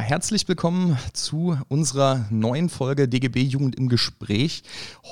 [0.00, 4.62] Ja, herzlich willkommen zu unserer neuen Folge DGB Jugend im Gespräch.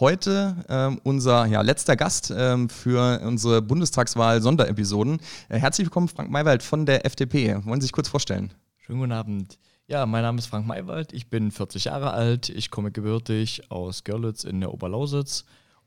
[0.01, 5.21] Heute ähm, unser ja, letzter Gast ähm, für unsere Bundestagswahl Sonderepisoden.
[5.51, 7.63] Äh, herzlich willkommen, Frank Maywald von der FDP.
[7.67, 8.55] Wollen Sie sich kurz vorstellen?
[8.79, 9.59] Schönen guten Abend.
[9.89, 14.05] Ja, mein Name ist Frank Maywald, ich bin 40 Jahre alt, ich komme gebürtig aus
[14.05, 15.45] Görlitz in der Oberlausitz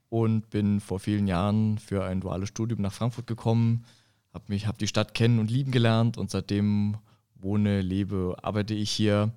[0.10, 3.84] und bin vor vielen Jahren für ein duales Studium nach Frankfurt gekommen,
[4.32, 6.98] habe mich, habe die Stadt kennen und lieben gelernt und seitdem
[7.42, 9.32] wohne, lebe, arbeite ich hier.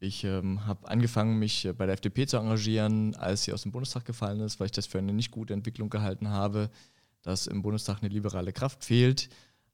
[0.00, 3.72] Ich ähm, habe angefangen, mich äh, bei der FDP zu engagieren, als sie aus dem
[3.72, 6.70] Bundestag gefallen ist, weil ich das für eine nicht gute Entwicklung gehalten habe,
[7.22, 9.30] dass im Bundestag eine liberale Kraft fehlt.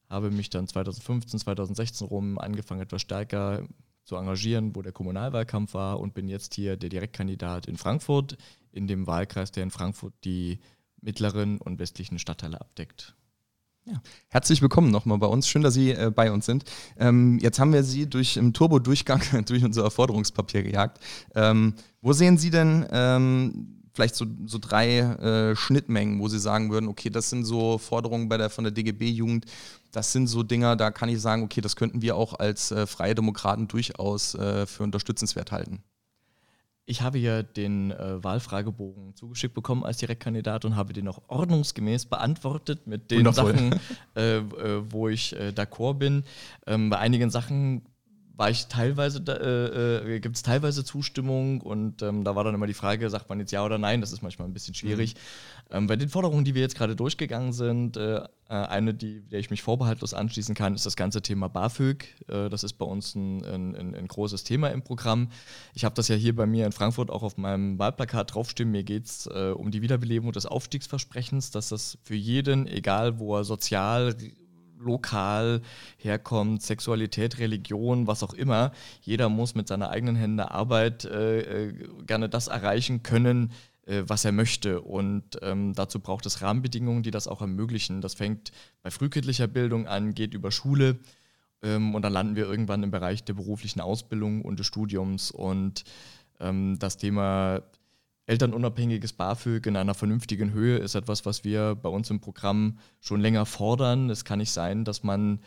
[0.08, 3.66] Habe mich dann 2015, 2016 rum angefangen, etwas stärker
[4.04, 8.36] zu engagieren, wo der Kommunalwahlkampf war und bin jetzt hier der Direktkandidat in Frankfurt,
[8.72, 10.60] in dem Wahlkreis, der in Frankfurt die
[11.00, 13.14] mittleren und westlichen Stadtteile abdeckt.
[13.86, 14.00] Ja.
[14.28, 15.48] Herzlich willkommen nochmal bei uns.
[15.48, 16.64] Schön, dass Sie äh, bei uns sind.
[16.98, 20.98] Ähm, jetzt haben wir Sie durch im Turbo-Durchgang durch unser Erforderungspapier gejagt.
[21.34, 26.70] Ähm, wo sehen Sie denn ähm, vielleicht so, so drei äh, Schnittmengen, wo Sie sagen
[26.70, 29.46] würden, okay, das sind so Forderungen bei der, von der DGB-Jugend,
[29.92, 32.86] das sind so Dinger, da kann ich sagen, okay, das könnten wir auch als äh,
[32.86, 35.82] Freie Demokraten durchaus äh, für unterstützenswert halten.
[36.90, 42.06] Ich habe ja den äh, Wahlfragebogen zugeschickt bekommen als Direktkandidat und habe den auch ordnungsgemäß
[42.06, 43.54] beantwortet mit den Wundervoll.
[43.54, 43.80] Sachen,
[44.16, 44.42] äh, äh,
[44.90, 46.24] wo ich äh, d'accord bin.
[46.66, 47.82] Ähm, bei einigen Sachen
[48.40, 52.66] war ich teilweise, äh, äh, gibt es teilweise Zustimmung und ähm, da war dann immer
[52.66, 55.14] die Frage, sagt man jetzt ja oder nein, das ist manchmal ein bisschen schwierig.
[55.70, 59.40] Ähm, bei den Forderungen, die wir jetzt gerade durchgegangen sind, äh, äh, eine, die, der
[59.40, 62.06] ich mich vorbehaltlos anschließen kann, ist das ganze Thema BAföG.
[62.28, 65.28] Äh, das ist bei uns ein, ein, ein, ein großes Thema im Programm.
[65.74, 68.70] Ich habe das ja hier bei mir in Frankfurt auch auf meinem Wahlplakat draufstehen.
[68.70, 73.36] Mir geht es äh, um die Wiederbelebung des Aufstiegsversprechens, dass das für jeden, egal wo
[73.36, 74.16] er sozial
[74.80, 75.60] lokal
[75.98, 78.72] herkommt, Sexualität, Religion, was auch immer.
[79.02, 81.74] Jeder muss mit seiner eigenen Hände Arbeit äh, äh,
[82.06, 83.52] gerne das erreichen können,
[83.86, 84.80] äh, was er möchte.
[84.80, 88.00] Und ähm, dazu braucht es Rahmenbedingungen, die das auch ermöglichen.
[88.00, 88.52] Das fängt
[88.82, 90.98] bei frühkindlicher Bildung an, geht über Schule
[91.62, 95.30] ähm, und dann landen wir irgendwann im Bereich der beruflichen Ausbildung und des Studiums.
[95.30, 95.84] Und
[96.40, 97.62] ähm, das Thema
[98.26, 103.20] elternunabhängiges BAföG in einer vernünftigen Höhe ist etwas, was wir bei uns im Programm schon
[103.20, 104.08] länger fordern.
[104.10, 105.40] Es kann nicht sein, dass man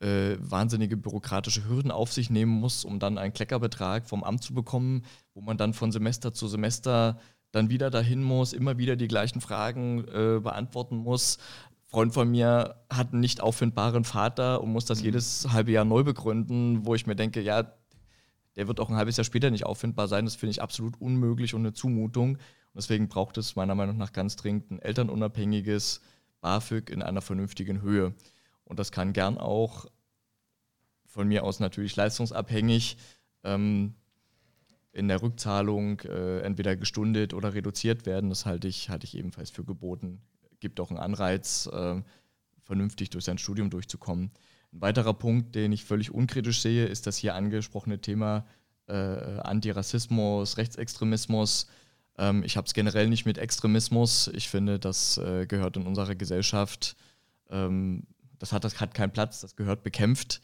[0.00, 4.54] äh, wahnsinnige bürokratische Hürden auf sich nehmen muss, um dann einen Kleckerbetrag vom Amt zu
[4.54, 5.02] bekommen,
[5.34, 7.18] wo man dann von Semester zu Semester
[7.50, 11.38] dann wieder dahin muss, immer wieder die gleichen Fragen äh, beantworten muss.
[11.86, 16.04] Freund von mir hat einen nicht auffindbaren Vater und muss das jedes halbe Jahr neu
[16.04, 17.72] begründen, wo ich mir denke, ja,
[18.58, 20.24] der wird auch ein halbes Jahr später nicht auffindbar sein.
[20.24, 22.30] Das finde ich absolut unmöglich und eine Zumutung.
[22.32, 22.40] Und
[22.74, 26.00] deswegen braucht es meiner Meinung nach ganz dringend ein elternunabhängiges
[26.40, 28.14] BAföG in einer vernünftigen Höhe.
[28.64, 29.86] Und das kann gern auch
[31.06, 32.96] von mir aus natürlich leistungsabhängig
[33.44, 33.94] ähm,
[34.90, 38.28] in der Rückzahlung äh, entweder gestundet oder reduziert werden.
[38.28, 40.20] Das halte ich, halte ich ebenfalls für geboten.
[40.58, 42.02] Gibt auch einen Anreiz, äh,
[42.64, 44.32] vernünftig durch sein Studium durchzukommen.
[44.72, 48.46] Ein weiterer Punkt, den ich völlig unkritisch sehe, ist das hier angesprochene Thema
[48.86, 51.68] äh, Antirassismus, Rechtsextremismus.
[52.18, 54.28] Ähm, ich habe es generell nicht mit Extremismus.
[54.34, 56.96] Ich finde, das äh, gehört in unserer Gesellschaft,
[57.50, 58.04] ähm,
[58.38, 60.40] das, hat, das hat keinen Platz, das gehört bekämpft.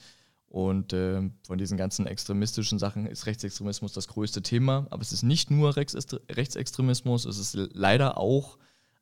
[0.46, 4.86] Und äh, von diesen ganzen extremistischen Sachen ist Rechtsextremismus das größte Thema.
[4.90, 8.56] Aber es ist nicht nur Rechtsextremismus, es ist leider auch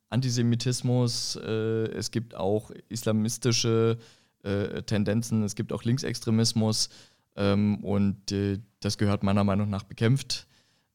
[0.08, 6.88] Antisemitismus, äh, es gibt auch islamistische äh, Tendenzen, es gibt auch Linksextremismus
[7.36, 10.46] ähm, und äh, das gehört meiner Meinung nach bekämpft.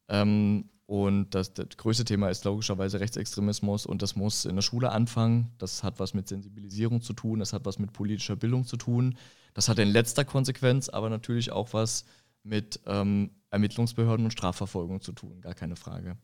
[0.08, 4.90] Ähm, und das, das, größte Thema ist logischerweise Rechtsextremismus und das muss in der Schule
[4.90, 5.50] anfangen.
[5.58, 9.18] Das hat was mit Sensibilisierung zu tun, das hat was mit politischer Bildung zu tun.
[9.52, 12.06] Das hat in letzter Konsequenz aber natürlich auch was
[12.42, 16.16] mit ähm, Ermittlungsbehörden und Strafverfolgung zu tun, gar keine Frage.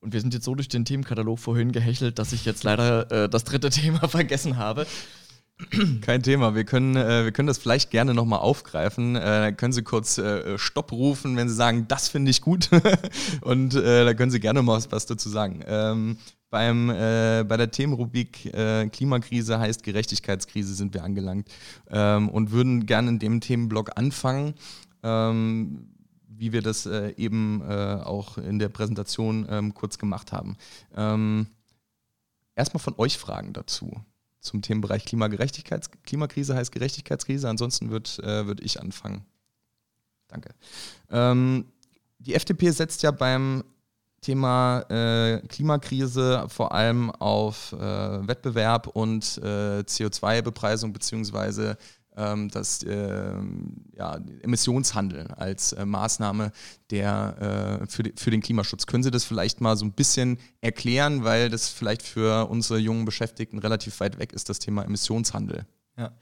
[0.00, 3.28] Und wir sind jetzt so durch den Themenkatalog vorhin gehechelt, dass ich jetzt leider äh,
[3.28, 4.86] das dritte Thema vergessen habe.
[6.02, 6.54] Kein Thema.
[6.54, 9.16] Wir können, äh, wir können das vielleicht gerne nochmal aufgreifen.
[9.16, 12.70] Äh, können Sie kurz äh, Stopp rufen, wenn Sie sagen, das finde ich gut.
[13.42, 15.64] und äh, da können Sie gerne mal was, was dazu sagen.
[15.66, 16.18] Ähm,
[16.50, 21.48] beim, äh, bei der Themenrubrik äh, Klimakrise heißt Gerechtigkeitskrise sind wir angelangt
[21.90, 24.54] ähm, und würden gerne in dem Themenblock anfangen,
[25.02, 25.88] ähm,
[26.28, 30.56] wie wir das äh, eben äh, auch in der Präsentation ähm, kurz gemacht haben.
[30.96, 31.48] Ähm,
[32.54, 33.92] erstmal von euch Fragen dazu.
[34.40, 37.48] Zum Themenbereich Klimagerechtigkeits Klimakrise heißt Gerechtigkeitskrise.
[37.48, 39.24] Ansonsten würde äh, würd ich anfangen.
[40.28, 40.50] Danke.
[41.10, 41.66] Ähm,
[42.18, 43.64] die FDP setzt ja beim
[44.20, 51.76] Thema äh, Klimakrise vor allem auf äh, Wettbewerb und äh, CO2-Bepreisung beziehungsweise ähm,
[52.18, 53.32] das äh,
[53.96, 56.50] ja, Emissionshandel als äh, Maßnahme
[56.90, 58.86] der, äh, für, für den Klimaschutz.
[58.86, 63.04] Können Sie das vielleicht mal so ein bisschen erklären, weil das vielleicht für unsere jungen
[63.04, 65.64] Beschäftigten relativ weit weg ist, das Thema Emissionshandel?
[65.96, 66.12] Ja,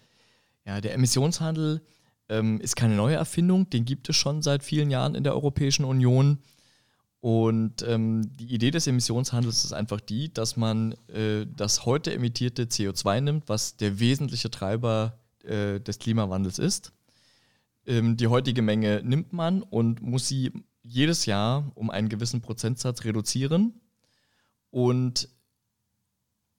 [0.66, 1.81] ja der Emissionshandel
[2.28, 5.84] ähm, ist keine neue Erfindung, den gibt es schon seit vielen Jahren in der Europäischen
[5.84, 6.38] Union.
[7.20, 12.64] Und ähm, die Idee des Emissionshandels ist einfach die, dass man äh, das heute emittierte
[12.64, 16.93] CO2 nimmt, was der wesentliche Treiber äh, des Klimawandels ist.
[17.87, 20.52] Ähm, die heutige Menge nimmt man und muss sie
[20.82, 23.81] jedes Jahr um einen gewissen Prozentsatz reduzieren.
[24.70, 25.28] Und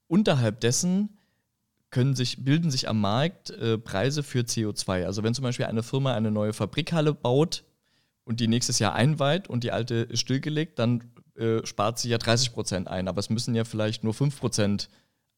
[0.08, 1.18] unterhalb dessen
[1.90, 5.06] können sich, bilden sich am Markt äh, Preise für CO2.
[5.06, 7.64] Also wenn zum Beispiel eine Firma eine neue Fabrikhalle baut
[8.24, 12.18] und die nächstes Jahr einweiht und die alte ist stillgelegt, dann äh, spart sie ja
[12.18, 13.08] 30 Prozent ein.
[13.08, 14.90] Aber es müssen ja vielleicht nur 5 Prozent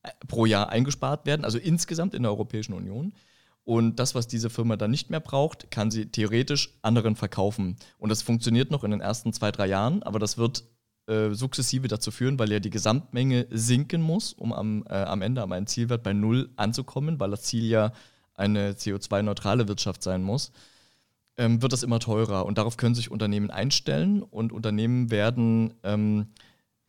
[0.02, 3.14] äh, pro Jahr eingespart werden, also insgesamt in der Europäischen Union.
[3.70, 7.76] Und das, was diese Firma dann nicht mehr braucht, kann sie theoretisch anderen verkaufen.
[8.00, 10.64] Und das funktioniert noch in den ersten zwei, drei Jahren, aber das wird
[11.06, 15.44] äh, sukzessive dazu führen, weil ja die Gesamtmenge sinken muss, um am, äh, am Ende
[15.44, 17.92] am einen Zielwert bei Null anzukommen, weil das Ziel ja
[18.34, 20.52] eine CO2-neutrale Wirtschaft sein muss,
[21.38, 22.48] ähm, wird das immer teurer.
[22.48, 26.30] Und darauf können sich Unternehmen einstellen und Unternehmen werden ähm,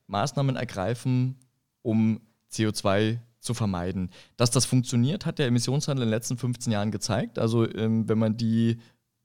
[0.06, 1.36] Maßnahmen ergreifen,
[1.82, 4.10] um CO2 zu vermeiden.
[4.36, 7.38] Dass das funktioniert, hat der Emissionshandel in den letzten 15 Jahren gezeigt.
[7.38, 8.78] Also ähm, wenn man die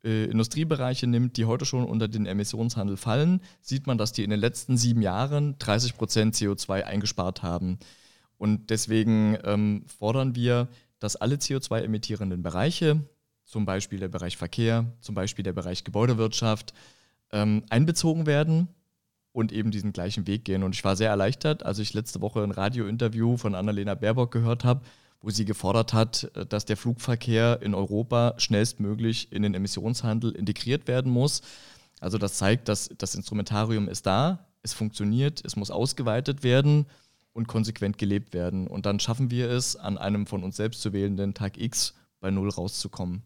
[0.03, 4.29] äh, Industriebereiche nimmt, die heute schon unter den Emissionshandel fallen, sieht man, dass die in
[4.29, 7.77] den letzten sieben Jahren 30 Prozent CO2 eingespart haben.
[8.37, 10.67] Und deswegen ähm, fordern wir,
[10.99, 13.01] dass alle CO2-emittierenden Bereiche,
[13.43, 16.73] zum Beispiel der Bereich Verkehr, zum Beispiel der Bereich Gebäudewirtschaft,
[17.31, 18.69] ähm, einbezogen werden
[19.35, 20.63] und eben diesen gleichen Weg gehen.
[20.63, 24.63] Und ich war sehr erleichtert, als ich letzte Woche ein Radiointerview von Annalena Baerbock gehört
[24.63, 24.79] habe,
[25.21, 31.11] wo sie gefordert hat, dass der Flugverkehr in Europa schnellstmöglich in den Emissionshandel integriert werden
[31.11, 31.41] muss.
[31.99, 36.85] Also das zeigt, dass das Instrumentarium ist da, es funktioniert, es muss ausgeweitet werden
[37.33, 38.67] und konsequent gelebt werden.
[38.67, 42.31] Und dann schaffen wir es, an einem von uns selbst zu wählenden Tag X bei
[42.31, 43.21] Null rauszukommen.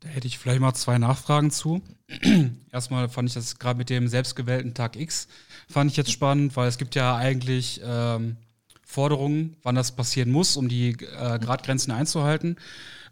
[0.00, 1.82] Da hätte ich vielleicht mal zwei Nachfragen zu.
[2.72, 5.28] Erstmal fand ich das gerade mit dem selbstgewählten Tag X,
[5.68, 8.36] fand ich jetzt spannend, weil es gibt ja eigentlich ähm,
[8.84, 12.56] Forderungen, wann das passieren muss, um die äh, Gradgrenzen einzuhalten.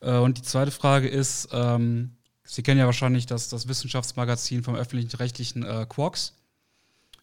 [0.00, 2.16] Äh, und die zweite Frage ist, ähm,
[2.48, 6.34] Sie kennen ja wahrscheinlich das, das Wissenschaftsmagazin vom öffentlich-rechtlichen äh, Quarks.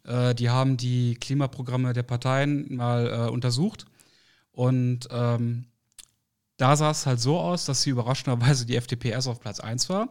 [0.05, 3.85] Äh, die haben die Klimaprogramme der Parteien mal äh, untersucht
[4.51, 5.65] und ähm,
[6.63, 9.89] da sah es halt so aus, dass sie überraschenderweise die FDP erst auf Platz 1
[9.89, 10.07] war.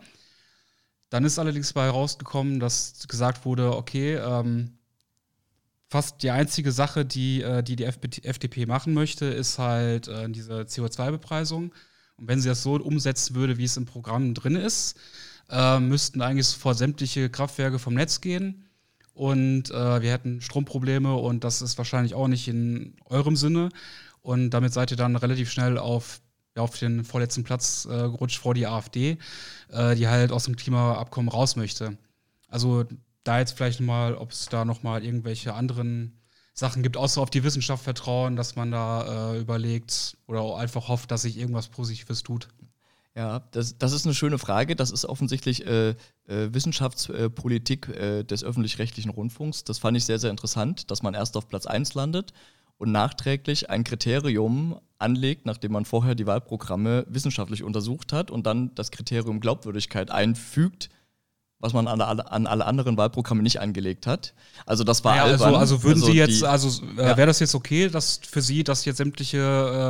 [1.08, 4.76] Dann ist allerdings bei herausgekommen, dass gesagt wurde, okay, ähm,
[5.88, 10.64] fast die einzige Sache, die äh, die, die FDP machen möchte, ist halt äh, diese
[10.64, 11.72] CO2-Bepreisung.
[12.18, 14.99] Und wenn sie das so umsetzen würde, wie es im Programm drin ist,
[15.49, 18.68] äh, müssten eigentlich sofort sämtliche Kraftwerke vom Netz gehen.
[19.14, 23.71] Und äh, wir hätten Stromprobleme und das ist wahrscheinlich auch nicht in eurem Sinne.
[24.21, 26.22] Und damit seid ihr dann relativ schnell auf
[26.56, 29.18] auf den vorletzten Platz äh, gerutscht vor die AfD,
[29.71, 31.97] äh, die halt aus dem Klimaabkommen raus möchte.
[32.49, 32.85] Also
[33.25, 36.21] da jetzt vielleicht mal, ob es da nochmal irgendwelche anderen
[36.54, 41.11] Sachen gibt, außer auf die Wissenschaft vertrauen, dass man da äh, überlegt oder einfach hofft,
[41.11, 42.49] dass sich irgendwas Positives tut.
[43.14, 44.75] Ja, das, das ist eine schöne Frage.
[44.75, 45.94] Das ist offensichtlich äh, äh,
[46.26, 49.64] Wissenschaftspolitik äh, des öffentlich-rechtlichen Rundfunks.
[49.64, 52.32] Das fand ich sehr, sehr interessant, dass man erst auf Platz 1 landet
[52.78, 58.75] und nachträglich ein Kriterium anlegt, nachdem man vorher die Wahlprogramme wissenschaftlich untersucht hat und dann
[58.75, 60.88] das Kriterium Glaubwürdigkeit einfügt,
[61.62, 64.35] was man an alle, an alle anderen Wahlprogramme nicht angelegt hat.
[64.66, 67.38] Also das war ja, also, also würden also Sie jetzt, die, also äh, wäre das
[67.38, 69.38] jetzt okay, dass für Sie, dass jetzt sämtliche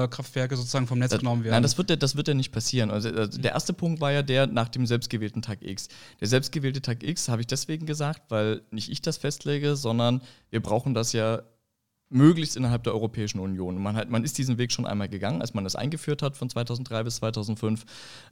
[0.05, 1.55] äh, Kraftwerke sozusagen vom Netz das, genommen werden?
[1.55, 2.91] Nein, das wird, ja, das wird ja nicht passieren.
[2.91, 5.89] Also, also der erste Punkt war ja der nach dem selbstgewählten Tag X.
[6.21, 10.61] Der selbstgewählte Tag X habe ich deswegen gesagt, weil nicht ich das festlege, sondern wir
[10.61, 11.41] brauchen das ja
[12.13, 13.81] möglichst innerhalb der Europäischen Union.
[13.81, 16.49] Man, hat, man ist diesen Weg schon einmal gegangen, als man das eingeführt hat von
[16.49, 17.85] 2003 bis 2005.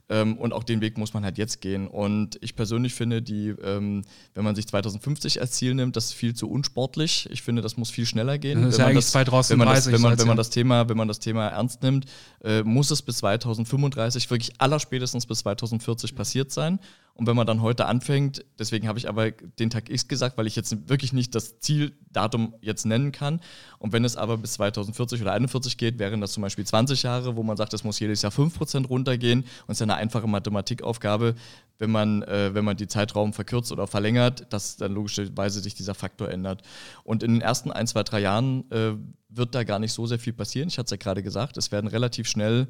[0.09, 1.87] Ähm, und auch den Weg muss man halt jetzt gehen.
[1.87, 6.13] Und ich persönlich finde, die, ähm, wenn man sich 2050 als Ziel nimmt, das ist
[6.13, 7.27] viel zu unsportlich.
[7.31, 8.61] Ich finde, das muss viel schneller gehen.
[8.61, 9.51] Das ist ja eigentlich das, 2030.
[9.51, 12.05] Wenn man das, wenn man, wenn man das Thema, wenn man das Thema ernst nimmt,
[12.43, 16.79] äh, muss es bis 2035 wirklich allerspätestens bis 2040 passiert sein.
[17.13, 20.47] Und wenn man dann heute anfängt, deswegen habe ich aber den Tag X gesagt, weil
[20.47, 23.41] ich jetzt wirklich nicht das Zieldatum jetzt nennen kann.
[23.79, 27.35] Und wenn es aber bis 2040 oder 2041 geht, wären das zum Beispiel 20 Jahre,
[27.35, 29.41] wo man sagt, es muss jedes Jahr 5% runtergehen.
[29.41, 31.35] Und es ist ja eine einfache Mathematikaufgabe,
[31.77, 35.95] wenn man, äh, wenn man die Zeitraum verkürzt oder verlängert, dass dann logischerweise sich dieser
[35.95, 36.61] Faktor ändert.
[37.03, 38.93] Und in den ersten ein, zwei, drei Jahren äh,
[39.29, 40.69] wird da gar nicht so sehr viel passieren.
[40.69, 42.67] Ich hatte es ja gerade gesagt, es werden relativ schnell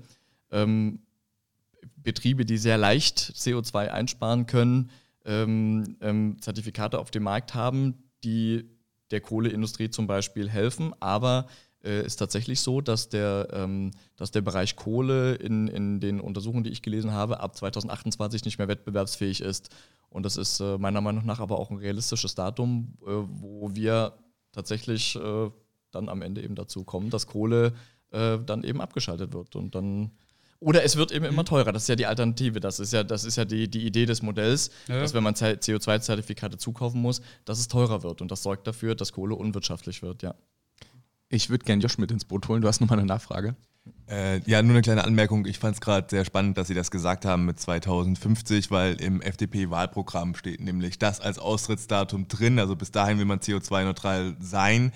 [0.51, 0.99] ähm,
[1.97, 4.89] Betriebe, die sehr leicht CO2 einsparen können,
[5.25, 8.69] ähm, ähm, Zertifikate auf dem Markt haben, die
[9.11, 10.93] der Kohleindustrie zum Beispiel helfen.
[10.99, 11.47] Aber
[11.83, 16.63] äh, ist tatsächlich so, dass der, ähm, dass der Bereich Kohle in, in den Untersuchungen,
[16.63, 19.69] die ich gelesen habe, ab 2028 nicht mehr wettbewerbsfähig ist.
[20.09, 24.13] Und das ist äh, meiner Meinung nach aber auch ein realistisches Datum, äh, wo wir
[24.51, 25.49] tatsächlich äh,
[25.91, 27.73] dann am Ende eben dazu kommen, dass Kohle
[28.11, 29.55] äh, dann eben abgeschaltet wird.
[29.55, 30.11] Und dann
[30.61, 31.47] oder es wird eben immer mhm.
[31.47, 31.71] teurer.
[31.73, 32.59] Das ist ja die Alternative.
[32.59, 34.99] Das ist ja, das ist ja die, die Idee des Modells, ja.
[34.99, 38.21] dass wenn man CO2-Zertifikate zukaufen muss, dass es teurer wird.
[38.21, 40.35] Und das sorgt dafür, dass Kohle unwirtschaftlich wird, ja.
[41.29, 42.61] Ich würde gerne Josh mit ins Boot holen.
[42.61, 43.55] Du hast nochmal eine Nachfrage.
[44.07, 45.45] Äh, ja, nur eine kleine Anmerkung.
[45.45, 49.21] Ich fand es gerade sehr spannend, dass Sie das gesagt haben mit 2050, weil im
[49.21, 52.59] FDP-Wahlprogramm steht nämlich das als Austrittsdatum drin.
[52.59, 54.91] Also bis dahin will man CO2-neutral sein.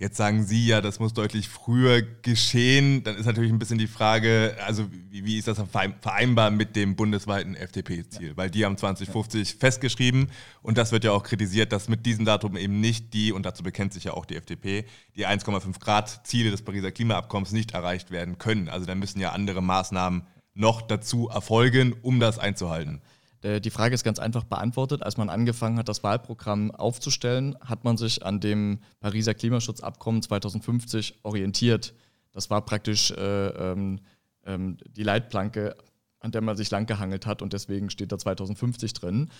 [0.00, 3.04] Jetzt sagen Sie ja, das muss deutlich früher geschehen.
[3.04, 5.62] Dann ist natürlich ein bisschen die Frage, also wie, wie ist das
[6.00, 8.28] vereinbar mit dem bundesweiten FDP-Ziel?
[8.28, 8.36] Ja.
[8.38, 9.56] Weil die haben 2050 ja.
[9.60, 10.30] festgeschrieben
[10.62, 13.62] und das wird ja auch kritisiert, dass mit diesem Datum eben nicht die, und dazu
[13.62, 18.10] bekennt sich ja auch die FDP, die 1,5 Grad Ziele des Pariser Klimaabkommens nicht erreicht
[18.10, 18.70] werden können.
[18.70, 20.22] Also da müssen ja andere Maßnahmen
[20.54, 23.02] noch dazu erfolgen, um das einzuhalten.
[23.42, 25.02] Äh, die Frage ist ganz einfach beantwortet.
[25.02, 31.20] Als man angefangen hat, das Wahlprogramm aufzustellen, hat man sich an dem Pariser Klimaschutzabkommen 2050
[31.22, 31.94] orientiert.
[32.32, 34.00] Das war praktisch äh, ähm,
[34.44, 35.76] ähm, die Leitplanke,
[36.20, 39.30] an der man sich langgehangelt hat und deswegen steht da 2050 drin.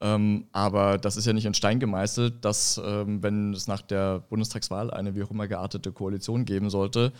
[0.00, 4.20] Ähm, aber das ist ja nicht in Stein gemeißelt, dass, ähm, wenn es nach der
[4.20, 7.12] Bundestagswahl eine wie auch immer geartete Koalition geben sollte,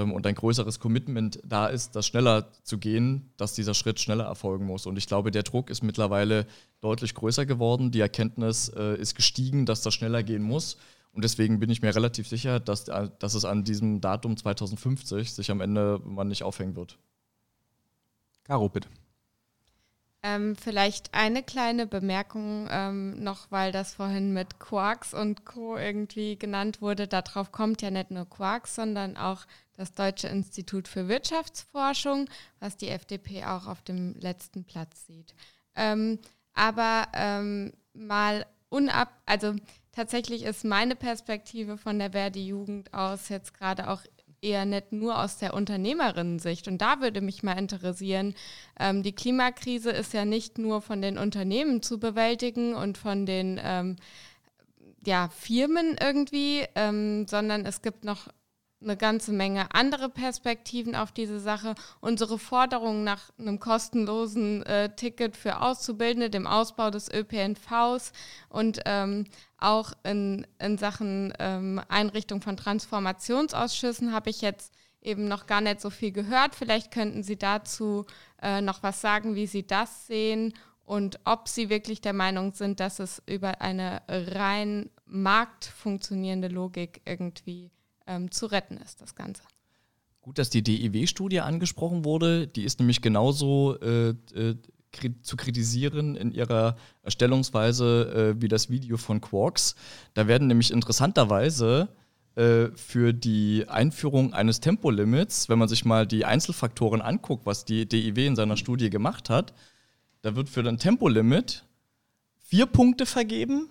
[0.00, 4.66] und ein größeres Commitment da ist, das schneller zu gehen, dass dieser Schritt schneller erfolgen
[4.66, 4.86] muss.
[4.86, 6.46] Und ich glaube, der Druck ist mittlerweile
[6.80, 7.90] deutlich größer geworden.
[7.90, 10.76] Die Erkenntnis äh, ist gestiegen, dass das schneller gehen muss.
[11.12, 15.32] Und deswegen bin ich mir relativ sicher, dass, äh, dass es an diesem Datum 2050
[15.32, 16.98] sich am Ende man nicht aufhängen wird.
[18.42, 18.88] Caro, bitte.
[20.26, 25.76] Ähm, vielleicht eine kleine Bemerkung ähm, noch, weil das vorhin mit Quarks und Co.
[25.76, 27.06] irgendwie genannt wurde.
[27.06, 29.44] Darauf kommt ja nicht nur Quarks, sondern auch
[29.76, 32.28] das Deutsche Institut für Wirtschaftsforschung,
[32.60, 35.34] was die FDP auch auf dem letzten Platz sieht.
[35.74, 36.18] Ähm,
[36.54, 39.54] aber ähm, mal unab, also
[39.92, 44.02] tatsächlich ist meine Perspektive von der Verdi-Jugend aus jetzt gerade auch
[44.44, 46.68] eher nicht nur aus der Unternehmerinnen-Sicht.
[46.68, 48.34] Und da würde mich mal interessieren,
[48.78, 53.58] ähm, die Klimakrise ist ja nicht nur von den Unternehmen zu bewältigen und von den
[53.62, 53.96] ähm,
[55.06, 58.28] ja, Firmen irgendwie, ähm, sondern es gibt noch
[58.84, 61.74] eine ganze Menge andere Perspektiven auf diese Sache.
[62.00, 68.12] Unsere Forderung nach einem kostenlosen äh, Ticket für Auszubildende, dem Ausbau des ÖPNVs
[68.48, 69.24] und ähm,
[69.58, 75.80] auch in, in Sachen ähm, Einrichtung von Transformationsausschüssen habe ich jetzt eben noch gar nicht
[75.80, 76.54] so viel gehört.
[76.54, 78.06] Vielleicht könnten Sie dazu
[78.42, 82.80] äh, noch was sagen, wie Sie das sehen und ob Sie wirklich der Meinung sind,
[82.80, 87.70] dass es über eine rein marktfunktionierende Logik irgendwie
[88.06, 89.42] ähm, zu retten ist, das Ganze.
[90.20, 92.46] Gut, dass die DIW-Studie angesprochen wurde.
[92.46, 94.56] Die ist nämlich genauso äh, äh,
[95.22, 99.74] zu kritisieren in ihrer Erstellungsweise äh, wie das Video von Quarks.
[100.14, 101.88] Da werden nämlich interessanterweise
[102.36, 107.86] äh, für die Einführung eines Tempolimits, wenn man sich mal die Einzelfaktoren anguckt, was die
[107.86, 109.52] DIW in seiner Studie gemacht hat,
[110.22, 111.64] da wird für ein Tempolimit
[112.38, 113.68] vier Punkte vergeben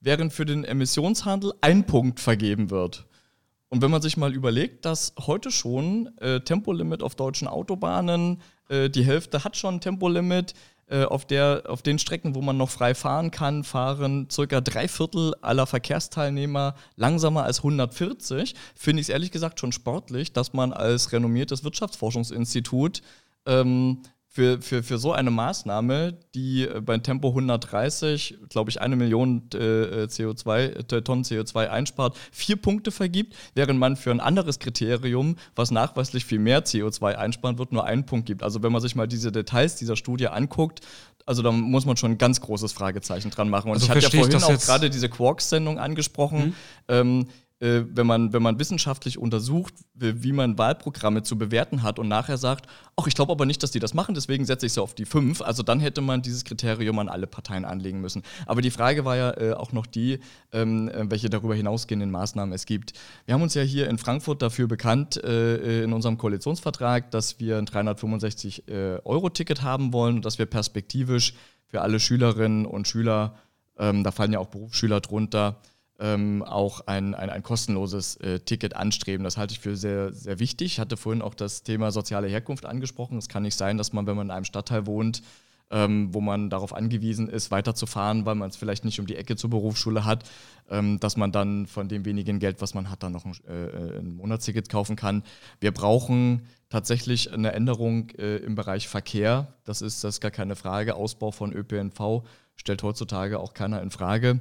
[0.00, 3.06] während für den Emissionshandel ein Punkt vergeben wird.
[3.68, 8.88] Und wenn man sich mal überlegt, dass heute schon äh, Tempolimit auf deutschen Autobahnen, äh,
[8.88, 10.54] die Hälfte hat schon Tempolimit,
[10.90, 14.88] äh, auf, der, auf den Strecken, wo man noch frei fahren kann, fahren circa drei
[14.88, 20.72] Viertel aller Verkehrsteilnehmer langsamer als 140, finde ich es ehrlich gesagt schon sportlich, dass man
[20.72, 23.02] als renommiertes Wirtschaftsforschungsinstitut
[23.44, 24.00] ähm,
[24.38, 29.48] für, für, für so eine Maßnahme, die äh, bei Tempo 130, glaube ich, eine Million
[29.52, 35.34] äh, CO2, äh, Tonnen CO2 einspart, vier Punkte vergibt, während man für ein anderes Kriterium,
[35.56, 38.44] was nachweislich viel mehr CO2 einsparen wird, nur einen Punkt gibt.
[38.44, 40.82] Also wenn man sich mal diese Details dieser Studie anguckt,
[41.26, 43.72] also da muss man schon ein ganz großes Fragezeichen dran machen.
[43.72, 46.38] Und also ich hatte ja vorhin auch gerade diese Quarks-Sendung angesprochen.
[46.38, 46.54] Mhm.
[46.86, 47.26] Ähm,
[47.60, 52.36] äh, wenn, man, wenn man wissenschaftlich untersucht, wie man Wahlprogramme zu bewerten hat und nachher
[52.36, 54.94] sagt, ach, ich glaube aber nicht, dass die das machen, deswegen setze ich sie auf
[54.94, 55.42] die 5.
[55.42, 58.22] Also dann hätte man dieses Kriterium an alle Parteien anlegen müssen.
[58.46, 60.20] Aber die Frage war ja äh, auch noch die,
[60.52, 62.92] ähm, äh, welche darüber hinausgehenden Maßnahmen es gibt.
[63.24, 67.58] Wir haben uns ja hier in Frankfurt dafür bekannt, äh, in unserem Koalitionsvertrag, dass wir
[67.58, 71.34] ein 365-Euro-Ticket äh, haben wollen und dass wir perspektivisch
[71.66, 73.34] für alle Schülerinnen und Schüler,
[73.78, 75.60] ähm, da fallen ja auch Berufsschüler drunter,
[75.98, 79.24] ähm, auch ein, ein, ein kostenloses äh, Ticket anstreben.
[79.24, 80.72] Das halte ich für sehr, sehr wichtig.
[80.72, 83.18] Ich hatte vorhin auch das Thema soziale Herkunft angesprochen.
[83.18, 85.22] Es kann nicht sein, dass man, wenn man in einem Stadtteil wohnt,
[85.70, 89.36] ähm, wo man darauf angewiesen ist, weiterzufahren, weil man es vielleicht nicht um die Ecke
[89.36, 90.24] zur Berufsschule hat,
[90.70, 93.98] ähm, dass man dann von dem wenigen Geld, was man hat, dann noch ein, äh,
[93.98, 95.24] ein Monatsticket kaufen kann.
[95.60, 99.54] Wir brauchen tatsächlich eine Änderung äh, im Bereich Verkehr.
[99.64, 100.94] Das ist, das ist gar keine Frage.
[100.94, 102.22] Ausbau von ÖPNV
[102.56, 104.40] stellt heutzutage auch keiner in Frage.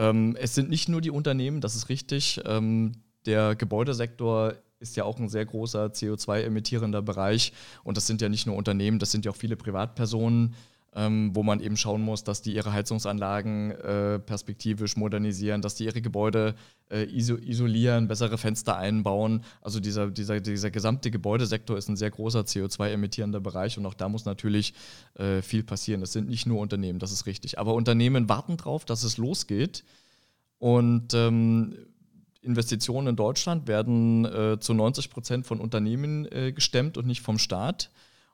[0.00, 2.40] Ähm, es sind nicht nur die Unternehmen, das ist richtig.
[2.46, 2.92] Ähm,
[3.26, 7.52] der Gebäudesektor ist ja auch ein sehr großer CO2-emittierender Bereich.
[7.84, 10.54] Und das sind ja nicht nur Unternehmen, das sind ja auch viele Privatpersonen,
[10.94, 15.84] ähm, wo man eben schauen muss, dass die ihre Heizungsanlagen äh, perspektivisch modernisieren, dass die
[15.84, 16.54] ihre Gebäude
[16.90, 19.44] äh, iso isolieren, bessere Fenster einbauen.
[19.60, 24.08] Also dieser, dieser, dieser gesamte Gebäudesektor ist ein sehr großer CO2-emittierender Bereich und auch da
[24.08, 24.74] muss natürlich
[25.14, 26.00] äh, viel passieren.
[26.00, 27.58] Das sind nicht nur Unternehmen, das ist richtig.
[27.58, 29.84] Aber Unternehmen warten darauf, dass es losgeht.
[30.58, 31.74] Und ähm,
[32.42, 37.38] Investitionen in Deutschland werden äh, zu 90 Prozent von Unternehmen äh, gestemmt und nicht vom
[37.38, 37.90] Staat.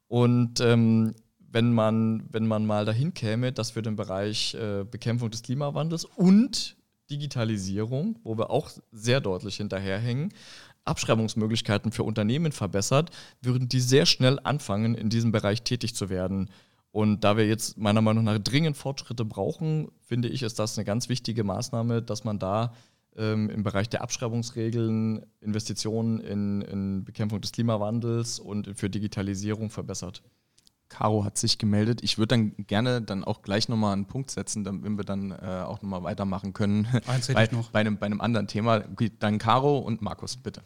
[0.08, 1.14] Und ähm,
[1.56, 6.04] wenn, man, wenn man mal dahin käme, dass wir den Bereich äh, Bekämpfung des Klimawandels
[6.04, 6.76] und
[7.08, 10.34] Digitalisierung, wo wir auch sehr deutlich hinterherhängen,
[10.84, 13.10] Abschreibungsmöglichkeiten für Unternehmen verbessert,
[13.40, 16.50] würden die sehr schnell anfangen, in diesem Bereich tätig zu werden.
[16.90, 20.84] Und da wir jetzt meiner Meinung nach dringend Fortschritte brauchen, finde ich, ist das eine
[20.84, 22.74] ganz wichtige Maßnahme, dass man da
[23.16, 30.22] ähm, im Bereich der Abschreibungsregeln Investitionen in, in Bekämpfung des Klimawandels und für Digitalisierung verbessert.
[30.88, 32.02] Caro hat sich gemeldet.
[32.02, 35.64] Ich würde dann gerne dann auch gleich nochmal einen Punkt setzen, damit wir dann äh,
[35.66, 36.86] auch nochmal weitermachen können.
[37.06, 37.70] Eins hätte bei, ich noch.
[37.70, 38.80] Bei einem, bei einem anderen Thema.
[39.18, 40.62] Dann Caro und Markus, bitte.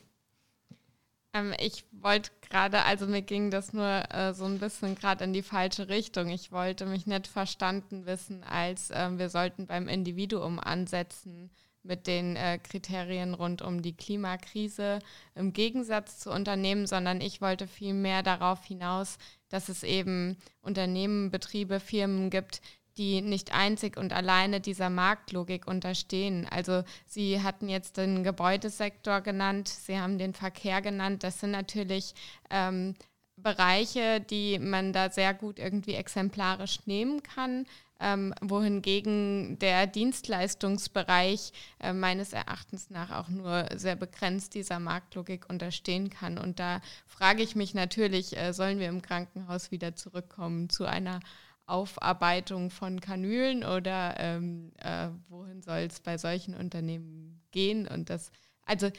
[1.32, 5.32] Ähm, ich wollte gerade, also mir ging das nur äh, so ein bisschen gerade in
[5.32, 6.28] die falsche Richtung.
[6.28, 11.50] Ich wollte mich nicht verstanden wissen, als äh, wir sollten beim Individuum ansetzen
[11.82, 14.98] mit den äh, Kriterien rund um die Klimakrise
[15.34, 21.80] im Gegensatz zu Unternehmen, sondern ich wollte vielmehr darauf hinaus, dass es eben Unternehmen, Betriebe,
[21.80, 22.60] Firmen gibt,
[22.96, 26.46] die nicht einzig und alleine dieser Marktlogik unterstehen.
[26.50, 31.24] Also Sie hatten jetzt den Gebäudesektor genannt, Sie haben den Verkehr genannt.
[31.24, 32.14] Das sind natürlich
[32.50, 32.94] ähm,
[33.36, 37.64] Bereiche, die man da sehr gut irgendwie exemplarisch nehmen kann
[38.00, 46.10] ähm, wohingegen der Dienstleistungsbereich äh, meines Erachtens nach auch nur sehr begrenzt dieser Marktlogik unterstehen
[46.10, 46.38] kann.
[46.38, 51.20] Und da frage ich mich natürlich, äh, sollen wir im Krankenhaus wieder zurückkommen zu einer
[51.66, 57.86] Aufarbeitung von Kanülen oder ähm, äh, wohin soll es bei solchen Unternehmen gehen?
[57.86, 58.32] Und das,
[58.64, 58.90] also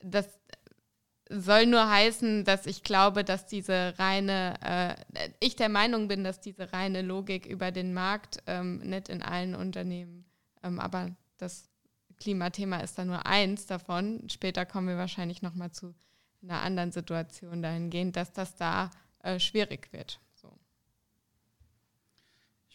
[0.00, 0.37] das
[1.28, 4.54] soll nur heißen, dass ich glaube, dass diese reine,
[5.14, 9.22] äh, ich der Meinung bin, dass diese reine Logik über den Markt ähm, nicht in
[9.22, 10.24] allen Unternehmen,
[10.62, 11.68] ähm, aber das
[12.18, 14.28] Klimathema ist da nur eins davon.
[14.28, 15.94] Später kommen wir wahrscheinlich nochmal zu
[16.42, 18.90] einer anderen Situation dahingehend, dass das da
[19.22, 20.20] äh, schwierig wird.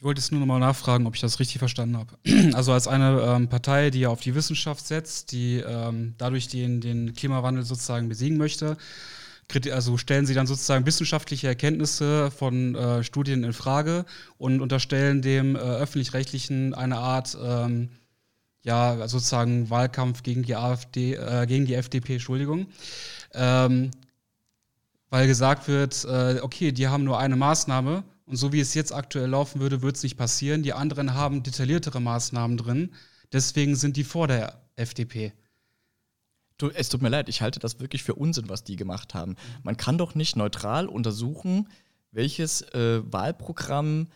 [0.04, 2.18] Ich wollte jetzt nur nochmal nachfragen, ob ich das richtig verstanden habe.
[2.56, 6.82] Also als eine ähm, Partei, die ja auf die Wissenschaft setzt, die ähm, dadurch den,
[6.82, 8.76] den Klimawandel sozusagen besiegen möchte,
[9.72, 14.04] also stellen sie dann sozusagen wissenschaftliche Erkenntnisse von äh, Studien in Frage
[14.38, 17.88] und unterstellen dem äh, öffentlich-rechtlichen eine Art ähm,
[18.62, 22.68] ja sozusagen Wahlkampf gegen die AfD, äh, gegen die FDP, Entschuldigung.
[23.34, 23.92] Ähm,
[25.10, 28.92] weil gesagt wird, äh, okay, die haben nur eine Maßnahme und so wie es jetzt
[28.92, 30.64] aktuell laufen würde, wird es nicht passieren.
[30.64, 32.90] Die anderen haben detailliertere Maßnahmen drin.
[33.32, 35.34] Deswegen sind die vor der FDP.
[36.58, 39.36] Du, es tut mir leid, ich halte das wirklich für Unsinn, was die gemacht haben.
[39.62, 41.70] Man kann doch nicht neutral untersuchen,
[42.10, 44.08] welches äh, Wahlprogramm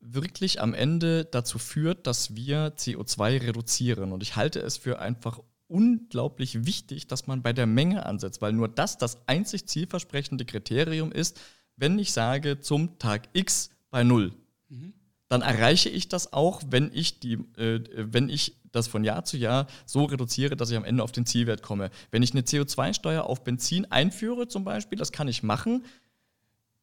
[0.00, 4.12] wirklich am Ende dazu führt, dass wir CO2 reduzieren.
[4.12, 8.52] Und ich halte es für einfach unglaublich wichtig, dass man bei der Menge ansetzt, weil
[8.52, 11.40] nur das das einzig zielversprechende Kriterium ist,
[11.82, 14.32] wenn ich sage zum Tag X bei null,
[14.68, 14.92] mhm.
[15.26, 19.36] dann erreiche ich das auch, wenn ich, die, äh, wenn ich das von Jahr zu
[19.36, 21.90] Jahr so reduziere, dass ich am Ende auf den Zielwert komme.
[22.12, 25.84] Wenn ich eine CO2-Steuer auf Benzin einführe zum Beispiel, das kann ich machen,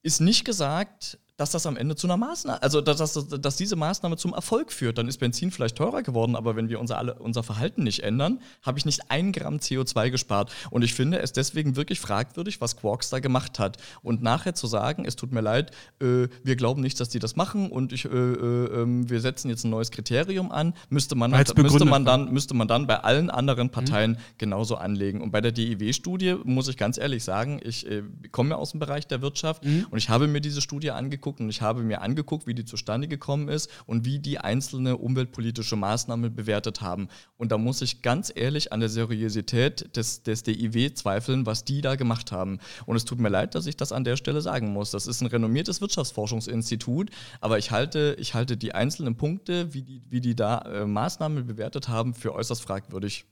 [0.04, 3.78] ist nicht gesagt, dass das am Ende zu einer Maßnahme, also dass, dass, dass diese
[3.78, 4.98] Maßnahme zum Erfolg führt.
[4.98, 8.42] Dann ist Benzin vielleicht teurer geworden, aber wenn wir unser, alle, unser Verhalten nicht ändern,
[8.62, 10.52] habe ich nicht ein Gramm CO2 gespart.
[10.70, 13.78] Und ich finde es deswegen wirklich fragwürdig, was Quarks da gemacht hat.
[14.02, 15.72] Und nachher zu sagen, es tut mir leid,
[16.02, 19.50] äh, wir glauben nicht, dass die das machen und ich, äh, äh, ähm, wir setzen
[19.50, 23.00] jetzt ein neues Kriterium an, müsste man, dann, müsste man, dann, müsste man dann bei
[23.00, 24.18] allen anderen Parteien mhm.
[24.38, 25.22] genauso anlegen.
[25.22, 28.82] Und bei der DIW-Studie muss ich ganz ehrlich sagen, ich äh, komme ja aus dem
[28.82, 29.88] Bereich der Wirtschaft mhm.
[29.90, 32.66] und ich habe mir diese Studie angeguckt angeguckt und ich habe mir angeguckt, wie die
[32.66, 37.08] zustande gekommen ist und wie die einzelne umweltpolitische Maßnahmen bewertet haben.
[37.38, 41.82] Und da muss ich ganz ehrlich an der Seriosität des, des DIW zweifeln, was die
[41.82, 42.60] da gemacht haben.
[42.86, 44.92] Und es tut mir leid, dass ich das an der Stelle sagen muss.
[44.92, 47.12] Das ist ein renommiertes Wirtschaftsforschungsinstitut,
[47.42, 51.46] aber ich halte, ich halte die einzelnen Punkte, wie die, wie die da äh, Maßnahmen
[51.46, 53.26] bewertet haben, für äußerst fragwürdig.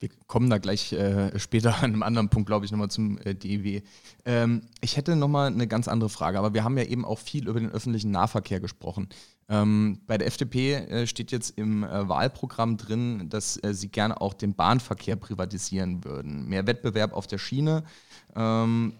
[0.00, 3.34] Wir kommen da gleich äh, später an einem anderen Punkt, glaube ich, nochmal zum äh,
[3.34, 3.82] DEW.
[4.24, 7.46] Ähm, ich hätte nochmal eine ganz andere Frage, aber wir haben ja eben auch viel
[7.46, 9.08] über den öffentlichen Nahverkehr gesprochen.
[9.48, 14.20] Ähm, bei der FDP äh, steht jetzt im äh, Wahlprogramm drin, dass äh, sie gerne
[14.20, 16.48] auch den Bahnverkehr privatisieren würden.
[16.48, 17.84] Mehr Wettbewerb auf der Schiene.
[18.34, 18.94] Ähm,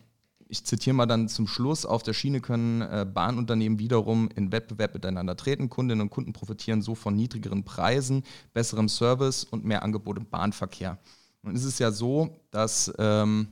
[0.51, 4.95] ich zitiere mal dann zum Schluss, auf der Schiene können äh, Bahnunternehmen wiederum in Wettbewerb
[4.95, 5.71] miteinander treten.
[5.71, 10.99] Kundinnen und Kunden profitieren so von niedrigeren Preisen, besserem Service und mehr Angebot im Bahnverkehr.
[11.43, 13.49] Nun ist es ja so, dass ähm,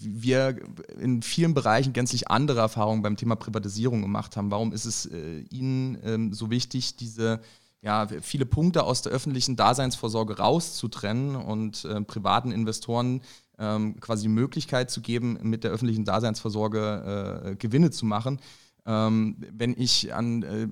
[0.00, 0.56] wir
[1.00, 4.50] in vielen Bereichen gänzlich andere Erfahrungen beim Thema Privatisierung gemacht haben.
[4.50, 7.40] Warum ist es äh, Ihnen ähm, so wichtig, diese
[7.80, 13.20] ja, viele Punkte aus der öffentlichen Daseinsvorsorge rauszutrennen und äh, privaten Investoren
[13.58, 18.40] ähm, quasi die Möglichkeit zu geben, mit der öffentlichen Daseinsvorsorge äh, Gewinne zu machen.
[18.86, 20.68] Ähm, wenn ich an äh,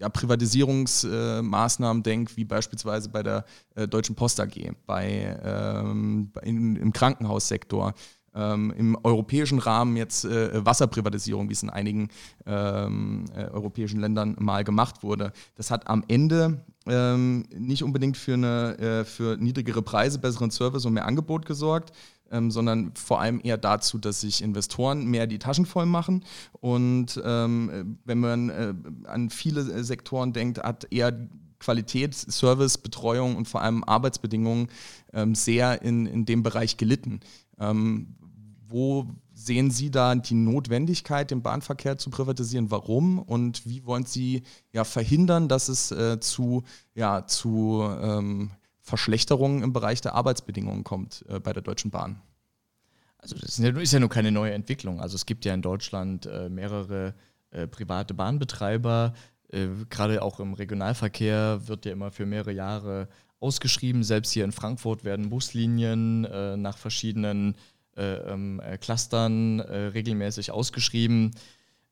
[0.00, 6.92] ja, Privatisierungsmaßnahmen denke, wie beispielsweise bei der äh, Deutschen Post AG, bei, ähm, in, im
[6.92, 7.94] Krankenhaussektor,
[8.34, 12.08] ähm, im europäischen Rahmen jetzt äh, Wasserprivatisierung, wie es in einigen
[12.46, 15.32] ähm, äh, europäischen Ländern mal gemacht wurde.
[15.56, 20.84] Das hat am Ende ähm, nicht unbedingt für, eine, äh, für niedrigere Preise, besseren Service
[20.84, 21.92] und mehr Angebot gesorgt,
[22.30, 26.24] ähm, sondern vor allem eher dazu, dass sich Investoren mehr die Taschen voll machen.
[26.52, 28.74] Und ähm, wenn man äh,
[29.04, 34.68] an viele Sektoren denkt, hat eher Qualität, Service, Betreuung und vor allem Arbeitsbedingungen
[35.12, 37.20] ähm, sehr in, in dem Bereich gelitten.
[37.58, 38.16] Ähm,
[38.66, 39.06] wo
[39.44, 42.70] sehen Sie da die Notwendigkeit, den Bahnverkehr zu privatisieren?
[42.70, 43.18] Warum?
[43.18, 48.50] Und wie wollen Sie ja, verhindern, dass es äh, zu, ja, zu ähm,
[48.80, 52.20] Verschlechterungen im Bereich der Arbeitsbedingungen kommt äh, bei der Deutschen Bahn?
[53.18, 55.00] Also das ist ja, nur keine neue Entwicklung.
[55.00, 57.14] Also es gibt ja in Deutschland äh, mehrere
[57.50, 59.14] äh, private Bahnbetreiber.
[59.48, 64.04] Äh, gerade auch im Regionalverkehr wird ja immer für mehrere Jahre ausgeschrieben.
[64.04, 67.58] Selbst hier in Frankfurt werden Buslinien äh, nach verschiedenen äh,
[68.00, 71.32] äh, Clustern äh, regelmäßig ausgeschrieben.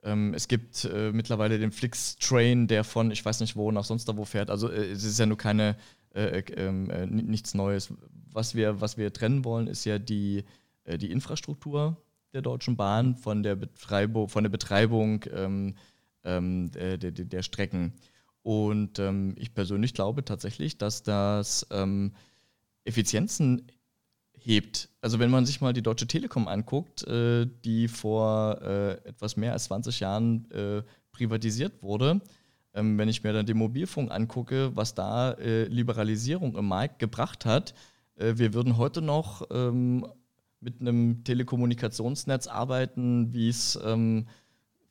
[0.02, 4.08] Ähm, es gibt äh, mittlerweile den Flix-Train, der von, ich weiß nicht wo, nach sonst
[4.08, 4.50] da wo fährt.
[4.50, 5.76] Also äh, es ist ja nur keine,
[6.14, 7.92] äh, ähm, nichts Neues.
[8.32, 10.44] Was wir, was wir trennen wollen, ist ja die,
[10.86, 11.96] die Infrastruktur
[12.32, 15.74] der Deutschen Bahn von der, Betreibung, von der Betreibung ähm,
[16.24, 17.94] ähm, der, der, der, Strecken.
[18.42, 22.12] Und ähm, ich persönlich glaube tatsächlich, dass das ähm,
[22.84, 23.66] Effizienzen
[24.40, 24.88] hebt.
[25.00, 29.52] Also wenn man sich mal die Deutsche Telekom anguckt, äh, die vor äh, etwas mehr
[29.52, 32.20] als 20 Jahren äh, privatisiert wurde,
[32.74, 37.44] ähm, wenn ich mir dann den Mobilfunk angucke, was da äh, Liberalisierung im Markt gebracht
[37.44, 37.74] hat,
[38.16, 40.06] äh, wir würden heute noch ähm,
[40.60, 44.26] mit einem Telekommunikationsnetz arbeiten, wie es ähm,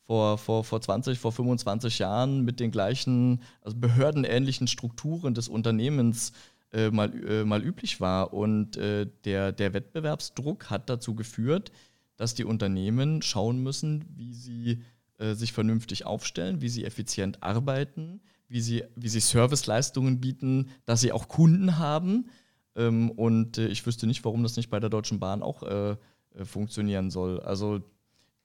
[0.05, 6.29] vor, vor, vor 20, vor 25 Jahren mit den gleichen also behördenähnlichen Strukturen des Unternehmens
[6.29, 8.33] äh, mal, äh, mal üblich war.
[8.33, 11.71] Und äh, der, der Wettbewerbsdruck hat dazu geführt,
[12.17, 14.83] dass die Unternehmen schauen müssen, wie sie
[15.17, 21.01] äh, sich vernünftig aufstellen, wie sie effizient arbeiten, wie sie, wie sie Serviceleistungen bieten, dass
[21.01, 22.29] sie auch Kunden haben.
[22.75, 25.95] Ähm, und äh, ich wüsste nicht, warum das nicht bei der Deutschen Bahn auch äh,
[26.43, 27.39] funktionieren soll.
[27.39, 27.81] Also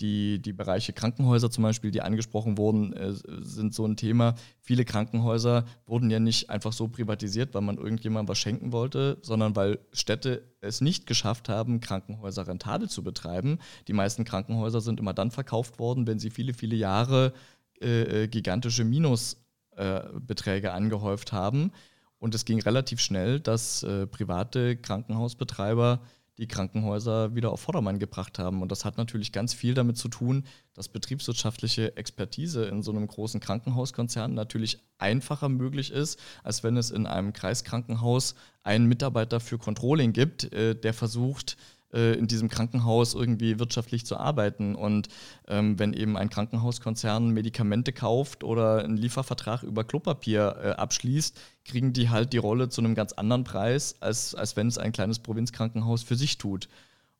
[0.00, 4.34] die, die Bereiche Krankenhäuser zum Beispiel, die angesprochen wurden, äh, sind so ein Thema.
[4.60, 9.54] Viele Krankenhäuser wurden ja nicht einfach so privatisiert, weil man irgendjemandem was schenken wollte, sondern
[9.54, 13.58] weil Städte es nicht geschafft haben, Krankenhäuser rentabel zu betreiben.
[13.86, 17.32] Die meisten Krankenhäuser sind immer dann verkauft worden, wenn sie viele, viele Jahre
[17.80, 21.70] äh, äh gigantische Minusbeträge äh, angehäuft haben.
[22.18, 26.00] Und es ging relativ schnell, dass äh, private Krankenhausbetreiber
[26.38, 28.62] die Krankenhäuser wieder auf Vordermann gebracht haben.
[28.62, 33.06] Und das hat natürlich ganz viel damit zu tun, dass betriebswirtschaftliche Expertise in so einem
[33.06, 39.58] großen Krankenhauskonzern natürlich einfacher möglich ist, als wenn es in einem Kreiskrankenhaus einen Mitarbeiter für
[39.58, 41.56] Controlling gibt, äh, der versucht,
[41.92, 44.74] äh, in diesem Krankenhaus irgendwie wirtschaftlich zu arbeiten.
[44.74, 45.08] Und
[45.48, 51.92] ähm, wenn eben ein Krankenhauskonzern Medikamente kauft oder einen Liefervertrag über Klopapier äh, abschließt, kriegen
[51.92, 55.18] die halt die Rolle zu einem ganz anderen Preis, als, als wenn es ein kleines
[55.18, 56.68] Provinzkrankenhaus für sich tut.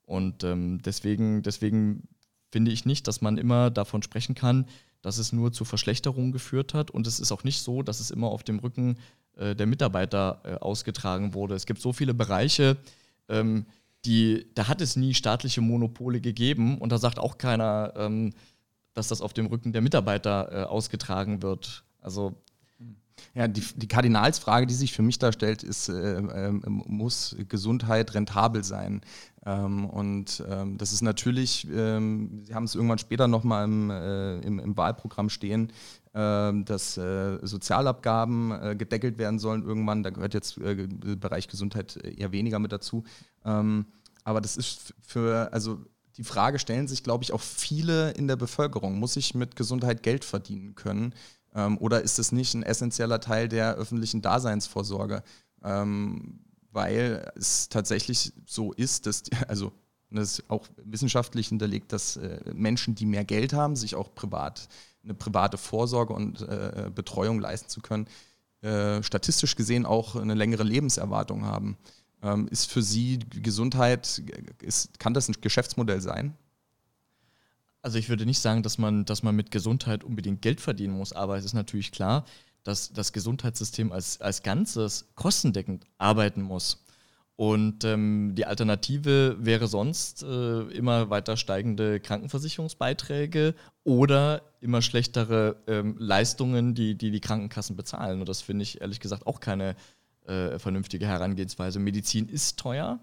[0.05, 2.07] Und ähm, deswegen, deswegen
[2.51, 4.65] finde ich nicht, dass man immer davon sprechen kann,
[5.01, 6.91] dass es nur zu Verschlechterungen geführt hat.
[6.91, 8.97] Und es ist auch nicht so, dass es immer auf dem Rücken
[9.35, 11.55] äh, der Mitarbeiter äh, ausgetragen wurde.
[11.55, 12.77] Es gibt so viele Bereiche,
[13.29, 13.65] ähm,
[14.05, 18.33] die, da hat es nie staatliche Monopole gegeben und da sagt auch keiner, ähm,
[18.93, 21.83] dass das auf dem Rücken der Mitarbeiter äh, ausgetragen wird.
[21.99, 22.35] Also
[23.35, 28.63] ja, die, die Kardinalsfrage, die sich für mich darstellt, ist, äh, äh, muss Gesundheit rentabel
[28.63, 29.01] sein?
[29.45, 34.39] Ähm, und ähm, das ist natürlich, ähm, Sie haben es irgendwann später nochmal im, äh,
[34.39, 35.71] im, im, Wahlprogramm stehen,
[36.13, 40.03] dass äh, Sozialabgaben äh, gedeckelt werden sollen irgendwann.
[40.03, 43.03] Da gehört jetzt der äh, Bereich Gesundheit eher weniger mit dazu.
[43.43, 43.87] Ähm,
[44.23, 45.79] aber das ist für, also
[46.17, 48.99] die Frage stellen sich, glaube ich, auch viele in der Bevölkerung.
[48.99, 51.15] Muss ich mit Gesundheit Geld verdienen können?
[51.55, 55.23] Ähm, oder ist es nicht ein essentieller Teil der öffentlichen Daseinsvorsorge?
[55.63, 56.39] Ähm,
[56.71, 59.71] weil es tatsächlich so ist, dass, also
[60.11, 64.67] das ist auch wissenschaftlich hinterlegt, dass äh, Menschen, die mehr Geld haben, sich auch privat
[65.03, 68.07] eine private Vorsorge und äh, Betreuung leisten zu können,
[68.61, 71.77] äh, statistisch gesehen auch eine längere Lebenserwartung haben.
[72.21, 74.21] Ähm, ist für Sie Gesundheit,
[74.61, 76.37] ist, kann das ein Geschäftsmodell sein?
[77.81, 81.11] Also ich würde nicht sagen, dass man, dass man mit Gesundheit unbedingt Geld verdienen muss,
[81.11, 82.23] aber es ist natürlich klar,
[82.63, 86.82] dass das Gesundheitssystem als, als Ganzes kostendeckend arbeiten muss.
[87.35, 95.95] Und ähm, die Alternative wäre sonst äh, immer weiter steigende Krankenversicherungsbeiträge oder immer schlechtere ähm,
[95.97, 98.19] Leistungen, die, die die Krankenkassen bezahlen.
[98.19, 99.75] Und das finde ich ehrlich gesagt auch keine
[100.27, 101.79] äh, vernünftige Herangehensweise.
[101.79, 102.99] Medizin ist teuer.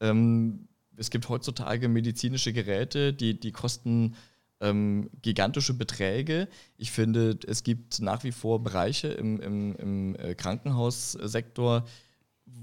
[0.00, 4.16] Ähm, es gibt heutzutage medizinische Geräte, die, die kosten
[4.60, 6.48] ähm, gigantische Beträge.
[6.76, 11.84] Ich finde, es gibt nach wie vor Bereiche im, im, im äh, Krankenhaussektor,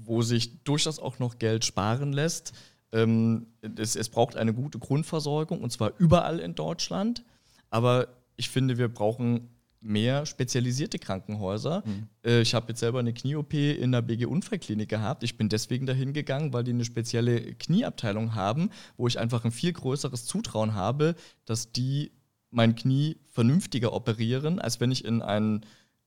[0.04, 2.52] wo sich durchaus auch noch Geld sparen lässt.
[2.92, 3.46] Ähm,
[3.76, 7.24] es, es braucht eine gute Grundversorgung und zwar überall in Deutschland.
[7.70, 9.48] Aber ich finde, wir brauchen
[9.80, 11.82] mehr spezialisierte Krankenhäuser.
[11.84, 12.08] Mhm.
[12.24, 15.22] Äh, ich habe jetzt selber eine Knie-OP in der BG-Unfallklinik gehabt.
[15.22, 19.52] Ich bin deswegen dahin gegangen, weil die eine spezielle Knieabteilung haben, wo ich einfach ein
[19.52, 22.10] viel größeres Zutrauen habe, dass die
[22.50, 25.64] mein Knie vernünftiger operieren, als wenn ich in ein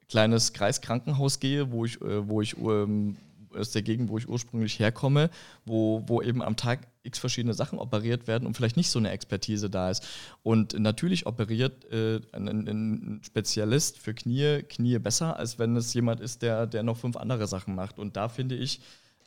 [0.10, 3.18] kleines Kreiskrankenhaus gehe, wo ich, äh, wo ich ähm,
[3.56, 5.30] aus der Gegend, wo ich ursprünglich herkomme,
[5.66, 9.12] wo, wo eben am Tag x verschiedene Sachen operiert werden und vielleicht nicht so eine
[9.12, 10.06] Expertise da ist.
[10.44, 16.20] Und natürlich operiert äh, ein, ein, Spezialist für Knie, Knie besser, als wenn es jemand
[16.20, 18.00] ist, der, der noch fünf andere Sachen macht.
[18.00, 18.82] Und da finde ich,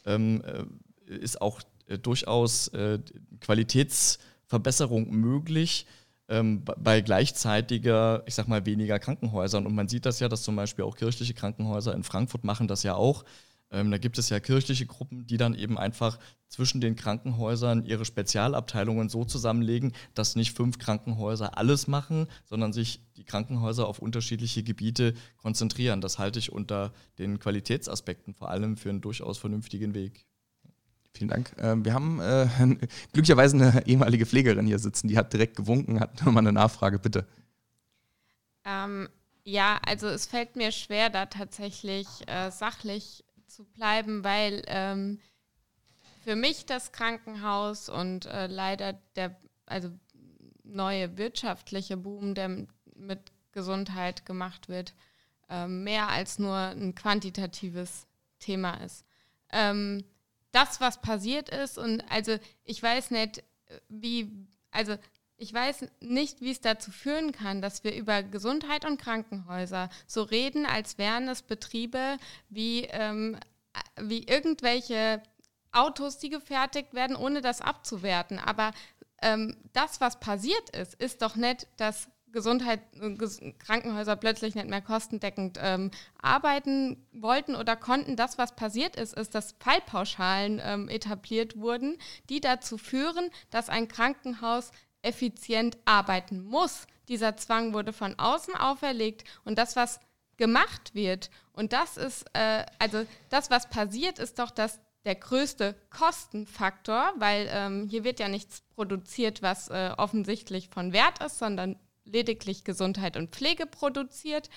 [0.04, 2.98] ähm, äh, ist auch äh, durchaus äh,
[3.40, 5.86] Qualitätsverbesserung möglich
[6.28, 9.66] ähm, bei gleichzeitiger, ich sag mal, weniger Krankenhäusern.
[9.66, 12.82] Und man sieht das ja, dass zum Beispiel auch kirchliche Krankenhäuser in Frankfurt machen das
[12.82, 13.24] ja auch.
[13.72, 18.04] Ähm, da gibt es ja kirchliche Gruppen, die dann eben einfach zwischen den Krankenhäusern ihre
[18.04, 24.62] Spezialabteilungen so zusammenlegen, dass nicht fünf Krankenhäuser alles machen, sondern sich die Krankenhäuser auf unterschiedliche
[24.62, 26.02] Gebiete konzentrieren.
[26.02, 30.26] Das halte ich unter den Qualitätsaspekten vor allem für einen durchaus vernünftigen Weg.
[31.14, 31.54] Vielen Dank.
[31.58, 32.48] Ähm, wir haben äh,
[33.12, 37.26] glücklicherweise eine ehemalige Pflegerin hier sitzen, die hat direkt gewunken, hat nochmal eine Nachfrage, bitte.
[38.64, 39.08] Ähm,
[39.44, 45.20] ja, also es fällt mir schwer, da tatsächlich äh, sachlich zu bleiben, weil ähm,
[46.24, 49.36] für mich das Krankenhaus und äh, leider der
[49.66, 49.90] also
[50.64, 54.94] neue wirtschaftliche Boom, der mit Gesundheit gemacht wird,
[55.48, 58.06] äh, mehr als nur ein quantitatives
[58.38, 59.04] Thema ist.
[59.50, 60.04] Ähm,
[60.50, 63.42] das, was passiert ist, und also ich weiß nicht,
[63.88, 64.30] wie,
[64.70, 64.96] also
[65.42, 70.22] ich weiß nicht, wie es dazu führen kann, dass wir über Gesundheit und Krankenhäuser so
[70.22, 72.16] reden, als wären es Betriebe
[72.48, 73.36] wie, ähm,
[74.00, 75.20] wie irgendwelche
[75.72, 78.38] Autos, die gefertigt werden, ohne das abzuwerten.
[78.38, 78.70] Aber
[79.20, 82.80] ähm, das, was passiert ist, ist doch nicht, dass Gesundheit,
[83.58, 88.14] Krankenhäuser plötzlich nicht mehr kostendeckend ähm, arbeiten wollten oder konnten.
[88.16, 93.88] Das, was passiert ist, ist, dass Fallpauschalen ähm, etabliert wurden, die dazu führen, dass ein
[93.88, 94.70] Krankenhaus
[95.02, 96.86] effizient arbeiten muss.
[97.08, 100.00] Dieser Zwang wurde von außen auferlegt und das, was
[100.36, 105.74] gemacht wird, und das ist, äh, also das, was passiert, ist doch, dass der größte
[105.90, 111.76] Kostenfaktor, weil ähm, hier wird ja nichts produziert, was äh, offensichtlich von Wert ist, sondern
[112.04, 114.48] lediglich Gesundheit und Pflege produziert.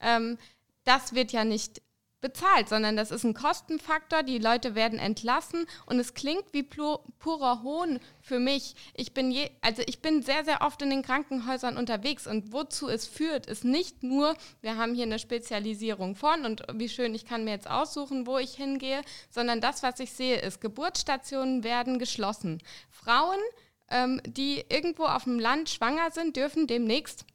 [0.00, 0.38] Ähm,
[0.84, 1.82] das wird ja nicht
[2.22, 4.22] bezahlt, sondern das ist ein Kostenfaktor.
[4.22, 8.74] Die Leute werden entlassen und es klingt wie purer Hohn für mich.
[8.94, 12.88] Ich bin je, also ich bin sehr, sehr oft in den Krankenhäusern unterwegs und wozu
[12.88, 17.26] es führt, ist nicht nur, wir haben hier eine Spezialisierung von und wie schön, ich
[17.26, 21.98] kann mir jetzt aussuchen, wo ich hingehe, sondern das, was ich sehe, ist, Geburtsstationen werden
[21.98, 22.62] geschlossen.
[22.90, 23.38] Frauen,
[23.90, 27.26] ähm, die irgendwo auf dem Land schwanger sind, dürfen demnächst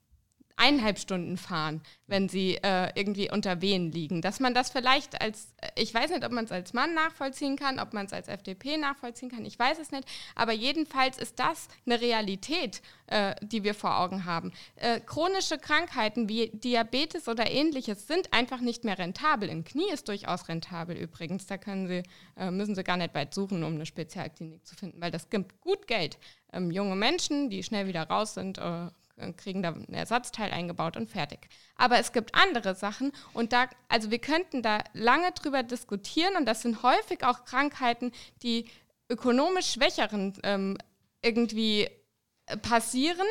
[0.58, 4.22] eineinhalb Stunden fahren, wenn sie äh, irgendwie unter Wehen liegen.
[4.22, 7.56] Dass man das vielleicht als, äh, ich weiß nicht, ob man es als Mann nachvollziehen
[7.56, 11.40] kann, ob man es als FDP nachvollziehen kann, ich weiß es nicht, aber jedenfalls ist
[11.40, 14.52] das eine Realität, äh, die wir vor Augen haben.
[14.76, 19.50] Äh, chronische Krankheiten wie Diabetes oder ähnliches sind einfach nicht mehr rentabel.
[19.50, 22.04] Im Knie ist durchaus rentabel übrigens, da können sie,
[22.36, 25.62] äh, müssen sie gar nicht weit suchen, um eine Spezialklinik zu finden, weil das gibt
[25.62, 26.18] gut Geld.
[26.52, 28.88] Ähm, junge Menschen, die schnell wieder raus sind, äh,
[29.38, 31.50] kriegen da ein Ersatzteil eingebaut und fertig.
[31.76, 36.46] Aber es gibt andere Sachen und da, also wir könnten da lange drüber diskutieren und
[36.46, 38.12] das sind häufig auch Krankheiten,
[38.44, 38.66] die
[39.10, 40.78] ökonomisch Schwächeren ähm,
[41.22, 41.90] irgendwie
[42.46, 43.28] äh, passieren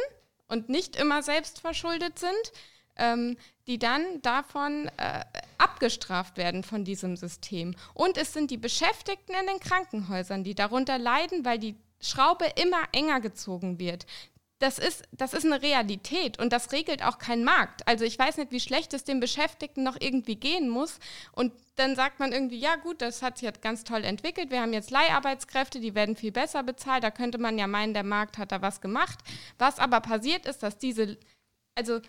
[0.48, 2.52] und nicht immer selbst verschuldet sind,
[2.96, 5.24] ähm, die dann davon äh,
[5.58, 7.74] abgestraft werden von diesem System.
[7.94, 12.82] Und es sind die Beschäftigten in den Krankenhäusern, die darunter leiden, weil die Schraube immer
[12.92, 14.06] enger gezogen wird
[14.58, 17.86] das ist, das ist eine Realität und das regelt auch kein Markt.
[17.86, 20.98] Also ich weiß nicht, wie schlecht es den Beschäftigten noch irgendwie gehen muss.
[21.32, 24.50] Und dann sagt man irgendwie, ja gut, das hat sich jetzt ganz toll entwickelt.
[24.50, 27.04] Wir haben jetzt Leiharbeitskräfte, die werden viel besser bezahlt.
[27.04, 29.18] Da könnte man ja meinen, der Markt hat da was gemacht.
[29.58, 31.18] Was aber passiert ist, dass diese,
[31.74, 32.00] also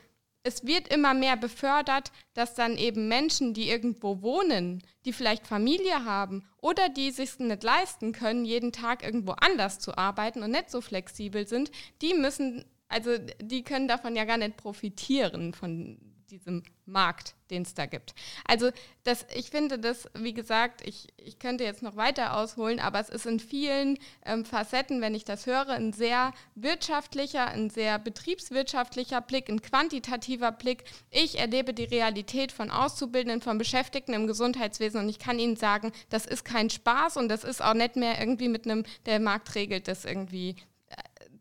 [0.48, 6.06] es wird immer mehr befördert, dass dann eben Menschen, die irgendwo wohnen, die vielleicht Familie
[6.06, 10.72] haben oder die sich nicht leisten können, jeden Tag irgendwo anders zu arbeiten und nicht
[10.72, 11.70] so flexibel sind,
[12.02, 17.74] die müssen, also die können davon ja gar nicht profitieren von diesem Markt, den es
[17.74, 18.14] da gibt.
[18.46, 18.72] Also
[19.04, 23.10] das, ich finde das, wie gesagt, ich, ich könnte jetzt noch weiter ausholen, aber es
[23.10, 29.22] ist in vielen ähm, Facetten, wenn ich das höre, ein sehr wirtschaftlicher, ein sehr betriebswirtschaftlicher
[29.22, 30.84] Blick, ein quantitativer Blick.
[31.10, 35.92] Ich erlebe die Realität von Auszubildenden, von Beschäftigten im Gesundheitswesen und ich kann Ihnen sagen,
[36.10, 39.56] das ist kein Spaß und das ist auch nicht mehr irgendwie mit einem, der Markt
[39.56, 40.56] regelt das irgendwie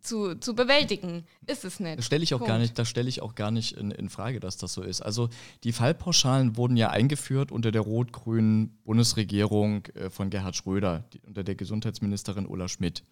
[0.07, 1.25] zu, zu bewältigen.
[1.47, 1.99] Ist es nicht.
[1.99, 2.49] Das stelle ich auch Punkt.
[2.49, 5.03] gar nicht, das stelle ich auch gar nicht in, in Frage, dass das so ist.
[5.03, 5.29] Also
[5.64, 11.45] die Fallpauschalen wurden ja eingeführt unter der rot-grünen Bundesregierung äh, von Gerhard Schröder, die, unter
[11.45, 13.03] der Gesundheitsministerin Ulla Schmidt.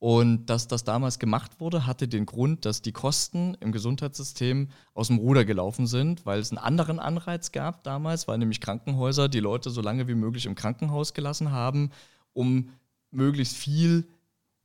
[0.00, 5.08] Und dass das damals gemacht wurde, hatte den Grund, dass die Kosten im Gesundheitssystem aus
[5.08, 9.40] dem Ruder gelaufen sind, weil es einen anderen Anreiz gab damals, weil nämlich Krankenhäuser die
[9.40, 11.90] Leute so lange wie möglich im Krankenhaus gelassen haben,
[12.32, 12.70] um
[13.10, 14.08] möglichst viel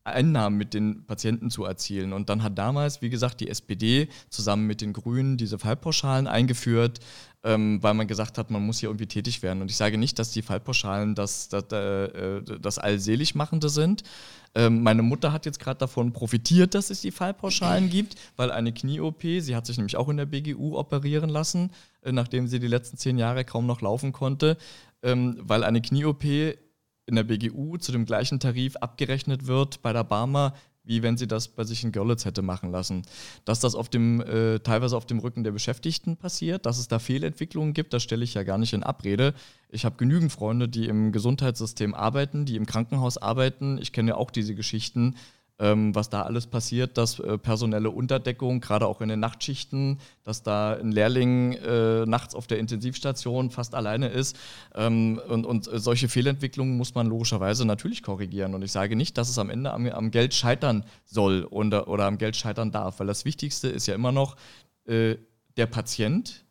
[0.05, 2.13] Einnahmen mit den Patienten zu erzielen.
[2.13, 6.99] Und dann hat damals, wie gesagt, die SPD zusammen mit den Grünen diese Fallpauschalen eingeführt,
[7.43, 9.61] ähm, weil man gesagt hat, man muss hier irgendwie tätig werden.
[9.61, 14.03] Und ich sage nicht, dass die Fallpauschalen das, das, äh, das Allseligmachende sind.
[14.53, 18.73] Ähm, meine Mutter hat jetzt gerade davon profitiert, dass es die Fallpauschalen gibt, weil eine
[18.73, 21.71] Knie-OP, sie hat sich nämlich auch in der BGU operieren lassen,
[22.03, 24.57] äh, nachdem sie die letzten zehn Jahre kaum noch laufen konnte,
[25.03, 26.23] ähm, weil eine Knie-OP
[27.05, 30.53] in der BGU zu dem gleichen Tarif abgerechnet wird bei der Barmer,
[30.85, 33.03] wie wenn sie das bei sich in Görlitz hätte machen lassen.
[33.43, 36.99] Dass das auf dem, äh, teilweise auf dem Rücken der Beschäftigten passiert, dass es da
[36.99, 39.33] Fehlentwicklungen gibt, das stelle ich ja gar nicht in Abrede.
[39.69, 43.79] Ich habe genügend Freunde, die im Gesundheitssystem arbeiten, die im Krankenhaus arbeiten.
[43.81, 45.15] Ich kenne ja auch diese Geschichten,
[45.57, 50.43] ähm, was da alles passiert, dass äh, personelle Unterdeckung, gerade auch in den Nachtschichten, dass
[50.43, 54.37] da ein Lehrling äh, nachts auf der Intensivstation fast alleine ist.
[54.73, 58.53] Ähm, und, und solche Fehlentwicklungen muss man logischerweise natürlich korrigieren.
[58.53, 62.05] Und ich sage nicht, dass es am Ende am, am Geld scheitern soll oder, oder
[62.05, 64.35] am Geld scheitern darf, weil das Wichtigste ist ja immer noch
[64.85, 65.15] äh,
[65.55, 66.43] der Patient,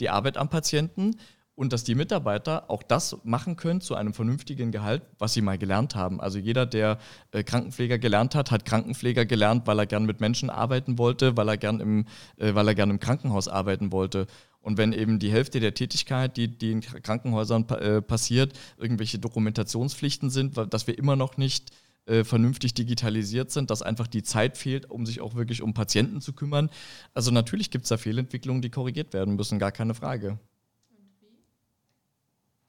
[0.00, 1.16] die Arbeit am Patienten
[1.54, 5.58] und dass die Mitarbeiter auch das machen können zu einem vernünftigen Gehalt, was sie mal
[5.58, 6.20] gelernt haben.
[6.20, 6.98] Also jeder, der
[7.30, 11.48] äh, Krankenpfleger gelernt hat, hat Krankenpfleger gelernt, weil er gern mit Menschen arbeiten wollte, weil
[11.48, 14.26] er gern im, äh, weil er gern im Krankenhaus arbeiten wollte.
[14.60, 20.30] Und wenn eben die Hälfte der Tätigkeit, die, die in Krankenhäusern äh, passiert, irgendwelche Dokumentationspflichten
[20.30, 21.72] sind, dass wir immer noch nicht
[22.06, 26.20] äh, vernünftig digitalisiert sind, dass einfach die Zeit fehlt, um sich auch wirklich um Patienten
[26.20, 26.70] zu kümmern.
[27.12, 30.38] Also natürlich gibt es da Fehlentwicklungen, die korrigiert werden müssen, gar keine Frage.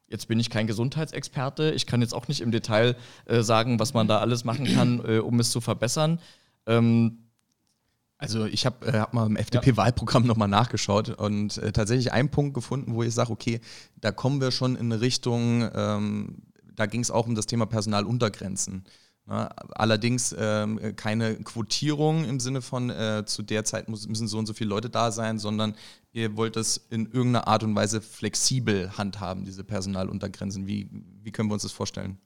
[0.08, 1.72] Jetzt bin ich kein Gesundheitsexperte.
[1.72, 5.04] Ich kann jetzt auch nicht im Detail äh, sagen, was man da alles machen kann,
[5.08, 6.20] äh, um es zu verbessern.
[6.66, 7.24] Ähm,
[8.18, 10.28] also ich habe äh, hab mal im FDP-Wahlprogramm ja.
[10.28, 13.60] nochmal nachgeschaut und äh, tatsächlich einen Punkt gefunden, wo ich sage, okay,
[14.00, 16.42] da kommen wir schon in eine Richtung, ähm,
[16.74, 18.84] da ging es auch um das Thema Personaluntergrenzen.
[19.26, 24.44] Na, allerdings ähm, keine Quotierung im Sinne von äh, zu der Zeit müssen so und
[24.44, 25.74] so viele Leute da sein, sondern
[26.12, 30.66] ihr wollt das in irgendeiner Art und Weise flexibel handhaben, diese Personaluntergrenzen.
[30.66, 30.90] Wie,
[31.22, 32.18] wie können wir uns das vorstellen?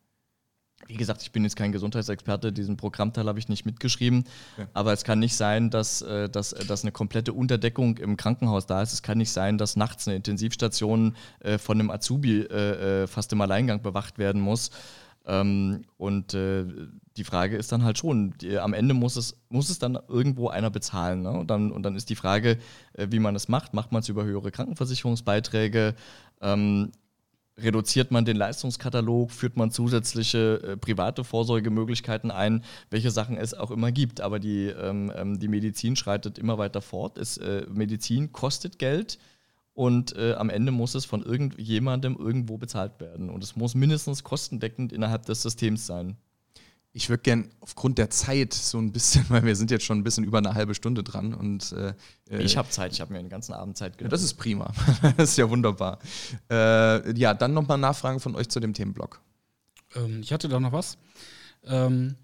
[0.87, 4.25] Wie gesagt, ich bin jetzt kein Gesundheitsexperte, diesen Programmteil habe ich nicht mitgeschrieben.
[4.57, 4.69] Okay.
[4.75, 8.67] Aber es kann nicht sein, dass, äh, dass, äh, dass eine komplette Unterdeckung im Krankenhaus
[8.67, 8.93] da ist.
[8.93, 12.47] Es kann nicht sein, dass nachts eine Intensivstation äh, von einem Azubi
[13.07, 14.71] fast im Alleingang bewacht werden muss.
[15.29, 19.79] Ähm, und die Frage ist dann halt schon, die, am Ende muss es, muss es
[19.79, 21.23] dann irgendwo einer bezahlen.
[21.23, 21.31] Ne?
[21.31, 22.59] Und, dann, und dann ist die Frage,
[22.97, 23.75] wie man es macht.
[23.75, 25.95] Macht man es über höhere Krankenversicherungsbeiträge?
[26.41, 26.93] Ähm,
[27.61, 33.71] reduziert man den Leistungskatalog, führt man zusätzliche äh, private Vorsorgemöglichkeiten ein, welche Sachen es auch
[33.71, 34.21] immer gibt.
[34.21, 37.19] Aber die, ähm, ähm, die Medizin schreitet immer weiter fort.
[37.19, 39.19] Es, äh, Medizin kostet Geld
[39.79, 43.31] und äh, am Ende muss es von irgendjemandem irgendwo bezahlt werden.
[43.31, 46.17] Und es muss mindestens kostendeckend innerhalb des Systems sein.
[46.93, 50.03] Ich würde gern aufgrund der Zeit so ein bisschen, weil wir sind jetzt schon ein
[50.03, 51.95] bisschen über eine halbe Stunde dran und äh,
[52.29, 54.11] äh ich habe Zeit, ich habe mir den ganzen Abend Zeit genommen.
[54.11, 54.73] Ja, das ist prima,
[55.17, 56.01] das ist ja wunderbar.
[56.51, 59.21] Äh, ja, dann nochmal Nachfragen von euch zu dem Themenblock.
[59.95, 60.99] Ähm, ich hatte da noch was.
[61.65, 62.17] Ähm,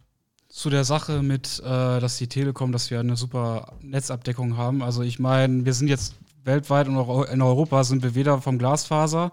[0.49, 4.83] zu der Sache mit, äh, dass die Telekom, dass wir eine super Netzabdeckung haben.
[4.83, 8.59] Also ich meine, wir sind jetzt weltweit und auch in Europa sind wir weder vom
[8.59, 9.33] Glasfaser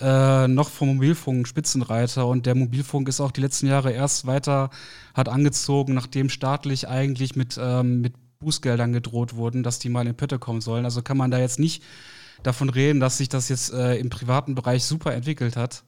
[0.00, 4.70] äh, noch vom Mobilfunk Spitzenreiter und der Mobilfunk ist auch die letzten Jahre erst weiter
[5.14, 10.14] hat angezogen, nachdem staatlich eigentlich mit, ähm, mit Bußgeldern gedroht wurden, dass die mal in
[10.14, 10.84] Pötte kommen sollen.
[10.84, 11.82] Also kann man da jetzt nicht
[12.44, 15.82] davon reden, dass sich das jetzt äh, im privaten Bereich super entwickelt hat.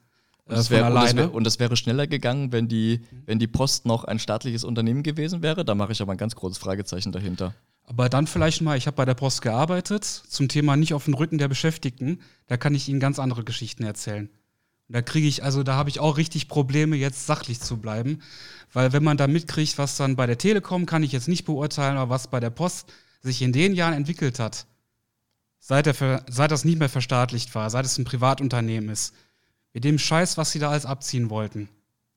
[0.47, 3.87] Und es, wär, und, wär, und es, wäre schneller gegangen, wenn die, wenn die Post
[3.87, 5.65] noch ein staatliches Unternehmen gewesen wäre.
[5.65, 7.55] Da mache ich aber ein ganz großes Fragezeichen dahinter.
[7.91, 11.15] Aber dann vielleicht mal, ich habe bei der Post gearbeitet, zum Thema nicht auf dem
[11.15, 12.21] Rücken der Beschäftigten.
[12.47, 14.31] Da kann ich Ihnen ganz andere Geschichten erzählen.
[14.87, 18.23] Und da kriege ich, also da habe ich auch richtig Probleme, jetzt sachlich zu bleiben.
[18.73, 21.97] Weil wenn man da mitkriegt, was dann bei der Telekom, kann ich jetzt nicht beurteilen,
[21.97, 24.67] aber was bei der Post sich in den Jahren entwickelt hat,
[25.59, 29.15] seit, der, seit das nicht mehr verstaatlicht war, seit es ein Privatunternehmen ist,
[29.73, 31.69] mit dem Scheiß, was sie da alles abziehen wollten,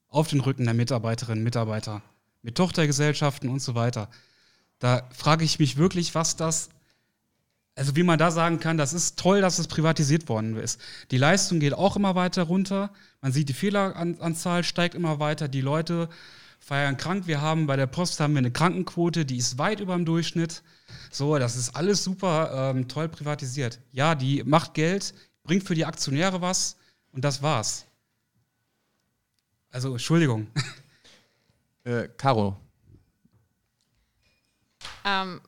[0.07, 2.03] auf den Rücken der Mitarbeiterinnen und Mitarbeiter,
[2.43, 4.07] mit Tochtergesellschaften und so weiter
[4.83, 6.67] da frage ich mich wirklich, was das,
[7.73, 10.77] also wie man da sagen kann, das ist toll, dass es privatisiert worden ist.
[11.09, 12.91] Die Leistung geht auch immer weiter runter.
[13.21, 15.47] Man sieht, die Fehleranzahl steigt immer weiter.
[15.47, 16.09] Die Leute
[16.59, 17.27] feiern krank.
[17.27, 20.63] Wir haben bei der Post haben wir eine Krankenquote, die ist weit über dem Durchschnitt.
[21.11, 23.79] So, das ist alles super ähm, toll privatisiert.
[23.93, 25.13] Ja, die macht Geld,
[25.43, 26.75] bringt für die Aktionäre was
[27.13, 27.85] und das war's.
[29.71, 30.47] Also, Entschuldigung.
[31.85, 32.55] Äh, Caro,
[35.05, 35.41] ähm,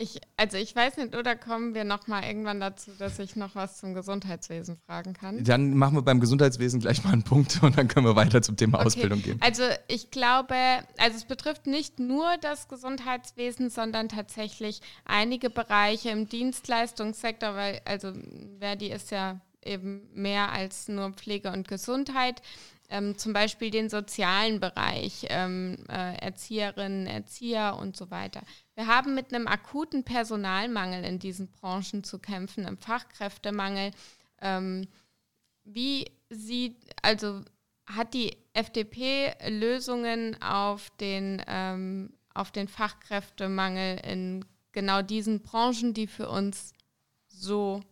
[0.00, 3.54] ich, also ich weiß nicht, oder kommen wir noch mal irgendwann dazu, dass ich noch
[3.54, 5.44] was zum Gesundheitswesen fragen kann?
[5.44, 8.56] Dann machen wir beim Gesundheitswesen gleich mal einen Punkt und dann können wir weiter zum
[8.56, 8.86] Thema okay.
[8.86, 9.38] Ausbildung gehen.
[9.42, 10.54] Also ich glaube,
[10.96, 18.12] also es betrifft nicht nur das Gesundheitswesen, sondern tatsächlich einige Bereiche im Dienstleistungssektor, weil also
[18.58, 22.40] Verdi ist ja eben mehr als nur Pflege und Gesundheit
[22.90, 28.42] ähm, zum Beispiel den sozialen Bereich, ähm, äh, Erzieherinnen, Erzieher und so weiter.
[28.80, 33.90] Wir haben mit einem akuten Personalmangel in diesen Branchen zu kämpfen, einem Fachkräftemangel.
[34.40, 34.88] Ähm,
[35.64, 37.42] wie sieht, also
[37.84, 46.06] hat die FDP Lösungen auf den, ähm, auf den Fachkräftemangel in genau diesen Branchen, die
[46.06, 46.72] für uns
[47.28, 47.82] so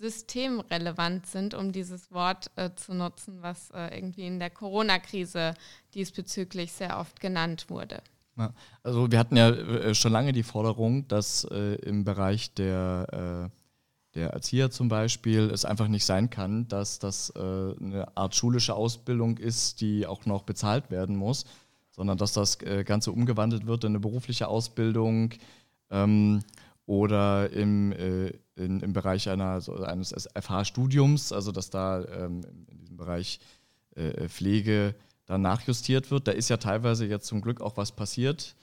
[0.00, 5.54] systemrelevant sind, um dieses Wort äh, zu nutzen, was äh, irgendwie in der Corona-Krise
[5.94, 8.02] diesbezüglich sehr oft genannt wurde.
[8.38, 13.50] Ja, also wir hatten ja äh, schon lange die Forderung, dass äh, im Bereich der,
[13.52, 18.34] äh, der Erzieher zum Beispiel es einfach nicht sein kann, dass das äh, eine Art
[18.34, 21.44] schulische Ausbildung ist, die auch noch bezahlt werden muss,
[21.90, 25.34] sondern dass das Ganze umgewandelt wird in eine berufliche Ausbildung.
[25.90, 26.44] Ähm,
[26.88, 32.78] oder im, äh, in, im Bereich einer, so eines FH-Studiums, also dass da ähm, in
[32.78, 33.40] diesem Bereich
[33.94, 34.94] äh, Pflege
[35.28, 36.26] dann nachjustiert wird.
[36.26, 38.56] Da ist ja teilweise jetzt zum Glück auch was passiert.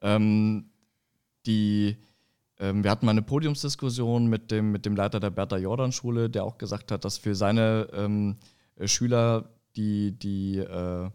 [0.00, 0.70] Ähm,
[1.44, 1.96] die,
[2.58, 6.56] ähm, wir hatten mal eine Podiumsdiskussion mit dem, mit dem Leiter der Bertha-Jordan-Schule, der auch
[6.56, 8.36] gesagt hat, dass für seine ähm,
[8.84, 11.10] Schüler die, die äh,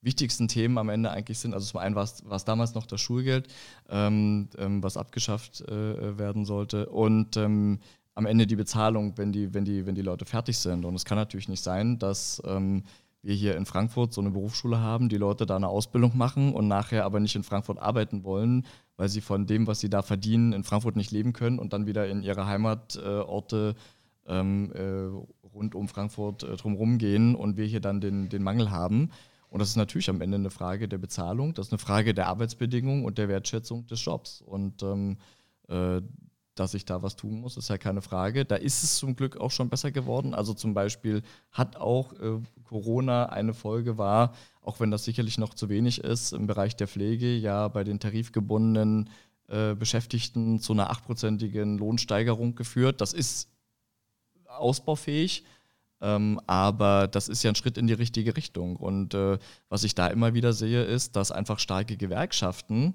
[0.00, 1.52] wichtigsten Themen am Ende eigentlich sind.
[1.52, 3.48] Also zum einen war es damals noch das Schulgeld,
[3.88, 6.88] ähm, ähm, was abgeschafft äh, werden sollte.
[6.88, 7.80] Und ähm,
[8.14, 10.84] am Ende die Bezahlung, wenn die, wenn, die, wenn die Leute fertig sind.
[10.84, 12.40] Und es kann natürlich nicht sein, dass
[13.26, 16.68] wir hier in Frankfurt so eine Berufsschule haben, die Leute da eine Ausbildung machen und
[16.68, 18.66] nachher aber nicht in Frankfurt arbeiten wollen,
[18.96, 21.86] weil sie von dem, was sie da verdienen, in Frankfurt nicht leben können und dann
[21.86, 23.74] wieder in ihre Heimatorte
[24.26, 25.10] äh, äh,
[25.52, 29.10] rund um Frankfurt äh, drumherum gehen und wir hier dann den, den Mangel haben.
[29.48, 32.28] Und das ist natürlich am Ende eine Frage der Bezahlung, das ist eine Frage der
[32.28, 34.40] Arbeitsbedingungen und der Wertschätzung des Jobs.
[34.40, 35.18] Und ähm,
[35.68, 36.00] äh,
[36.58, 38.44] dass ich da was tun muss, ist ja keine Frage.
[38.44, 40.34] Da ist es zum Glück auch schon besser geworden.
[40.34, 45.54] Also zum Beispiel hat auch äh, Corona eine Folge war, auch wenn das sicherlich noch
[45.54, 49.10] zu wenig ist, im Bereich der Pflege ja bei den tarifgebundenen
[49.48, 53.00] äh, Beschäftigten zu einer achtprozentigen Lohnsteigerung geführt.
[53.00, 53.48] Das ist
[54.48, 55.44] ausbaufähig.
[56.00, 58.76] Ähm, aber das ist ja ein Schritt in die richtige Richtung.
[58.76, 59.38] Und äh,
[59.68, 62.94] was ich da immer wieder sehe, ist, dass einfach starke Gewerkschaften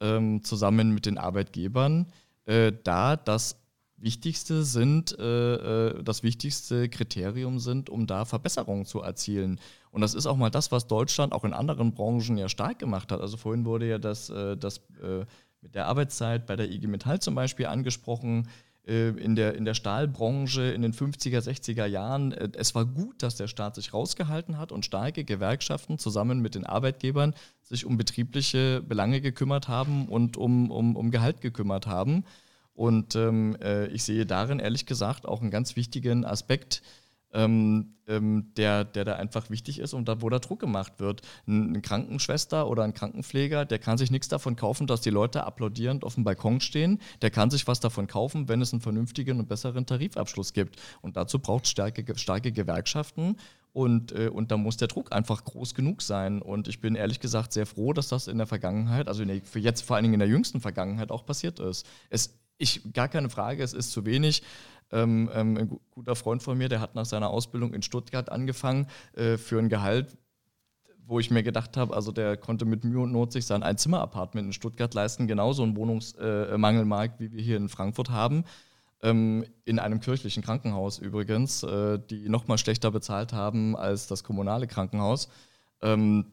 [0.00, 2.06] ähm, zusammen mit den Arbeitgebern
[2.48, 3.60] äh, da das
[4.00, 9.60] Wichtigste sind, äh, äh, das wichtigste Kriterium sind, um da Verbesserungen zu erzielen.
[9.90, 13.10] Und das ist auch mal das, was Deutschland auch in anderen Branchen ja stark gemacht
[13.10, 13.20] hat.
[13.20, 15.26] Also vorhin wurde ja das, äh, das äh,
[15.60, 18.48] mit der Arbeitszeit bei der IG Metall zum Beispiel angesprochen
[18.88, 22.32] in der, in der Stahlbranche in den 50er, 60er Jahren.
[22.32, 26.54] Äh, es war gut, dass der Staat sich rausgehalten hat und starke Gewerkschaften zusammen mit
[26.54, 32.24] den Arbeitgebern sich um betriebliche Belange gekümmert haben und um, um, um Gehalt gekümmert haben.
[32.72, 36.82] Und ähm, äh, ich sehe darin ehrlich gesagt auch einen ganz wichtigen Aspekt,
[37.32, 41.22] ähm, ähm, der, der da einfach wichtig ist und da, wo da Druck gemacht wird.
[41.46, 46.04] Eine Krankenschwester oder ein Krankenpfleger, der kann sich nichts davon kaufen, dass die Leute applaudierend
[46.04, 47.00] auf dem Balkon stehen.
[47.22, 50.80] Der kann sich was davon kaufen, wenn es einen vernünftigen und besseren Tarifabschluss gibt.
[51.02, 53.36] Und dazu braucht es starke, starke Gewerkschaften.
[53.74, 56.40] Und, äh, und da muss der Druck einfach groß genug sein.
[56.40, 59.58] Und ich bin ehrlich gesagt sehr froh, dass das in der Vergangenheit, also der, für
[59.58, 61.86] jetzt vor allen Dingen in der jüngsten Vergangenheit auch passiert ist.
[62.08, 64.42] Es, ich, gar keine Frage, es ist zu wenig.
[64.90, 68.86] Ähm, ähm, ein guter Freund von mir, der hat nach seiner Ausbildung in Stuttgart angefangen
[69.14, 70.16] äh, für ein Gehalt,
[71.06, 74.46] wo ich mir gedacht habe, also der konnte mit Mühe und Not sich sein Einzimmer-Apartment
[74.46, 78.44] in Stuttgart leisten, genauso einen Wohnungsmangelmarkt, äh, wie wir hier in Frankfurt haben.
[79.02, 84.24] Ähm, in einem kirchlichen Krankenhaus übrigens, äh, die noch mal schlechter bezahlt haben als das
[84.24, 85.28] kommunale Krankenhaus.
[85.80, 86.32] Ähm,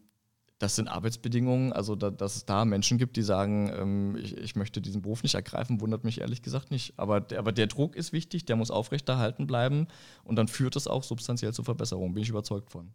[0.60, 1.74] das sind Arbeitsbedingungen.
[1.74, 5.24] Also, da, dass es da Menschen gibt, die sagen, ähm, ich, ich, möchte diesen Beruf
[5.24, 6.93] nicht ergreifen, wundert mich ehrlich gesagt nicht.
[6.97, 9.88] Aber der, aber der Druck ist wichtig, der muss aufrechterhalten bleiben
[10.24, 12.91] und dann führt es auch substanziell zu Verbesserungen, bin ich überzeugt von.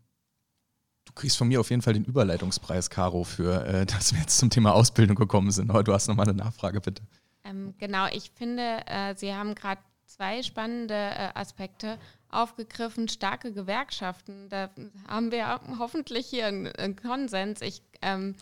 [1.04, 4.38] Du kriegst von mir auf jeden Fall den Überleitungspreis, Caro, für äh, dass wir jetzt
[4.38, 5.70] zum Thema Ausbildung gekommen sind.
[5.70, 7.02] Aber du hast nochmal eine Nachfrage, bitte.
[7.44, 11.98] Ähm, genau, ich finde, äh, Sie haben gerade zwei spannende äh, Aspekte
[12.31, 14.49] aufgegriffen, starke Gewerkschaften.
[14.49, 14.70] Da
[15.09, 17.61] haben wir hoffentlich hier einen, Konsens.
[17.62, 18.37] Ich ähm,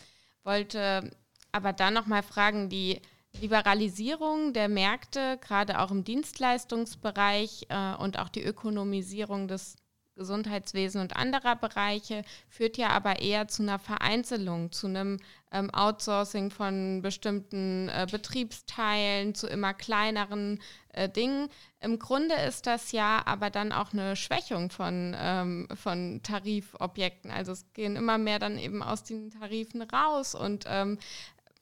[0.44, 1.10] wollte
[1.52, 3.00] aber dann nochmal fragen, die
[3.40, 9.76] Liberalisierung der Märkte, gerade auch im Dienstleistungsbereich äh, und auch die Ökonomisierung des
[10.18, 15.18] Gesundheitswesen und anderer Bereiche, führt ja aber eher zu einer Vereinzelung, zu einem
[15.50, 20.60] ähm, Outsourcing von bestimmten äh, Betriebsteilen, zu immer kleineren
[20.92, 21.48] äh, Dingen.
[21.80, 27.30] Im Grunde ist das ja aber dann auch eine Schwächung von, ähm, von Tarifobjekten.
[27.30, 30.98] Also es gehen immer mehr dann eben aus den Tarifen raus und ähm,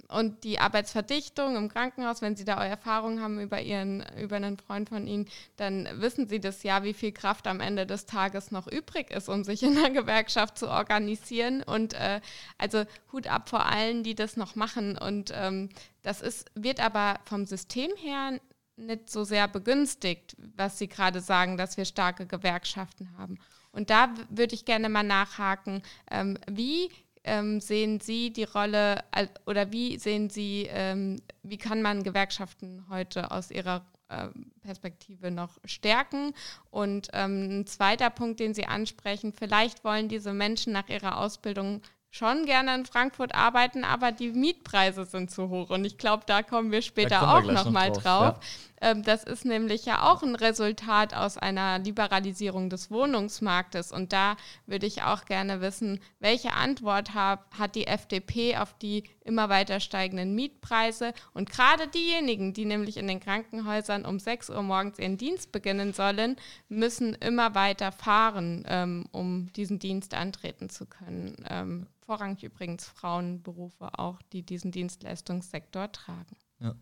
[0.08, 4.88] und die Arbeitsverdichtung im Krankenhaus, wenn Sie da Erfahrungen haben über Ihren, über einen Freund
[4.88, 5.26] von Ihnen,
[5.56, 9.28] dann wissen Sie das ja, wie viel Kraft am Ende des Tages noch übrig ist,
[9.28, 11.62] um sich in einer Gewerkschaft zu organisieren.
[11.62, 12.20] Und äh,
[12.58, 14.96] also Hut ab vor allen, die das noch machen.
[14.96, 15.70] Und ähm,
[16.02, 18.40] das ist, wird aber vom System her
[18.76, 23.38] nicht so sehr begünstigt, was Sie gerade sagen, dass wir starke Gewerkschaften haben.
[23.72, 26.90] Und da würde ich gerne mal nachhaken, ähm, wie
[27.26, 29.04] ähm, sehen Sie die Rolle
[29.44, 34.28] oder wie sehen Sie, ähm, wie kann man Gewerkschaften heute aus Ihrer äh,
[34.62, 36.32] Perspektive noch stärken?
[36.70, 41.82] Und ähm, ein zweiter Punkt, den Sie ansprechen, vielleicht wollen diese Menschen nach ihrer Ausbildung
[42.16, 45.70] schon gerne in Frankfurt arbeiten, aber die Mietpreise sind zu hoch.
[45.70, 48.02] Und ich glaube, da kommen wir später kommen wir auch noch, mal drauf.
[48.02, 48.34] drauf.
[48.34, 48.40] Ja.
[48.80, 53.92] Ähm, das ist nämlich ja auch ein Resultat aus einer Liberalisierung des Wohnungsmarktes.
[53.92, 59.04] Und da würde ich auch gerne wissen, welche Antwort hab, hat die FDP auf die
[59.24, 61.12] immer weiter steigenden Mietpreise?
[61.32, 65.92] Und gerade diejenigen, die nämlich in den Krankenhäusern um 6 Uhr morgens ihren Dienst beginnen
[65.92, 66.36] sollen,
[66.68, 71.36] müssen immer weiter fahren, ähm, um diesen Dienst antreten zu können.
[71.48, 76.36] Ähm, vorrangig übrigens Frauenberufe auch, die diesen Dienstleistungssektor tragen.
[76.60, 76.74] Ja.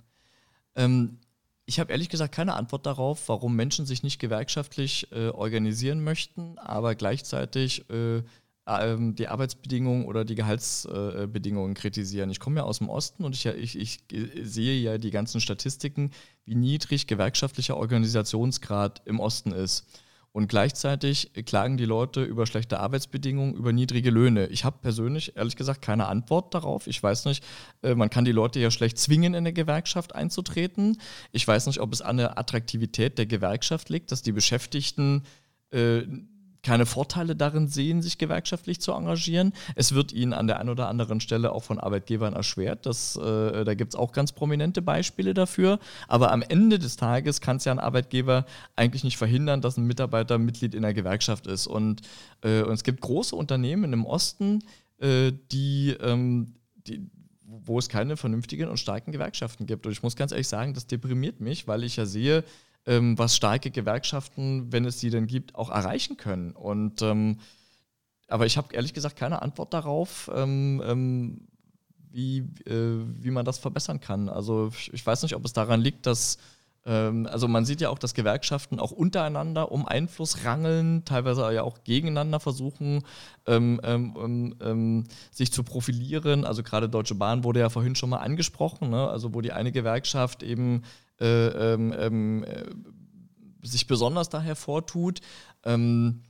[0.76, 1.18] Ähm,
[1.66, 6.58] ich habe ehrlich gesagt keine Antwort darauf, warum Menschen sich nicht gewerkschaftlich äh, organisieren möchten,
[6.58, 8.18] aber gleichzeitig äh,
[8.66, 12.30] äh, die Arbeitsbedingungen oder die Gehaltsbedingungen kritisieren.
[12.30, 14.00] Ich komme ja aus dem Osten und ich, ich, ich
[14.42, 16.10] sehe ja die ganzen Statistiken,
[16.44, 19.86] wie niedrig gewerkschaftlicher Organisationsgrad im Osten ist.
[20.36, 24.48] Und gleichzeitig klagen die Leute über schlechte Arbeitsbedingungen, über niedrige Löhne.
[24.48, 26.88] Ich habe persönlich, ehrlich gesagt, keine Antwort darauf.
[26.88, 27.44] Ich weiß nicht,
[27.82, 31.00] äh, man kann die Leute ja schlecht zwingen, in eine Gewerkschaft einzutreten.
[31.30, 35.22] Ich weiß nicht, ob es an der Attraktivität der Gewerkschaft liegt, dass die Beschäftigten
[35.70, 36.02] äh,
[36.64, 39.52] keine Vorteile darin sehen, sich gewerkschaftlich zu engagieren.
[39.76, 42.86] Es wird ihnen an der einen oder anderen Stelle auch von Arbeitgebern erschwert.
[42.86, 45.78] Das, äh, da gibt es auch ganz prominente Beispiele dafür.
[46.08, 49.84] Aber am Ende des Tages kann es ja ein Arbeitgeber eigentlich nicht verhindern, dass ein
[49.84, 51.66] Mitarbeiter Mitglied in der Gewerkschaft ist.
[51.66, 52.02] Und,
[52.42, 54.64] äh, und es gibt große Unternehmen im Osten,
[54.98, 56.54] äh, die, ähm,
[56.86, 57.10] die
[57.66, 59.86] wo es keine vernünftigen und starken Gewerkschaften gibt.
[59.86, 62.44] Und ich muss ganz ehrlich sagen, das deprimiert mich, weil ich ja sehe,
[62.86, 66.52] ähm, was starke Gewerkschaften, wenn es sie denn gibt, auch erreichen können.
[66.52, 67.38] Und ähm,
[68.28, 71.48] aber ich habe ehrlich gesagt keine Antwort darauf, ähm, ähm
[72.10, 74.28] wie, äh, wie man das verbessern kann.
[74.28, 76.38] Also ich weiß nicht, ob es daran liegt, dass
[76.86, 81.62] ähm, also man sieht ja auch, dass Gewerkschaften auch untereinander um Einfluss rangeln, teilweise ja
[81.62, 83.02] auch gegeneinander versuchen,
[83.46, 86.44] ähm, ähm, ähm, sich zu profilieren.
[86.44, 89.08] Also gerade Deutsche Bahn wurde ja vorhin schon mal angesprochen, ne?
[89.08, 90.82] also wo die eine Gewerkschaft eben
[91.20, 92.64] äh, ähm, ähm, äh,
[93.62, 95.20] sich besonders da hervortut.
[95.64, 96.22] Ähm,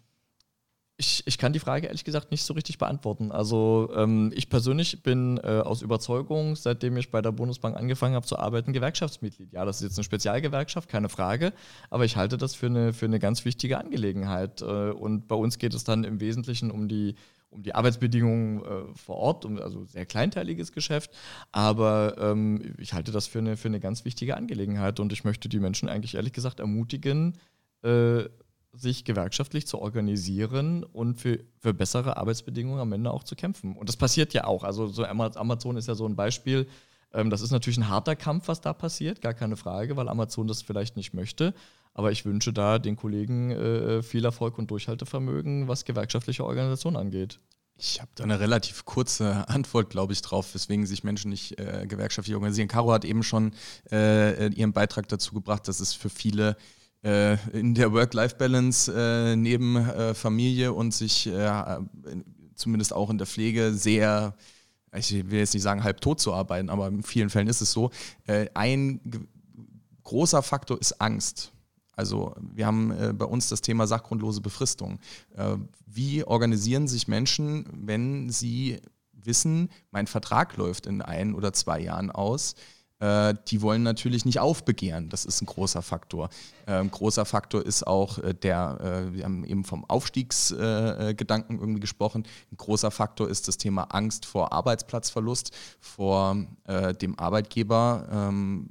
[0.96, 3.32] ich, ich kann die Frage ehrlich gesagt nicht so richtig beantworten.
[3.32, 8.26] Also ähm, ich persönlich bin äh, aus Überzeugung, seitdem ich bei der Bundesbank angefangen habe
[8.26, 9.52] zu arbeiten, Gewerkschaftsmitglied.
[9.52, 11.52] Ja, das ist jetzt eine Spezialgewerkschaft, keine Frage,
[11.90, 14.62] aber ich halte das für eine, für eine ganz wichtige Angelegenheit.
[14.62, 17.16] Äh, und bei uns geht es dann im Wesentlichen um die
[17.54, 21.10] um die Arbeitsbedingungen äh, vor Ort, um, also sehr kleinteiliges Geschäft.
[21.52, 25.48] Aber ähm, ich halte das für eine, für eine ganz wichtige Angelegenheit und ich möchte
[25.48, 27.38] die Menschen eigentlich ehrlich gesagt ermutigen,
[27.82, 28.24] äh,
[28.72, 33.76] sich gewerkschaftlich zu organisieren und für, für bessere Arbeitsbedingungen am Ende auch zu kämpfen.
[33.76, 34.64] Und das passiert ja auch.
[34.64, 36.66] Also so Amazon ist ja so ein Beispiel.
[37.12, 40.48] Ähm, das ist natürlich ein harter Kampf, was da passiert, gar keine Frage, weil Amazon
[40.48, 41.54] das vielleicht nicht möchte.
[41.94, 47.38] Aber ich wünsche da den Kollegen äh, viel Erfolg und Durchhaltevermögen, was gewerkschaftliche Organisation angeht.
[47.76, 51.86] Ich habe da eine relativ kurze Antwort, glaube ich, drauf, weswegen sich Menschen nicht äh,
[51.88, 52.68] gewerkschaftlich organisieren.
[52.68, 53.52] Caro hat eben schon
[53.90, 56.56] äh, ihren Beitrag dazu gebracht, dass es für viele
[57.04, 61.78] äh, in der Work-Life-Balance äh, neben äh, Familie und sich äh,
[62.54, 64.36] zumindest auch in der Pflege sehr,
[64.96, 67.72] ich will jetzt nicht sagen halb tot zu arbeiten, aber in vielen Fällen ist es
[67.72, 67.90] so.
[68.54, 69.00] ein
[70.04, 71.53] großer Faktor ist Angst.
[71.96, 74.98] Also wir haben äh, bei uns das Thema sachgrundlose Befristung.
[75.36, 78.80] Äh, wie organisieren sich Menschen, wenn sie
[79.12, 82.54] wissen, mein Vertrag läuft in ein oder zwei Jahren aus?
[83.00, 85.08] Äh, die wollen natürlich nicht aufbegehren.
[85.08, 86.28] Das ist ein großer Faktor.
[86.66, 92.24] ein großer Faktor ist auch der, wir haben eben vom Aufstiegsgedanken irgendwie gesprochen.
[92.52, 96.36] Ein großer Faktor ist das Thema Angst vor Arbeitsplatzverlust, vor
[97.00, 98.70] dem Arbeitgeber, ähm,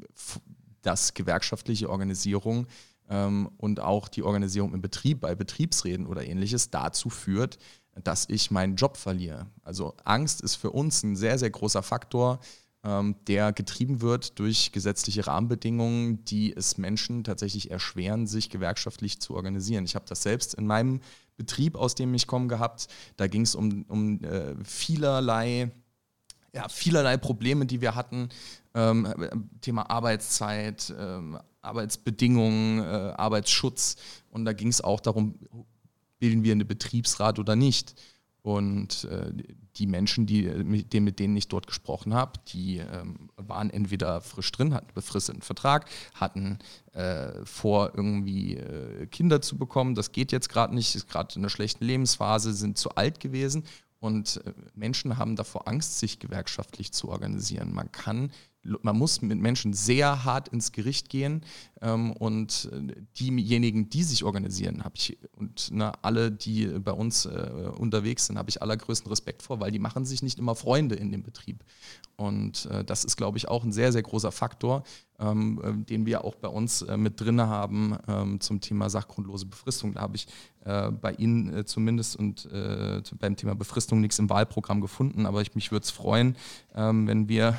[0.82, 2.67] dass gewerkschaftliche Organisierung ähm,
[3.08, 7.58] und auch die Organisierung im Betrieb bei Betriebsräten oder ähnliches dazu führt,
[8.04, 9.47] dass ich meinen Job verliere.
[9.62, 12.39] Also Angst ist für uns ein sehr, sehr großer Faktor,
[12.84, 19.36] ähm, der getrieben wird durch gesetzliche Rahmenbedingungen, die es Menschen tatsächlich erschweren, sich gewerkschaftlich zu
[19.36, 19.86] organisieren.
[19.86, 20.99] Ich habe das selbst in meinem
[21.38, 22.88] Betrieb, aus dem ich komme, gehabt.
[23.16, 25.72] Da ging es um, um äh, vielerlei
[26.56, 28.30] ja, vielerlei Probleme, die wir hatten.
[28.76, 33.95] Ähm, Thema Arbeitszeit, ähm, Arbeitsbedingungen, äh, Arbeitsschutz.
[34.30, 35.36] Und da ging es auch darum,
[36.20, 37.95] bilden wir einen Betriebsrat oder nicht.
[38.43, 39.32] Und äh,
[39.78, 44.20] die Menschen, die, mit, denen, mit denen ich dort gesprochen habe, die ähm, waren entweder
[44.20, 46.59] frisch drin, hatten befristeten Vertrag, hatten
[46.91, 49.95] äh, vor, irgendwie äh, Kinder zu bekommen.
[49.95, 53.64] Das geht jetzt gerade nicht, ist gerade in einer schlechten Lebensphase, sind zu alt gewesen.
[53.99, 57.74] Und äh, Menschen haben davor Angst, sich gewerkschaftlich zu organisieren.
[57.74, 58.32] Man kann
[58.64, 61.41] man muss mit Menschen sehr hart ins Gericht gehen
[61.82, 67.26] ähm, und äh, diejenigen, die sich organisieren, habe ich und ne, alle, die bei uns
[67.26, 70.95] äh, unterwegs sind, habe ich allergrößten Respekt vor, weil die machen sich nicht immer Freunde
[70.95, 71.64] in dem Betrieb.
[72.16, 74.84] Und äh, das ist, glaube ich, auch ein sehr, sehr großer Faktor,
[75.20, 79.45] ähm, äh, den wir auch bei uns äh, mit drin haben ähm, zum Thema sachgrundlose
[79.45, 79.93] Befristung.
[79.93, 80.28] Da habe ich
[80.64, 82.47] äh, bei Ihnen zumindest und
[83.20, 86.36] beim Thema Befristung nichts im Wahlprogramm gefunden, aber ich, mich würde es freuen,
[86.76, 87.57] ähm, wenn wir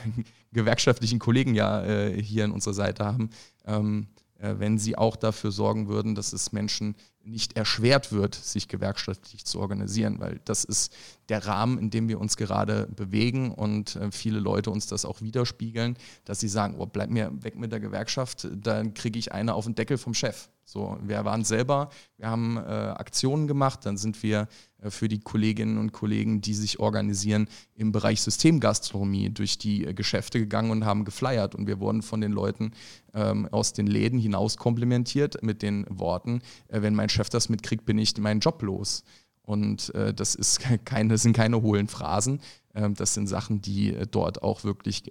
[0.55, 3.29] gewerkschaftlichen Kollegen ja äh, hier an unserer Seite haben,
[3.67, 4.07] ähm,
[4.39, 9.45] äh, wenn sie auch dafür sorgen würden, dass es Menschen nicht erschwert wird, sich gewerkschaftlich
[9.45, 10.95] zu organisieren, weil das ist
[11.29, 15.21] der Rahmen, in dem wir uns gerade bewegen und äh, viele Leute uns das auch
[15.23, 19.55] widerspiegeln, dass sie sagen, oh, bleib mir weg mit der Gewerkschaft, dann kriege ich eine
[19.55, 20.49] auf den Deckel vom Chef.
[20.65, 24.49] So, wir waren selber, wir haben äh, Aktionen gemacht, dann sind wir
[24.85, 29.95] äh, für die Kolleginnen und Kollegen, die sich organisieren, im Bereich Systemgastronomie durch die äh,
[29.95, 31.55] Geschäfte gegangen und haben geflyert.
[31.55, 32.73] Und wir wurden von den Leuten
[33.13, 37.85] ähm, aus den Läden hinaus komplimentiert mit den Worten, äh, wenn mein Chef das mitkriegt,
[37.85, 39.05] bin ich meinen Job los.
[39.43, 42.41] Und äh, das, ist keine, das sind keine hohlen Phrasen.
[42.75, 45.05] Ähm, das sind Sachen, die äh, dort auch wirklich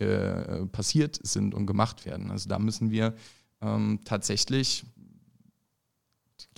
[0.72, 2.32] passiert sind und gemacht werden.
[2.32, 3.14] Also da müssen wir
[3.62, 4.86] ähm, tatsächlich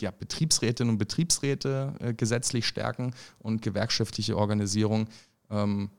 [0.02, 5.08] ja, Betriebsrätinnen und Betriebsräte äh, gesetzlich stärken und gewerkschaftliche Organisierung
[5.50, 5.90] ähm,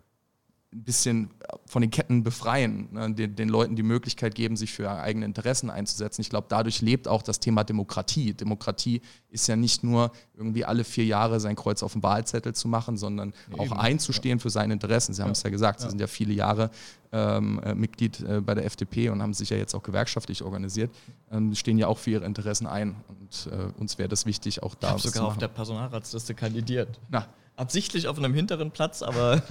[0.77, 1.31] ein bisschen
[1.67, 5.71] von den Ketten befreien, ne, den, den, Leuten die Möglichkeit geben, sich für eigene Interessen
[5.71, 6.21] einzusetzen.
[6.21, 8.35] Ich glaube, dadurch lebt auch das Thema Demokratie.
[8.35, 9.01] Demokratie
[9.31, 12.97] ist ja nicht nur irgendwie alle vier Jahre sein Kreuz auf dem Wahlzettel zu machen,
[12.97, 13.61] sondern Eben.
[13.61, 14.43] auch einzustehen ja.
[14.43, 15.15] für seine Interessen.
[15.15, 15.25] Sie ja.
[15.25, 16.71] haben es ja gesagt, Sie sind ja viele Jahre
[17.13, 20.91] ähm, äh, Mitglied äh, bei der FDP und haben sich ja jetzt auch gewerkschaftlich organisiert,
[21.31, 22.97] ähm, stehen ja auch für ihre Interessen ein.
[23.09, 24.89] Und äh, uns wäre das wichtig, auch da.
[24.89, 27.01] Ich habe sogar auf der Personalratsliste kandidiert.
[27.09, 29.43] Na, Absichtlich auf einem hinteren Platz, aber.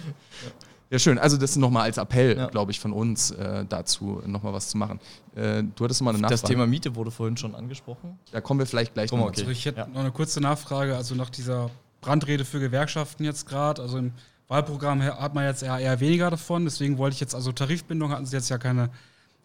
[0.90, 1.18] ja, schön.
[1.18, 2.46] Also, das nochmal als Appell, ja.
[2.46, 4.98] glaube ich, von uns äh, dazu, nochmal was zu machen.
[5.36, 6.40] Äh, du hattest mal eine Nachfrage.
[6.40, 8.18] Das Thema Miete wurde vorhin schon angesprochen.
[8.32, 9.42] Da kommen wir vielleicht gleich nochmal okay.
[9.42, 9.86] Also, ich hätte ja.
[9.86, 10.96] noch eine kurze Nachfrage.
[10.96, 11.70] Also, nach dieser
[12.00, 14.12] Brandrede für Gewerkschaften jetzt gerade, also im
[14.48, 16.64] Wahlprogramm hat man jetzt eher, eher weniger davon.
[16.64, 18.90] Deswegen wollte ich jetzt, also Tarifbindung hatten Sie jetzt ja keine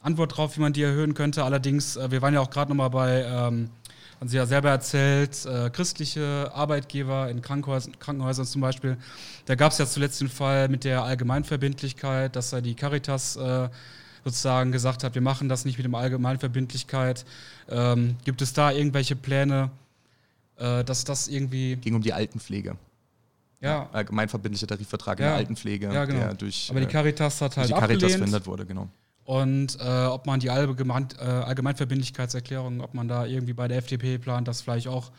[0.02, 1.44] Antwort drauf, wie man die erhöhen könnte.
[1.44, 3.24] Allerdings, äh, wir waren ja auch gerade nochmal bei.
[3.24, 3.70] Ähm,
[4.20, 8.98] haben Sie ja selber erzählt, äh, christliche Arbeitgeber in Krankenhäusern, Krankenhäusern zum Beispiel.
[9.46, 13.70] Da gab es ja zuletzt den Fall mit der Allgemeinverbindlichkeit, dass da die Caritas äh,
[14.24, 17.26] sozusagen gesagt hat, wir machen das nicht mit dem Allgemeinverbindlichkeit.
[17.70, 19.70] Ähm, gibt es da irgendwelche Pläne,
[20.58, 21.76] äh, dass das irgendwie.
[21.76, 22.78] Ging um die Altenpflege.
[23.62, 23.90] Ja.
[23.92, 25.26] Allgemeinverbindlicher Tarifvertrag ja.
[25.26, 26.20] in der Altenpflege, ja, genau.
[26.20, 26.68] der durch.
[26.70, 27.70] Aber die äh, Caritas hat halt.
[27.70, 28.90] Die Caritas verhindert wurde, genau
[29.26, 34.48] und äh, ob man die äh, Allgemeinverbindlichkeitserklärung, ob man da irgendwie bei der FDP plant,
[34.48, 35.12] das vielleicht auch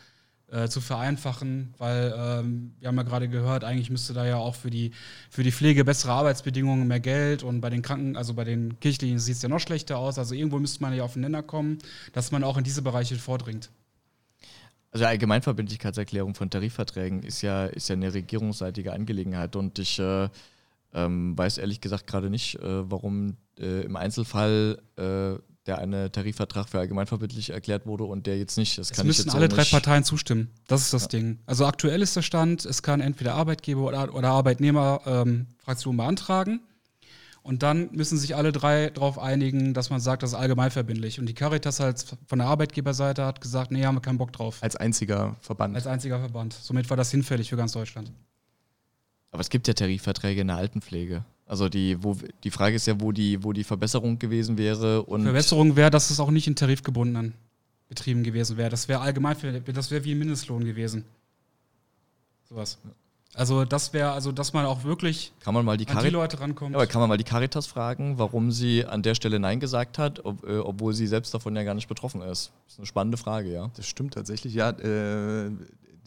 [0.49, 4.55] äh, zu vereinfachen, weil ähm, wir haben ja gerade gehört, eigentlich müsste da ja auch
[4.55, 4.91] für die,
[5.29, 9.19] für die Pflege bessere Arbeitsbedingungen, mehr Geld und bei den Kranken, also bei den Kirchlichen
[9.19, 10.17] sieht es ja noch schlechter aus.
[10.17, 11.79] Also irgendwo müsste man ja auf den Nenner kommen,
[12.13, 13.69] dass man auch in diese Bereiche vordringt.
[14.91, 20.29] Also Allgemeinverbindlichkeitserklärung von Tarifverträgen ist ja, ist ja eine regierungsseitige Angelegenheit und ich äh,
[20.93, 26.69] ähm, weiß ehrlich gesagt gerade nicht, äh, warum äh, im Einzelfall äh, der eine Tarifvertrag
[26.69, 28.77] für allgemeinverbindlich erklärt wurde und der jetzt nicht.
[28.77, 30.49] Das es müssen alle drei Parteien zustimmen.
[30.67, 31.07] Das ist das ja.
[31.09, 31.39] Ding.
[31.45, 36.61] Also aktuell ist der Stand, es kann entweder Arbeitgeber oder, oder Arbeitnehmer ähm, beantragen.
[37.43, 41.17] Und dann müssen sich alle drei darauf einigen, dass man sagt, das ist allgemeinverbindlich.
[41.17, 44.57] Und die Caritas halt von der Arbeitgeberseite hat gesagt, nee, haben wir keinen Bock drauf.
[44.61, 45.73] Als einziger Verband.
[45.73, 46.53] Als einziger Verband.
[46.53, 48.11] Somit war das hinfällig für ganz Deutschland.
[49.31, 51.23] Aber es gibt ja Tarifverträge in der Altenpflege.
[51.45, 55.03] Also die, wo, die Frage ist ja, wo die, wo die Verbesserung gewesen wäre.
[55.03, 57.33] Und Verbesserung wäre, dass es auch nicht in tarifgebundenen
[57.87, 58.69] Betrieben gewesen wäre.
[58.69, 61.05] Das wäre allgemein, das wäre wie ein Mindestlohn gewesen.
[62.49, 62.77] Sowas.
[63.33, 66.39] Also das wäre, also dass man auch wirklich kann man mal die, an die Leute
[66.39, 66.71] rankommt.
[66.71, 69.99] Ja, aber kann man mal die Caritas fragen, warum sie an der Stelle Nein gesagt
[69.99, 72.51] hat, ob, äh, obwohl sie selbst davon ja gar nicht betroffen ist.
[72.65, 73.69] Das ist eine spannende Frage, ja.
[73.75, 74.71] Das stimmt tatsächlich, ja.
[74.71, 75.51] Äh,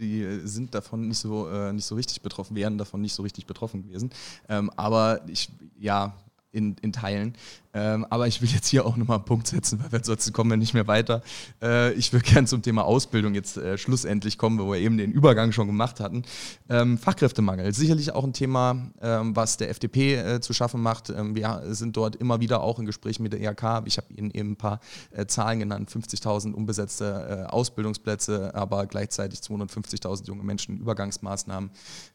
[0.01, 3.47] die sind davon nicht so, äh, nicht so richtig betroffen, wären davon nicht so richtig
[3.47, 4.11] betroffen gewesen.
[4.49, 6.15] Ähm, aber ich, ja,
[6.53, 7.35] in, in Teilen.
[7.73, 10.51] Ähm, aber ich will jetzt hier auch nochmal einen Punkt setzen, weil wir, sonst kommen
[10.51, 11.23] wir nicht mehr weiter.
[11.63, 15.13] Äh, ich will gerne zum Thema Ausbildung jetzt äh, schlussendlich kommen, wo wir eben den
[15.13, 16.25] Übergang schon gemacht hatten.
[16.69, 21.11] Ähm, Fachkräftemangel, sicherlich auch ein Thema, ähm, was der FDP äh, zu schaffen macht.
[21.11, 23.83] Ähm, wir sind dort immer wieder auch in Gesprächen mit der IHK.
[23.85, 24.81] Ich habe Ihnen eben ein paar
[25.13, 31.71] äh, Zahlen genannt, 50.000 unbesetzte äh, Ausbildungsplätze, aber gleichzeitig 250.000 junge Menschen, Übergangsmaßnahmen.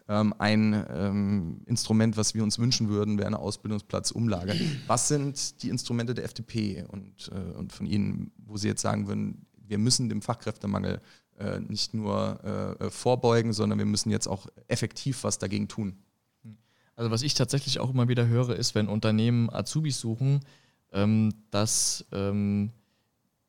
[0.08, 4.54] Ähm, ein ähm, Instrument, was wir uns wünschen würden, wäre eine Ausbildungsplatzumlage.
[4.88, 9.08] Was sind die Instrumente der FDP und, äh, und von Ihnen, wo Sie jetzt sagen
[9.08, 11.02] würden, wir müssen dem Fachkräftemangel
[11.38, 15.98] äh, nicht nur äh, vorbeugen, sondern wir müssen jetzt auch effektiv was dagegen tun?
[16.96, 20.40] Also was ich tatsächlich auch immer wieder höre, ist, wenn Unternehmen Azubis suchen,
[20.94, 22.72] ähm, dass ähm,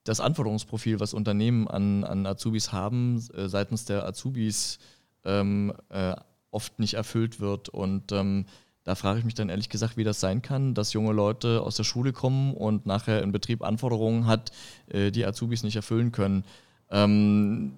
[0.02, 4.78] das Anforderungsprofil, was Unternehmen an, an Azubis haben, äh, seitens der Azubis
[5.24, 6.16] ähm, äh,
[6.50, 7.68] oft nicht erfüllt wird.
[7.68, 8.46] Und ähm,
[8.86, 11.74] da frage ich mich dann ehrlich gesagt, wie das sein kann, dass junge Leute aus
[11.74, 14.52] der Schule kommen und nachher im Betrieb Anforderungen hat,
[14.86, 16.44] äh, die Azubis nicht erfüllen können.
[16.88, 17.72] Ähm,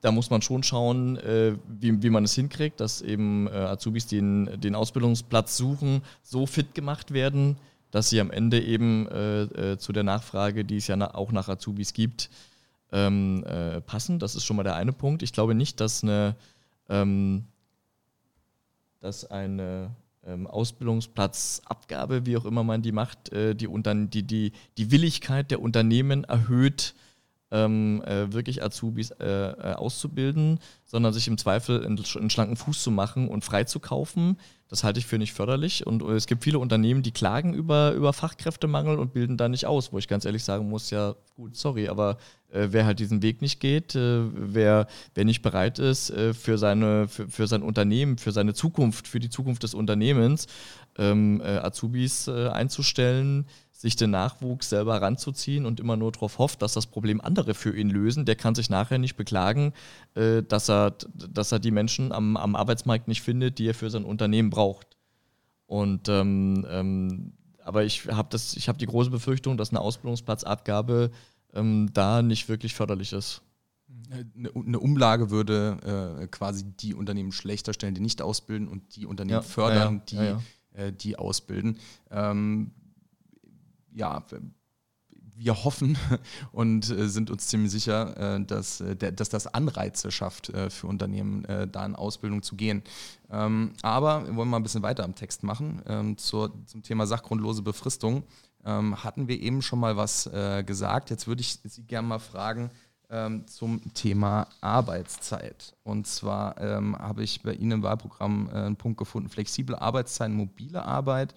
[0.00, 4.08] da muss man schon schauen, äh, wie, wie man es hinkriegt, dass eben äh, Azubis,
[4.08, 7.56] die den, den Ausbildungsplatz suchen, so fit gemacht werden,
[7.92, 11.48] dass sie am Ende eben äh zu der Nachfrage, die es ja na, auch nach
[11.48, 12.30] Azubis gibt,
[12.90, 14.18] ähm, äh, passen.
[14.18, 15.22] Das ist schon mal der eine Punkt.
[15.22, 16.34] Ich glaube nicht, dass eine
[16.88, 17.44] ähm,
[19.00, 19.90] dass eine
[20.26, 23.68] ähm, Ausbildungsplatzabgabe, wie auch immer man die macht, äh, die,
[24.10, 26.94] die, die, die Willigkeit der Unternehmen erhöht,
[27.50, 32.90] ähm, äh, wirklich Azubis äh, äh, auszubilden, sondern sich im Zweifel einen, schlanken Fuß zu
[32.90, 34.38] machen und freizukaufen.
[34.68, 35.84] Das halte ich für nicht förderlich.
[35.84, 39.66] Und äh, es gibt viele Unternehmen, die klagen über, über Fachkräftemangel und bilden da nicht
[39.66, 42.18] aus, wo ich ganz ehrlich sagen muss, ja gut, sorry, aber
[42.52, 47.28] äh, wer halt diesen Weg nicht geht, wer, wer nicht bereit ist, für, seine, für,
[47.28, 50.46] für sein Unternehmen, für seine Zukunft, für die Zukunft des Unternehmens
[50.98, 53.46] ähm, äh, Azubis einzustellen,
[53.80, 57.74] sich den Nachwuchs selber ranzuziehen und immer nur darauf hofft, dass das Problem andere für
[57.74, 59.72] ihn lösen, der kann sich nachher nicht beklagen,
[60.14, 63.88] äh, dass, er, dass er die Menschen am, am Arbeitsmarkt nicht findet, die er für
[63.88, 64.98] sein Unternehmen braucht.
[65.64, 67.32] Und ähm, ähm,
[67.64, 71.10] aber ich habe habe die große Befürchtung, dass eine Ausbildungsplatzabgabe
[71.54, 73.40] ähm, da nicht wirklich förderlich ist.
[74.10, 79.06] Eine, eine Umlage würde äh, quasi die Unternehmen schlechter stellen, die nicht ausbilden und die
[79.06, 81.78] Unternehmen Ja, fördern, ja, ja, die, Äh, die ausbilden.
[82.10, 82.70] Ähm,
[84.00, 84.24] ja,
[85.40, 85.96] wir hoffen
[86.52, 91.44] und äh, sind uns ziemlich sicher, äh, dass, äh, dass das Anreize schafft, für Unternehmen
[91.70, 92.82] da in Ausbildung zu gehen.
[93.30, 95.82] Ähm, aber wir wollen mal ein bisschen weiter am Text machen.
[95.86, 98.24] Ähm, zum Thema sachgrundlose Befristung
[98.64, 100.28] ähm, hatten wir eben schon mal was
[100.66, 101.10] gesagt.
[101.10, 102.70] Jetzt würde ich Sie gerne mal fragen
[103.46, 105.74] zum Thema Arbeitszeit.
[105.82, 111.34] Und zwar habe ich bei Ihnen im Wahlprogramm einen Punkt gefunden, flexible Arbeitszeiten, mobile Arbeit.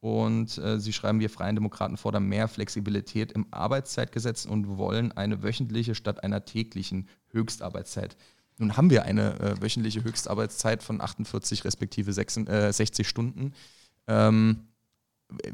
[0.00, 5.42] Und äh, Sie schreiben, wir Freien Demokraten fordern mehr Flexibilität im Arbeitszeitgesetz und wollen eine
[5.42, 8.16] wöchentliche statt einer täglichen Höchstarbeitszeit.
[8.56, 13.52] Nun haben wir eine äh, wöchentliche Höchstarbeitszeit von 48 respektive 6, äh, 60 Stunden.
[14.06, 14.69] Ähm,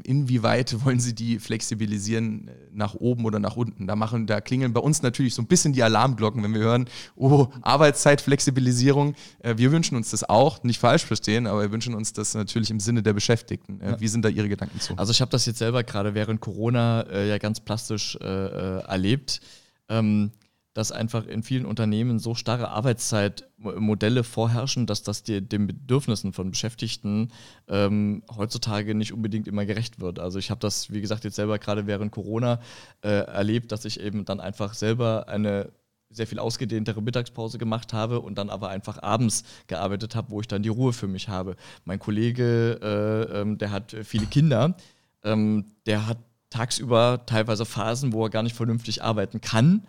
[0.03, 3.87] inwieweit wollen Sie die flexibilisieren äh, nach oben oder nach unten?
[3.87, 6.85] Da, machen, da klingeln bei uns natürlich so ein bisschen die Alarmglocken, wenn wir hören,
[7.15, 9.15] oh, Arbeitszeitflexibilisierung.
[9.39, 12.71] Äh, wir wünschen uns das auch, nicht falsch verstehen, aber wir wünschen uns das natürlich
[12.71, 13.81] im Sinne der Beschäftigten.
[13.81, 14.97] Äh, Wie sind da Ihre Gedanken zu?
[14.97, 18.83] Also ich habe das jetzt selber gerade während Corona äh, ja ganz plastisch äh, äh,
[18.83, 19.41] erlebt,
[19.89, 20.31] ähm,
[20.77, 26.51] dass einfach in vielen Unternehmen so starre Arbeitszeitmodelle vorherrschen, dass das die, den Bedürfnissen von
[26.51, 27.31] Beschäftigten
[27.67, 30.19] ähm, heutzutage nicht unbedingt immer gerecht wird.
[30.19, 32.59] Also ich habe das, wie gesagt, jetzt selber gerade während Corona
[33.01, 35.71] äh, erlebt, dass ich eben dann einfach selber eine
[36.11, 40.47] sehr viel ausgedehntere Mittagspause gemacht habe und dann aber einfach abends gearbeitet habe, wo ich
[40.47, 41.55] dann die Ruhe für mich habe.
[41.85, 44.77] Mein Kollege, äh, ähm, der hat viele Kinder,
[45.23, 46.19] ähm, der hat
[46.51, 49.87] tagsüber teilweise Phasen, wo er gar nicht vernünftig arbeiten kann.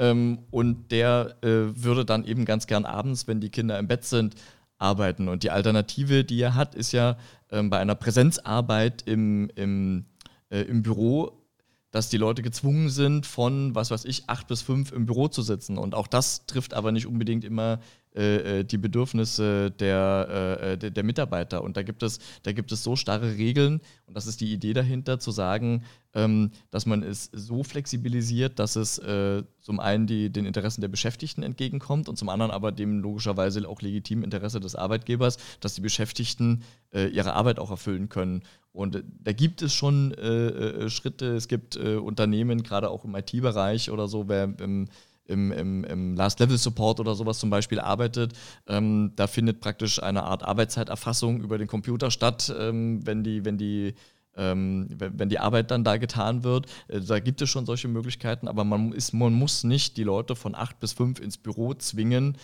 [0.00, 4.04] Ähm, und der äh, würde dann eben ganz gern abends, wenn die Kinder im Bett
[4.04, 4.34] sind,
[4.78, 5.28] arbeiten.
[5.28, 7.18] Und die Alternative, die er hat, ist ja
[7.50, 10.06] ähm, bei einer Präsenzarbeit im, im,
[10.48, 11.36] äh, im Büro
[11.90, 15.42] dass die Leute gezwungen sind, von, was weiß ich, acht bis fünf im Büro zu
[15.42, 15.76] sitzen.
[15.76, 17.80] Und auch das trifft aber nicht unbedingt immer
[18.12, 21.62] die Bedürfnisse der, äh, der, der, Mitarbeiter.
[21.62, 24.72] Und da gibt, es, da gibt es so starre Regeln, und das ist die Idee
[24.72, 25.84] dahinter, zu sagen,
[26.14, 30.88] ähm, dass man es so flexibilisiert, dass es äh, zum einen die, den Interessen der
[30.88, 35.80] Beschäftigten entgegenkommt und zum anderen aber dem logischerweise auch legitimen Interesse des Arbeitgebers, dass die
[35.80, 38.42] Beschäftigten äh, ihre Arbeit auch erfüllen können.
[38.72, 43.04] Und äh, da gibt es schon äh, äh, Schritte, es gibt äh, Unternehmen, gerade auch
[43.04, 44.88] im IT-Bereich oder so, wer im,
[45.26, 48.32] im, im, im Last-Level-Support oder sowas zum Beispiel arbeitet,
[48.66, 53.58] ähm, da findet praktisch eine Art Arbeitszeiterfassung über den Computer statt, ähm, wenn die, wenn
[53.58, 53.94] die
[54.36, 56.66] ähm, wenn die Arbeit dann da getan wird.
[56.88, 60.36] Äh, da gibt es schon solche Möglichkeiten, aber man, ist, man muss nicht die Leute
[60.36, 62.36] von acht bis fünf ins Büro zwingen,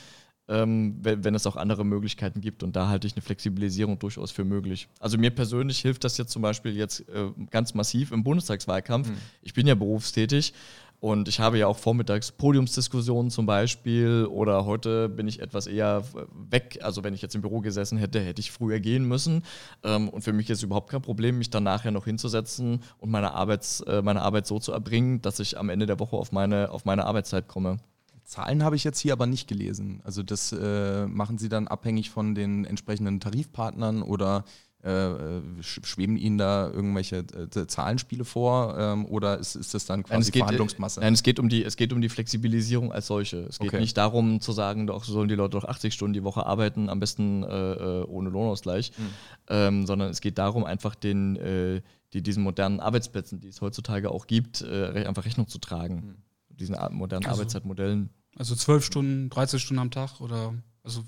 [0.49, 2.63] ähm, wenn, wenn, es auch andere Möglichkeiten gibt.
[2.63, 4.89] Und da halte ich eine Flexibilisierung durchaus für möglich.
[5.01, 9.09] Also mir persönlich hilft das jetzt zum Beispiel jetzt äh, ganz massiv im Bundestagswahlkampf.
[9.09, 9.17] Mhm.
[9.43, 10.53] Ich bin ja berufstätig
[11.01, 16.03] und ich habe ja auch vormittags Podiumsdiskussionen zum Beispiel oder heute bin ich etwas eher
[16.33, 16.79] weg.
[16.83, 19.43] Also wenn ich jetzt im Büro gesessen hätte, hätte ich früher gehen müssen.
[19.85, 23.33] Ähm, und für mich ist überhaupt kein Problem, mich dann nachher noch hinzusetzen und meine,
[23.33, 26.71] Arbeits, äh, meine Arbeit so zu erbringen, dass ich am Ende der Woche auf meine,
[26.71, 27.79] auf meine Arbeitszeit komme.
[28.25, 30.01] Zahlen habe ich jetzt hier aber nicht gelesen.
[30.05, 34.45] Also das äh, machen Sie dann abhängig von den entsprechenden Tarifpartnern oder
[34.83, 40.21] äh, schweben Ihnen da irgendwelche äh, Zahlenspiele vor ähm, oder ist, ist das dann quasi
[40.21, 41.01] nein, geht, Verhandlungsmasse?
[41.01, 43.39] Nein, es geht, um die, es geht um die Flexibilisierung als solche.
[43.39, 43.81] Es geht okay.
[43.81, 47.01] nicht darum zu sagen, doch sollen die Leute doch 80 Stunden die Woche arbeiten, am
[47.01, 49.03] besten äh, äh ohne Lohnausgleich, mhm.
[49.49, 54.11] ähm, sondern es geht darum, einfach den, äh, die, diesen modernen Arbeitsplätzen, die es heutzutage
[54.11, 55.95] auch gibt, äh, einfach Rechnung zu tragen.
[55.97, 56.57] Mhm.
[56.57, 58.11] Diesen modernen also, Arbeitszeitmodellen.
[58.39, 60.55] Also 12 Stunden, 13 Stunden am Tag oder
[60.85, 61.03] also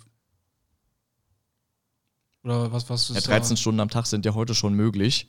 [2.49, 3.61] oder was, was ist ja, 13 da?
[3.61, 5.29] Stunden am Tag sind ja heute schon möglich.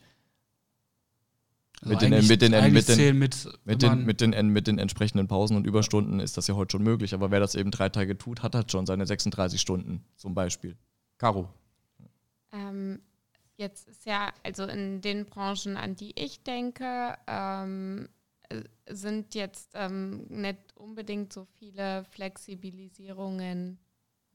[1.81, 5.27] Also mit, den, mit, den, mit, den, mit, mit, den, mit, den, mit den entsprechenden
[5.27, 7.13] Pausen und Überstunden ist das ja heute schon möglich.
[7.13, 10.77] Aber wer das eben drei Tage tut, hat halt schon seine 36 Stunden zum Beispiel.
[11.17, 11.47] Caro.
[12.51, 12.99] Ähm,
[13.55, 18.09] jetzt ist ja, also in den Branchen, an die ich denke, ähm,
[18.89, 23.77] sind jetzt ähm, nicht unbedingt so viele Flexibilisierungen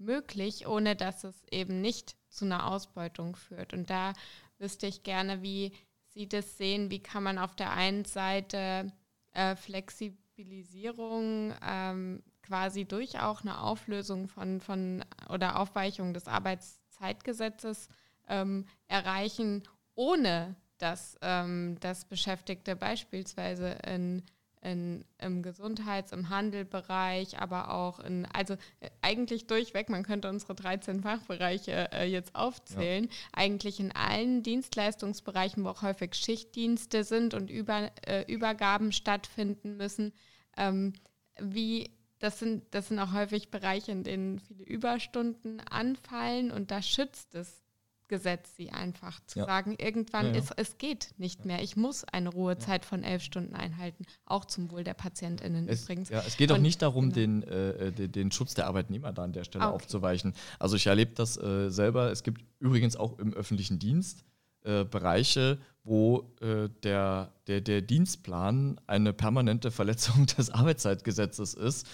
[0.05, 3.73] möglich, ohne dass es eben nicht zu einer Ausbeutung führt.
[3.73, 4.13] Und da
[4.59, 5.73] wüsste ich gerne, wie
[6.09, 6.91] Sie das sehen.
[6.91, 8.93] Wie kann man auf der einen Seite
[9.33, 17.89] äh, Flexibilisierung ähm, quasi durch auch eine Auflösung von, von oder Aufweichung des Arbeitszeitgesetzes
[18.29, 24.23] ähm, erreichen, ohne dass, ähm, dass Beschäftigte beispielsweise in,
[24.65, 30.55] in, im Gesundheits-, im Handelbereich, aber auch in, also äh, eigentlich durchweg, man könnte unsere
[30.55, 33.11] 13 Fachbereiche äh, jetzt aufzählen, ja.
[33.33, 40.13] eigentlich in allen Dienstleistungsbereichen, wo auch häufig Schichtdienste sind und Über, äh, Übergaben stattfinden müssen,
[40.57, 40.95] ähm,
[41.41, 46.81] wie das sind, das sind auch häufig Bereiche, in denen viele Überstunden anfallen und da
[46.81, 47.64] schützt es
[48.09, 49.47] Gesetz sie einfach zu ja.
[49.47, 50.39] sagen, irgendwann ja, ja.
[50.39, 51.63] ist es geht nicht mehr.
[51.63, 56.11] Ich muss eine Ruhezeit von elf Stunden einhalten, auch zum Wohl der PatientInnen es, übrigens.
[56.11, 57.15] Ja, es geht auch nicht darum, genau.
[57.15, 59.75] den, äh, den, den, Schutz der Arbeitnehmer da an der Stelle okay.
[59.75, 60.35] aufzuweichen.
[60.59, 62.11] Also ich erlebe das äh, selber.
[62.11, 64.25] Es gibt übrigens auch im öffentlichen Dienst
[64.65, 71.87] äh, Bereiche, wo äh, der, der, der Dienstplan eine permanente Verletzung des Arbeitszeitgesetzes ist.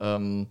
[0.00, 0.48] Ähm,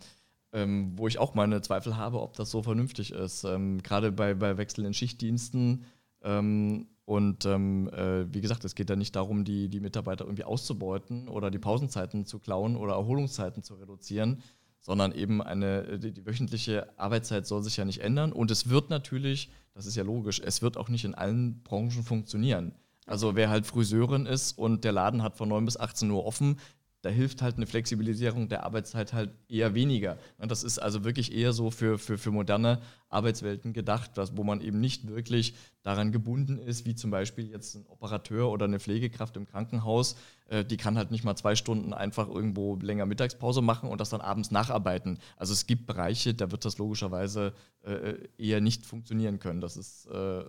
[0.56, 3.44] ähm, wo ich auch meine Zweifel habe, ob das so vernünftig ist.
[3.44, 5.84] Ähm, Gerade bei, bei wechselnden Schichtdiensten.
[6.24, 10.46] Ähm, und ähm, äh, wie gesagt, es geht ja nicht darum, die, die Mitarbeiter irgendwie
[10.46, 14.42] auszubeuten oder die Pausenzeiten zu klauen oder Erholungszeiten zu reduzieren,
[14.80, 18.32] sondern eben eine, die, die wöchentliche Arbeitszeit soll sich ja nicht ändern.
[18.32, 22.04] Und es wird natürlich, das ist ja logisch, es wird auch nicht in allen Branchen
[22.04, 22.74] funktionieren.
[23.06, 26.58] Also wer halt Friseurin ist und der Laden hat von 9 bis 18 Uhr offen,
[27.06, 30.18] da hilft halt eine Flexibilisierung der Arbeitszeit halt eher weniger.
[30.40, 34.80] Das ist also wirklich eher so für, für, für moderne Arbeitswelten gedacht, wo man eben
[34.80, 35.54] nicht wirklich
[35.84, 40.16] daran gebunden ist, wie zum Beispiel jetzt ein Operateur oder eine Pflegekraft im Krankenhaus,
[40.48, 44.10] äh, die kann halt nicht mal zwei Stunden einfach irgendwo länger Mittagspause machen und das
[44.10, 45.20] dann abends nacharbeiten.
[45.38, 47.54] Also es gibt Bereiche, da wird das logischerweise
[47.84, 49.62] äh, eher nicht funktionieren können.
[49.62, 50.44] Das ist, äh,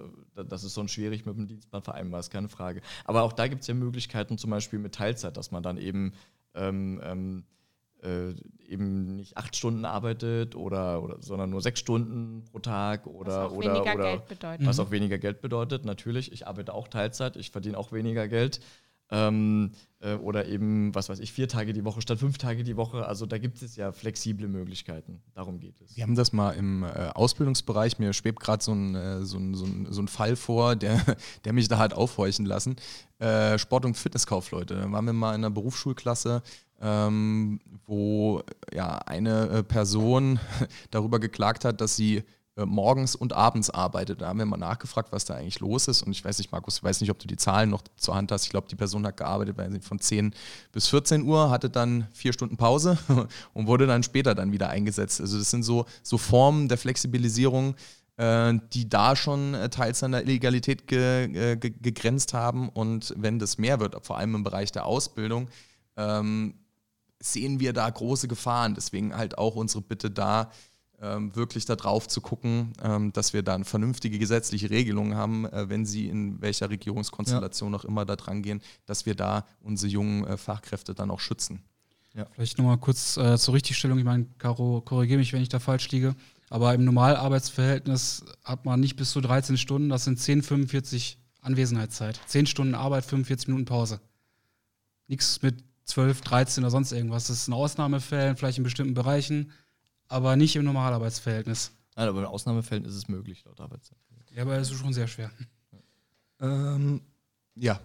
[0.48, 2.80] das ist sonst schwierig mit dem Dienstplan vereinbar, ist keine Frage.
[3.04, 6.12] Aber auch da gibt es ja Möglichkeiten, zum Beispiel mit Teilzeit, dass man dann eben
[6.57, 7.44] ähm, ähm,
[8.02, 8.34] äh,
[8.68, 13.52] eben nicht acht Stunden arbeitet oder, oder sondern nur sechs Stunden pro Tag oder was
[13.52, 14.66] auch oder, weniger oder Geld bedeutet.
[14.66, 15.84] was auch weniger Geld bedeutet.
[15.84, 18.61] Natürlich, ich arbeite auch Teilzeit, ich verdiene auch weniger Geld.
[19.09, 22.76] Ähm, äh, oder eben, was weiß ich, vier Tage die Woche statt fünf Tage die
[22.76, 23.07] Woche.
[23.07, 25.22] Also da gibt es ja flexible Möglichkeiten.
[25.34, 25.96] Darum geht es.
[25.96, 27.98] Wir haben das mal im äh, Ausbildungsbereich.
[27.98, 31.00] Mir schwebt gerade so, ein, äh, so, so, so ein Fall vor, der,
[31.44, 32.76] der mich da hat aufhorchen lassen.
[33.18, 34.74] Äh, Sport- und Fitnesskaufleute.
[34.74, 36.42] Da waren wir mal in einer Berufsschulklasse
[36.80, 38.42] ähm, wo
[38.72, 40.38] ja eine äh, Person
[40.90, 42.22] darüber geklagt hat, dass sie
[42.64, 44.22] morgens und abends arbeitet.
[44.22, 46.02] Da haben wir mal nachgefragt, was da eigentlich los ist.
[46.02, 48.32] Und ich weiß nicht, Markus, ich weiß nicht, ob du die Zahlen noch zur Hand
[48.32, 48.44] hast.
[48.44, 50.34] Ich glaube, die Person hat gearbeitet von 10
[50.72, 52.96] bis 14 Uhr, hatte dann vier Stunden Pause
[53.52, 55.20] und wurde dann später dann wieder eingesetzt.
[55.20, 57.74] Also das sind so, so Formen der Flexibilisierung,
[58.16, 62.70] äh, die da schon teils an der Illegalität ge, ge, gegrenzt haben.
[62.70, 65.48] Und wenn das mehr wird, vor allem im Bereich der Ausbildung,
[65.98, 66.54] ähm,
[67.20, 68.74] sehen wir da große Gefahren.
[68.74, 70.50] Deswegen halt auch unsere Bitte da,
[70.99, 75.84] wirklich darauf zu gucken, ähm, dass wir da eine vernünftige gesetzliche Regelung haben, äh, wenn
[75.84, 77.78] sie in welcher Regierungskonstellation ja.
[77.78, 81.62] auch immer da dran gehen, dass wir da unsere jungen äh, Fachkräfte dann auch schützen.
[82.14, 82.26] Ja.
[82.32, 83.99] Vielleicht nochmal kurz äh, zur Richtigstellung.
[83.99, 86.14] Ich meine, Caro, korrigiere mich, wenn ich da falsch liege.
[86.49, 92.20] Aber im Normalarbeitsverhältnis hat man nicht bis zu 13 Stunden, das sind 10, 45 Anwesenheitszeit.
[92.26, 94.01] 10 Stunden Arbeit, 45 Minuten Pause.
[95.09, 97.26] Nichts mit 12, 13 oder sonst irgendwas.
[97.26, 99.53] Das ist in Ausnahmefällen, vielleicht in bestimmten Bereichen,
[100.09, 101.72] aber nicht im Normalarbeitsverhältnis.
[101.96, 103.98] Nein, aber in Ausnahmefällen ist es möglich, laut Arbeitszeit.
[104.30, 105.30] Ja, aber es ist schon sehr schwer.
[106.40, 107.00] Ähm,
[107.54, 107.80] ja.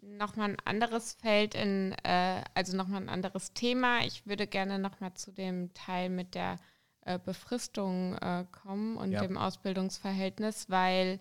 [0.00, 4.04] Nochmal ein anderes Feld in, äh, also nochmal ein anderes Thema.
[4.04, 6.58] Ich würde gerne nochmal zu dem Teil mit der
[7.00, 9.20] äh, Befristung äh, kommen und ja.
[9.20, 11.18] dem Ausbildungsverhältnis, weil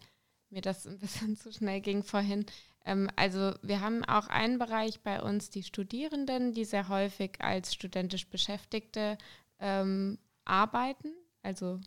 [0.51, 2.45] mir das ein bisschen zu schnell ging vorhin.
[2.85, 7.73] Ähm, also wir haben auch einen Bereich bei uns, die Studierenden, die sehr häufig als
[7.73, 9.17] studentisch Beschäftigte
[9.61, 11.13] ähm, arbeiten.
[11.43, 11.79] Also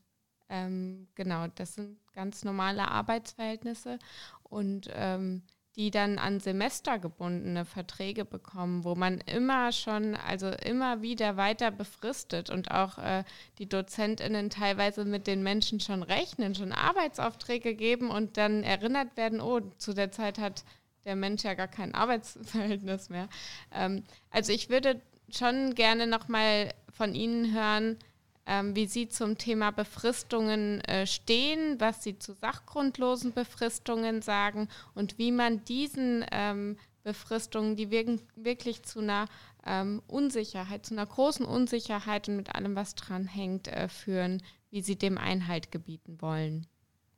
[0.48, 3.98] ähm, genau, das sind ganz normale Arbeitsverhältnisse.
[4.42, 5.42] Und ähm,
[5.76, 12.48] die dann an semestergebundene Verträge bekommen, wo man immer schon, also immer wieder weiter befristet
[12.48, 13.24] und auch äh,
[13.58, 19.40] die DozentInnen teilweise mit den Menschen schon rechnen, schon Arbeitsaufträge geben und dann erinnert werden,
[19.40, 20.64] oh, zu der Zeit hat
[21.04, 23.28] der Mensch ja gar kein Arbeitsverhältnis mehr.
[23.72, 27.98] Ähm, also ich würde schon gerne nochmal von Ihnen hören,
[28.46, 35.18] ähm, wie Sie zum Thema Befristungen äh, stehen, was Sie zu sachgrundlosen Befristungen sagen und
[35.18, 39.26] wie man diesen ähm, Befristungen, die wirken, wirklich zu einer
[39.66, 44.82] ähm, Unsicherheit, zu einer großen Unsicherheit und mit allem, was dran hängt, äh, führen, wie
[44.82, 46.66] Sie dem Einhalt gebieten wollen.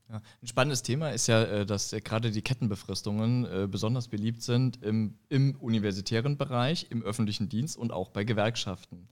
[0.08, 0.22] Ja.
[0.40, 5.18] Ein spannendes Thema ist ja, äh, dass gerade die Kettenbefristungen äh, besonders beliebt sind im,
[5.28, 9.08] im universitären Bereich, im öffentlichen Dienst und auch bei Gewerkschaften.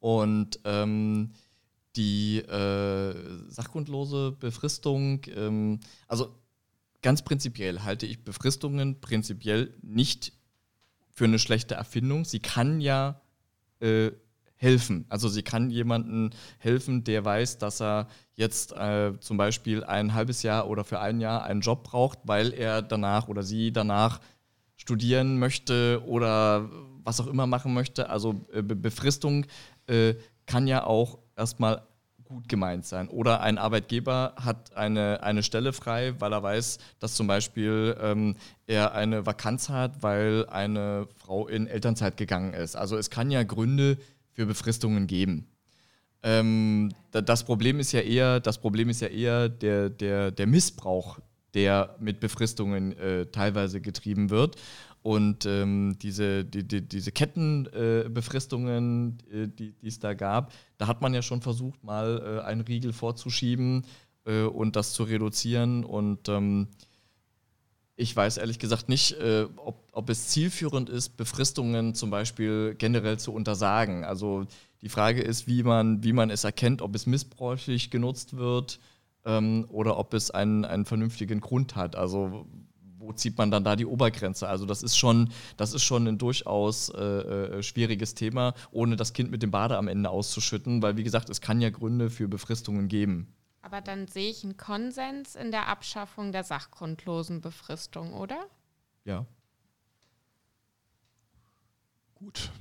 [0.00, 1.32] Und ähm,
[1.96, 3.14] die äh,
[3.48, 5.78] sachgrundlose Befristung, ähm,
[6.08, 6.34] also
[7.02, 10.32] ganz prinzipiell halte ich Befristungen prinzipiell nicht
[11.12, 12.24] für eine schlechte Erfindung.
[12.24, 13.20] Sie kann ja
[13.80, 14.10] äh,
[14.64, 15.04] helfen.
[15.08, 20.42] Also sie kann jemandem helfen, der weiß, dass er jetzt äh, zum Beispiel ein halbes
[20.42, 24.20] Jahr oder für ein Jahr einen Job braucht, weil er danach oder sie danach
[24.76, 26.68] studieren möchte oder
[27.04, 28.08] was auch immer machen möchte.
[28.08, 29.46] Also äh, Be Befristung
[29.86, 30.14] äh,
[30.46, 31.82] kann ja auch erstmal
[32.24, 33.08] gut gemeint sein.
[33.08, 38.36] Oder ein Arbeitgeber hat eine, eine Stelle frei, weil er weiß, dass zum Beispiel ähm,
[38.66, 42.76] er eine Vakanz hat, weil eine Frau in Elternzeit gegangen ist.
[42.76, 43.98] Also es kann ja Gründe
[44.34, 45.46] für Befristungen geben.
[46.22, 51.18] Ähm, das Problem ist ja eher, das Problem ist ja eher der, der, der Missbrauch,
[51.54, 54.56] der mit Befristungen äh, teilweise getrieben wird.
[55.02, 61.12] Und ähm, diese, die, die, diese Kettenbefristungen, äh, die es da gab, da hat man
[61.12, 63.84] ja schon versucht, mal äh, einen Riegel vorzuschieben
[64.24, 65.84] äh, und das zu reduzieren.
[65.84, 66.68] Und ähm,
[67.96, 73.18] ich weiß ehrlich gesagt nicht, äh, ob, ob es zielführend ist, Befristungen zum Beispiel generell
[73.18, 74.04] zu untersagen.
[74.04, 74.46] Also
[74.82, 78.80] die Frage ist, wie man, wie man es erkennt, ob es missbräuchlich genutzt wird
[79.24, 81.94] ähm, oder ob es einen, einen vernünftigen Grund hat.
[81.94, 82.46] Also
[82.98, 84.48] wo zieht man dann da die Obergrenze?
[84.48, 89.12] Also das ist schon, das ist schon ein durchaus äh, äh, schwieriges Thema, ohne das
[89.12, 92.28] Kind mit dem Bade am Ende auszuschütten, weil wie gesagt, es kann ja Gründe für
[92.28, 93.28] Befristungen geben.
[93.64, 98.44] Aber dann sehe ich einen Konsens in der Abschaffung der sachgrundlosen Befristung, oder?
[99.06, 99.24] Ja.
[102.14, 102.52] Gut.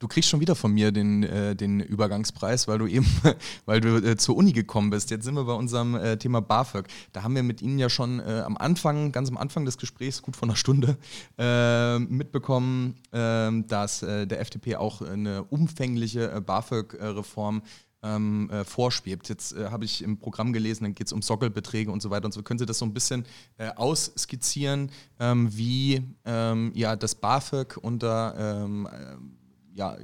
[0.00, 3.06] Du kriegst schon wieder von mir den, äh, den Übergangspreis, weil du eben,
[3.66, 5.12] weil du äh, zur Uni gekommen bist.
[5.12, 6.88] Jetzt sind wir bei unserem äh, Thema BAföG.
[7.12, 10.22] Da haben wir mit Ihnen ja schon äh, am Anfang, ganz am Anfang des Gesprächs,
[10.22, 10.98] gut vor einer Stunde,
[11.38, 17.62] äh, mitbekommen, ähm, dass äh, der FDP auch eine umfängliche BAföG-Reform
[18.02, 19.28] ähm, äh, vorschwebt.
[19.28, 22.26] Jetzt äh, habe ich im Programm gelesen, dann geht es um Sockelbeträge und so weiter
[22.26, 22.42] und so.
[22.42, 23.24] Können Sie das so ein bisschen
[23.58, 28.88] äh, ausskizzieren, ähm, wie ähm, ja, das BAföG unter ähm,
[29.74, 29.96] ja,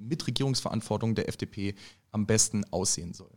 [0.00, 1.74] Mitregierungsverantwortung der FDP
[2.12, 3.30] am besten aussehen soll.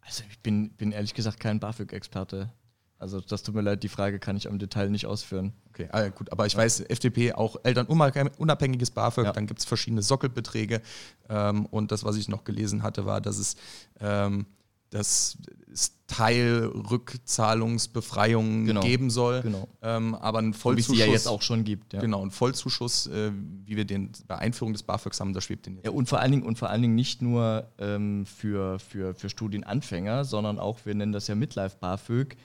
[0.00, 2.52] Also ich bin, bin ehrlich gesagt kein BAföG-Experte.
[3.00, 5.54] Also das tut mir leid, die Frage kann ich am Detail nicht ausführen.
[5.70, 9.32] Okay, ah, gut, aber ich weiß, FDP auch elternunabhängiges BAföG, ja.
[9.32, 10.82] dann gibt es verschiedene Sockelbeträge
[11.30, 13.56] ähm, und das, was ich noch gelesen hatte, war, dass es
[14.00, 14.44] ähm,
[14.90, 15.38] dass
[15.72, 18.80] es Teilrückzahlungsbefreiungen genau.
[18.80, 19.42] geben soll.
[19.42, 19.68] Genau.
[19.82, 20.96] Ähm, aber ein Vollzuschuss.
[20.96, 21.92] Wie es ja jetzt auch schon gibt.
[21.92, 22.00] Ja.
[22.00, 23.30] Genau, ein Vollzuschuss, äh,
[23.64, 25.86] wie wir den bei Einführung des BAföGs haben, da schwebt den jetzt.
[25.86, 29.30] Ja, und vor allen Dingen, und vor allen Dingen nicht nur ähm, für, für, für
[29.30, 32.36] Studienanfänger, sondern auch, wir nennen das ja Midlife BAföG,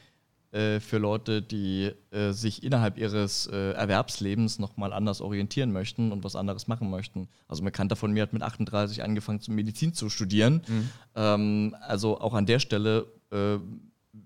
[0.56, 6.24] äh, für Leute, die äh, sich innerhalb ihres äh, Erwerbslebens nochmal anders orientieren möchten und
[6.24, 7.28] was anderes machen möchten.
[7.50, 10.62] Also ein Bekannter von mir hat mit 38 angefangen, Medizin zu studieren.
[10.68, 10.90] Mhm.
[11.16, 13.58] Ähm, also auch an der Stelle äh,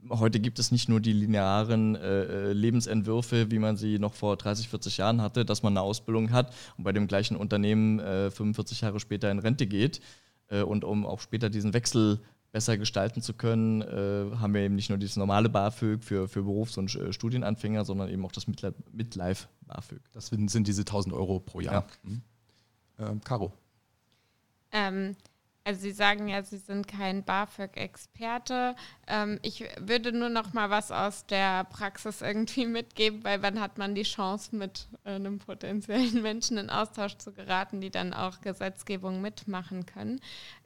[0.10, 4.70] heute gibt es nicht nur die linearen äh, Lebensentwürfe, wie man sie noch vor 30,
[4.70, 8.82] 40 Jahren hatte, dass man eine Ausbildung hat und bei dem gleichen Unternehmen äh, 45
[8.82, 10.00] Jahre später in Rente geht.
[10.50, 12.20] Äh, und um auch später diesen Wechsel
[12.52, 16.44] besser gestalten zu können, äh, haben wir eben nicht nur dieses normale BAföG für, für
[16.44, 20.02] Berufs- und äh, Studienanfänger, sondern eben auch das Midlife-BAföG.
[20.14, 21.86] Das sind diese 1000 Euro pro Jahr.
[22.04, 22.10] Ja.
[22.10, 22.22] Mhm.
[23.00, 23.54] Ähm, Caro.
[24.72, 25.16] Ähm,
[25.70, 28.76] also Sie sagen ja, Sie sind kein BAföG-Experte.
[29.06, 33.78] Ähm, ich würde nur noch mal was aus der Praxis irgendwie mitgeben, weil wann hat
[33.78, 38.42] man die Chance, mit äh, einem potenziellen Menschen in Austausch zu geraten, die dann auch
[38.42, 40.20] Gesetzgebung mitmachen können.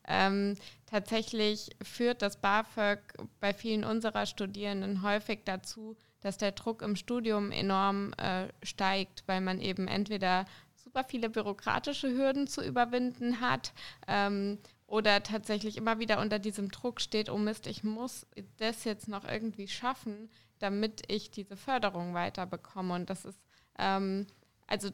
[0.08, 3.00] Ähm, tatsächlich führt das BAföG
[3.42, 9.42] bei vielen unserer Studierenden häufig dazu, dass der Druck im Studium enorm äh, steigt, weil
[9.42, 10.46] man eben entweder
[10.84, 13.74] super viele bürokratische Hürden zu überwinden hat
[14.08, 14.60] ähm,
[14.94, 18.28] oder tatsächlich immer wieder unter diesem Druck steht, oh Mist, ich muss
[18.58, 20.30] das jetzt noch irgendwie schaffen,
[20.60, 22.94] damit ich diese Förderung weiterbekomme.
[22.94, 23.40] Und das ist,
[23.80, 24.28] ähm,
[24.68, 24.92] also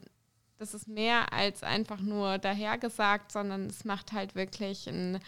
[0.58, 5.20] das ist mehr als einfach nur dahergesagt, sondern es macht halt wirklich einen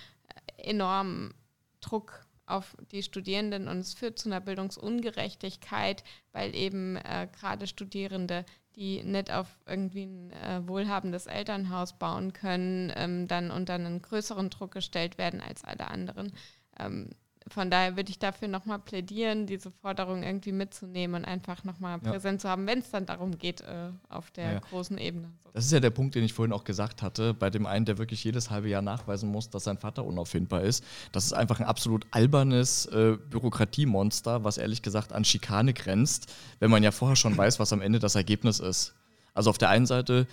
[0.55, 1.33] enormen
[1.81, 6.01] Druck auf die Studierenden und es führt zu einer Bildungsungerechtigkeit,
[6.31, 8.45] weil eben äh, gerade Studierende,
[8.75, 14.49] die nicht auf irgendwie ein äh, wohlhabendes Elternhaus bauen können, ähm, dann unter einen größeren
[14.49, 16.31] Druck gestellt werden als alle anderen.
[16.79, 17.09] Ähm,
[17.47, 22.11] von daher würde ich dafür nochmal plädieren, diese Forderung irgendwie mitzunehmen und einfach nochmal ja.
[22.11, 24.59] präsent zu haben, wenn es dann darum geht, äh, auf der ja.
[24.59, 25.31] großen Ebene.
[25.53, 27.97] Das ist ja der Punkt, den ich vorhin auch gesagt hatte, bei dem einen, der
[27.97, 30.83] wirklich jedes halbe Jahr nachweisen muss, dass sein Vater unauffindbar ist.
[31.11, 36.71] Das ist einfach ein absolut albernes äh, Bürokratiemonster, was ehrlich gesagt an Schikane grenzt, wenn
[36.71, 38.93] man ja vorher schon weiß, was am Ende das Ergebnis ist.
[39.33, 40.27] Also auf der einen Seite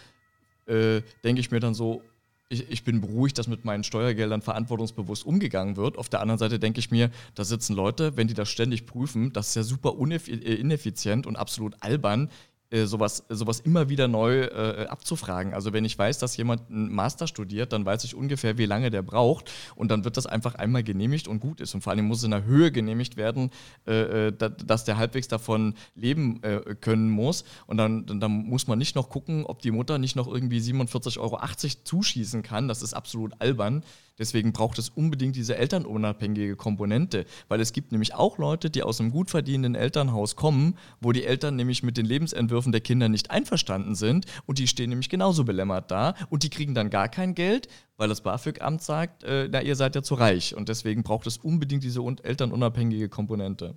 [0.66, 2.02] äh, denke ich mir dann so,
[2.48, 5.98] ich, ich, bin beruhigt, dass mit meinen Steuergeldern verantwortungsbewusst umgegangen wird.
[5.98, 9.32] Auf der anderen Seite denke ich mir, da sitzen Leute, wenn die das ständig prüfen,
[9.32, 12.30] das ist ja super äh, ineffizient und absolut albern,
[12.70, 15.54] äh, sowas, sowas immer wieder neu äh, abzufragen.
[15.54, 18.90] Also wenn ich weiß, dass jemand einen Master studiert, dann weiß ich ungefähr, wie lange
[18.90, 21.74] der braucht und dann wird das einfach einmal genehmigt und gut ist.
[21.74, 23.50] Und vor allem muss es in einer Höhe genehmigt werden,
[23.86, 24.32] äh, äh
[24.66, 27.44] dass der halbwegs davon leben äh, können muss.
[27.66, 30.58] Und dann, dann, dann, muss man nicht noch gucken, ob die Mutter nicht noch irgendwie
[30.58, 31.40] 47,80 Euro
[31.84, 32.68] zuschießen kann.
[32.68, 33.82] Das ist absolut albern.
[34.18, 39.00] Deswegen braucht es unbedingt diese elternunabhängige Komponente, weil es gibt nämlich auch Leute, die aus
[39.00, 43.30] einem gut verdienenden Elternhaus kommen, wo die Eltern nämlich mit den Lebensentwürfen der Kinder nicht
[43.30, 47.34] einverstanden sind und die stehen nämlich genauso belämmert da und die kriegen dann gar kein
[47.34, 50.54] Geld, weil das BAföG-Amt sagt, äh, na, ihr seid ja zu reich.
[50.54, 53.76] Und deswegen braucht es unbedingt diese elternunabhängige Komponente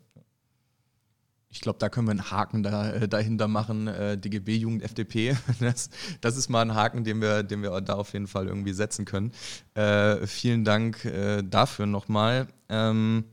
[1.52, 3.88] ich glaube, da können wir einen Haken da, äh, dahinter machen.
[3.88, 5.36] Äh, DGB, Jugend, FDP.
[5.60, 5.90] Das,
[6.22, 9.06] das, ist mal ein Haken, den wir, den wir da auf jeden Fall irgendwie setzen
[9.06, 9.32] können.
[9.74, 12.48] Äh, vielen Dank äh, dafür nochmal.
[12.70, 13.26] Ähm,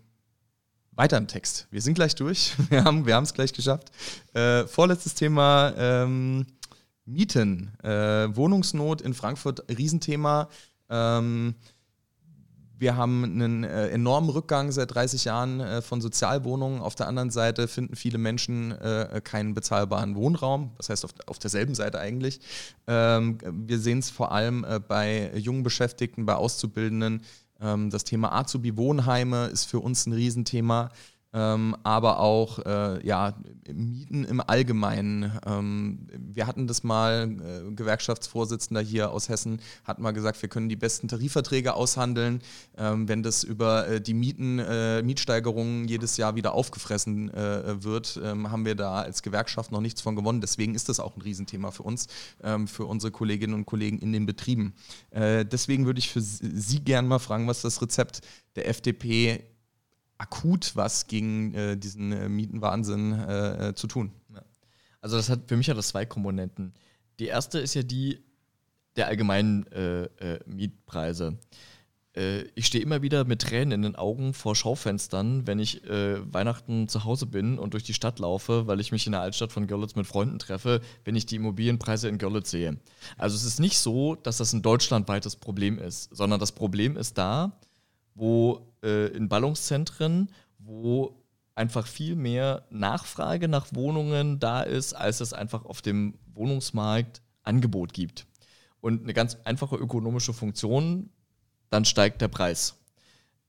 [0.93, 1.69] weiter im Text.
[1.71, 2.55] Wir sind gleich durch.
[2.71, 3.93] Wir haben wir es gleich geschafft.
[4.35, 6.47] Äh, vorletztes Thema: ähm,
[7.05, 7.71] Mieten.
[7.83, 10.49] Wohnungsnot in Frankfurt, Riesenthema.
[10.91, 11.55] Ähm,
[12.79, 16.81] wir haben einen äh, enormen Rückgang seit 30 Jahren äh, von Sozialwohnungen.
[16.81, 20.71] Auf der anderen Seite finden viele Menschen äh, keinen bezahlbaren Wohnraum.
[20.77, 22.41] Das heißt, auf, auf derselben Seite eigentlich.
[22.87, 27.23] Ähm, wir sehen es vor allem äh, bei jungen Beschäftigten, bei Auszubildenden.
[27.61, 30.91] Ähm, das Thema Azubi-Wohnheime ist für uns ein Riesenthema
[31.33, 33.35] ähm, aber auch äh, ja,
[33.71, 35.33] Mieten im Allgemeinen.
[35.47, 40.69] Ähm, wir hatten das mal, äh, Gewerkschaftsvorsitzender hier aus Hessen hat mal gesagt, wir können
[40.69, 42.41] die besten Tarifverträge aushandeln.
[42.77, 48.19] Ähm, wenn das über äh, die Mieten, äh, Mietsteigerungen jedes Jahr wieder aufgefressen äh, wird,
[48.23, 50.41] ähm, haben wir da als Gewerkschaft noch nichts von gewonnen.
[50.41, 52.07] Deswegen ist das auch ein Riesenthema für uns,
[52.43, 54.73] ähm, für unsere Kolleginnen und Kollegen in den Betrieben.
[55.11, 58.23] Äh, deswegen würde ich für Sie gerne mal fragen, was das Rezept
[58.57, 59.45] der FDP
[60.19, 64.13] akut was gegen äh, diesen äh, Mietenwahnsinn äh, äh, zu tun.
[65.01, 66.75] Also das hat für mich hat das zwei Komponenten.
[67.21, 68.21] Die erste ist ja die
[68.97, 71.39] der allgemeinen äh, äh, Mietpreise.
[72.57, 77.05] ich stehe immer wieder mit Tränen in den Augen vor Schaufenstern, wenn ich Weihnachten zu
[77.05, 79.95] Hause bin und durch die Stadt laufe, weil ich mich in der Altstadt von Görlitz
[79.95, 82.77] mit Freunden treffe, wenn ich die Immobilienpreise in Görlitz sehe.
[83.19, 87.19] Also es ist nicht so, dass das ein deutschlandweites Problem ist, sondern das Problem ist
[87.19, 87.53] da,
[88.19, 91.23] wo äh, in Ballungszentren, wo
[91.55, 97.93] einfach viel mehr Nachfrage nach Wohnungen da ist, als es einfach auf dem Wohnungsmarkt Angebot
[97.93, 98.27] gibt.
[98.81, 101.11] Und eine ganz einfache ökonomische Funktion,
[101.71, 102.77] dann steigt der Preis.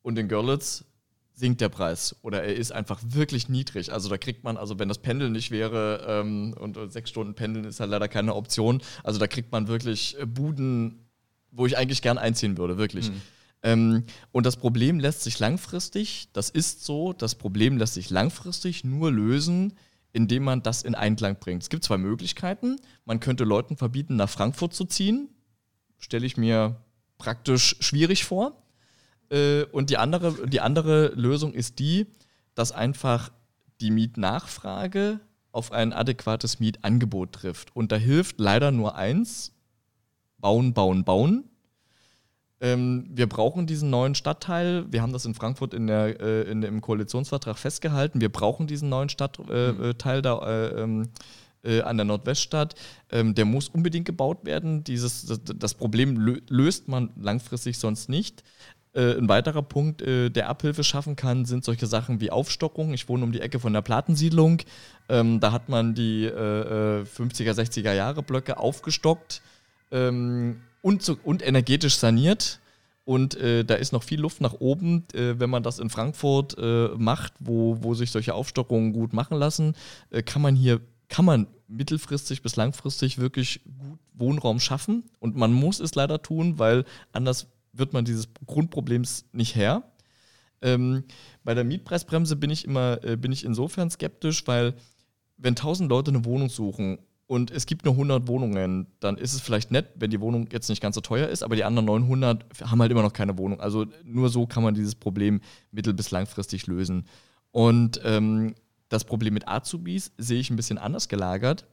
[0.02, 0.86] Und in Görlitz
[1.34, 3.94] sinkt der Preis oder er ist einfach wirklich niedrig.
[3.94, 7.66] Also da kriegt man, also wenn das Pendeln nicht wäre ähm, und, sechs Stunden Pendeln
[7.66, 11.08] ist halt leider keine Option, also da kriegt man wirklich Buden,
[11.52, 13.10] wo ich eigentlich gern einziehen würde, wirklich.
[13.10, 13.22] Mhm.
[13.62, 18.84] Ähm, und das Problem lässt sich langfristig, das ist so, das Problem lässt sich langfristig
[18.84, 19.74] nur lösen,
[20.12, 21.64] indem man das in Einklang bringt.
[21.64, 22.78] Es gibt zwei Möglichkeiten.
[23.06, 25.30] Man könnte Leuten verbieten, nach Frankfurt zu ziehen.
[25.98, 26.78] Stelle ich mir
[27.18, 28.64] praktisch schwierig vor.
[29.30, 32.08] Äh, und die andere, die andere Lösung ist die,
[32.56, 33.32] dass einfach
[33.82, 35.20] die Mietnachfrage
[35.52, 37.76] auf ein adäquates Mietangebot trifft.
[37.76, 39.54] Und da hilft leider nur eins,
[40.38, 41.49] bauen, bauen, bauen.
[42.62, 44.86] Ähm, wir brauchen diesen neuen Stadtteil.
[44.92, 48.20] Wir haben das in Frankfurt in der, äh, in, im Koalitionsvertrag festgehalten.
[48.20, 50.22] Wir brauchen diesen neuen Stadtteil äh, mhm.
[50.22, 50.40] da.
[50.40, 51.10] Äh, ähm,
[51.64, 52.76] äh, an der Nordweststadt,
[53.12, 54.84] ähm, der muss unbedingt gebaut werden.
[54.86, 56.18] Dieses, das, Problem
[56.48, 58.44] löst man langfristig sonst nicht.
[58.94, 62.94] Äh, ein weiterer Punkt, äh, der Abhilfe schaffen kann, sind solche Sachen wie Aufstockung.
[62.94, 64.62] Ich wohne um die Ecke von der Platensiedlung.
[65.10, 69.42] Ähm, da hat man die äh, 50er, 60er Jahre Blöcke aufgestockt.
[69.92, 72.60] Ähm, und, so, und energetisch saniert.
[73.06, 76.56] Und äh, da ist noch viel Luft nach oben, äh, wenn man das in Frankfurt
[76.60, 79.74] äh, macht, wo, wo sich solche Aufstockungen gut machen lassen,
[80.12, 85.04] äh, kann man hier, kann man mittelfristig bis langfristig wirklich gut Wohnraum schaffen.
[85.20, 89.84] Und man muss es leider tun, weil anders wird man dieses Grundproblems nicht her.
[90.62, 91.04] Ähm,
[91.44, 94.74] bei der Mietpreisbremse bin ich immer, äh, bin ich insofern skeptisch, weil
[95.38, 97.00] wenn tausend Leute eine Wohnung suchen
[97.30, 100.68] und es gibt nur 100 Wohnungen, dann ist es vielleicht nett, wenn die Wohnung jetzt
[100.68, 103.62] nicht ganz so teuer ist, aber die anderen 900 haben halt immer noch keine Wohnung.
[103.62, 105.40] Also nur so kann man dieses Problem
[105.72, 107.06] mittel- bis langfristig lösen.
[107.52, 108.56] Und ähm,
[108.90, 111.68] das Problem mit Azubis sehe ich ein bisschen anders gelagert.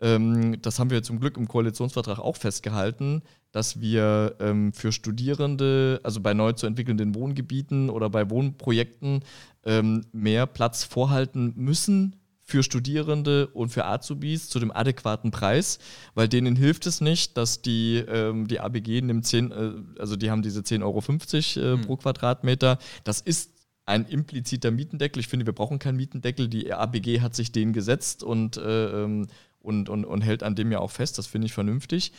[0.00, 3.22] Ähm, das haben wir zum Glück im Koalitionsvertrag auch festgehalten,
[3.52, 9.20] dass wir ähm, für Studierende, also bei neu zu entwickelnden Wohngebieten oder bei Wohnprojekten,
[9.64, 12.16] ähm, mehr Platz vorhalten müssen
[12.48, 15.80] für Studierende und für Azubis zu dem adäquaten Preis,
[16.14, 20.30] weil denen hilft es nicht, dass die, ähm, die ABG nimmt 10, äh, also die
[20.30, 22.78] haben diese 10,50 Euro äh, pro Quadratmeter.
[23.02, 23.50] Das ist
[23.84, 25.18] ein impliziter Mietendeckel.
[25.18, 26.46] Ich finde, wir brauchen keinen Mietendeckel.
[26.46, 29.26] Die ABG hat sich den gesetzt und, äh, ähm,
[29.58, 31.18] und, und, und hält an dem ja auch fest.
[31.18, 32.12] Das finde ich vernünftig.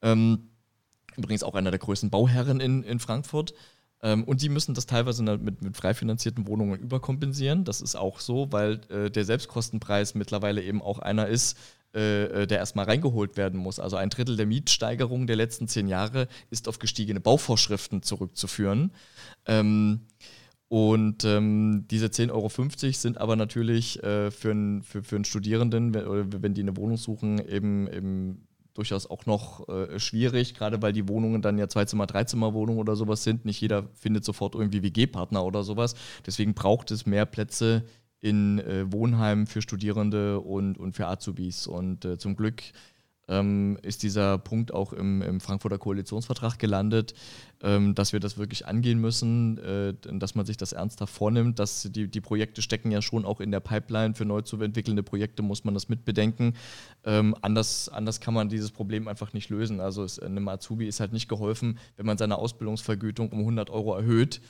[0.00, 0.50] Ähm,
[1.16, 3.52] übrigens auch einer der größten Bauherren in, in Frankfurt.
[4.02, 7.64] Ähm, und die müssen das teilweise mit, mit frei finanzierten Wohnungen überkompensieren.
[7.64, 11.56] Das ist auch so, weil äh, der Selbstkostenpreis mittlerweile eben auch einer ist,
[11.94, 13.78] äh, äh, der erstmal reingeholt werden muss.
[13.78, 18.92] Also ein Drittel der Mietsteigerung der letzten zehn Jahre ist auf gestiegene Bauvorschriften zurückzuführen.
[19.46, 20.00] Ähm,
[20.68, 25.92] und ähm, diese 10,50 Euro sind aber natürlich äh, für, einen, für, für einen Studierenden,
[25.92, 30.92] wenn, wenn die eine Wohnung suchen, eben, eben durchaus auch noch äh, schwierig, gerade weil
[30.92, 33.44] die Wohnungen dann ja Zweizimmer, Dreizimmerwohnungen oder sowas sind.
[33.44, 35.94] Nicht jeder findet sofort irgendwie WG-Partner oder sowas.
[36.26, 37.84] Deswegen braucht es mehr Plätze
[38.20, 41.66] in äh, Wohnheimen für Studierende und, und für Azubis.
[41.66, 42.62] Und äh, zum Glück
[43.28, 47.14] ähm, ist dieser Punkt auch im, im Frankfurter Koalitionsvertrag gelandet,
[47.62, 51.88] ähm, dass wir das wirklich angehen müssen, äh, dass man sich das ernsthaft vornimmt, dass
[51.90, 55.42] die, die Projekte stecken ja schon auch in der Pipeline für neu zu entwickelnde Projekte,
[55.42, 56.54] muss man das mitbedenken.
[57.04, 59.80] Ähm, anders, anders kann man dieses Problem einfach nicht lösen.
[59.80, 63.94] Also es, einem Azubi ist halt nicht geholfen, wenn man seine Ausbildungsvergütung um 100 Euro
[63.94, 64.40] erhöht,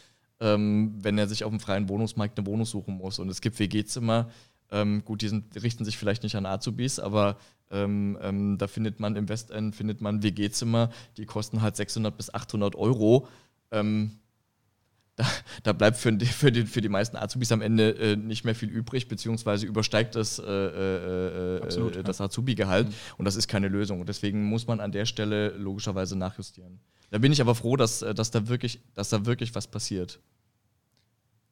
[0.41, 3.19] ähm, wenn er sich auf dem freien Wohnungsmarkt eine Wohnung suchen muss.
[3.19, 4.31] Und es gibt WG-Zimmer,
[4.73, 7.37] ähm, gut, die, sind, die richten sich vielleicht nicht an Azubis, aber
[7.73, 12.33] ähm, ähm, da findet man im Westend findet man WG-Zimmer, die kosten halt 600 bis
[12.33, 13.27] 800 Euro.
[13.71, 14.19] Ähm,
[15.17, 15.27] da,
[15.63, 18.55] da, bleibt für die, für, die, für die meisten Azubis am Ende äh, nicht mehr
[18.55, 22.89] viel übrig, beziehungsweise übersteigt das, äh, äh, äh Absolut, äh, das Azubi-Gehalt.
[22.89, 22.95] Mhm.
[23.19, 24.01] Und das ist keine Lösung.
[24.01, 26.81] Und deswegen muss man an der Stelle logischerweise nachjustieren.
[27.11, 30.19] Da bin ich aber froh, dass, äh, dass, da, wirklich, dass da wirklich was passiert.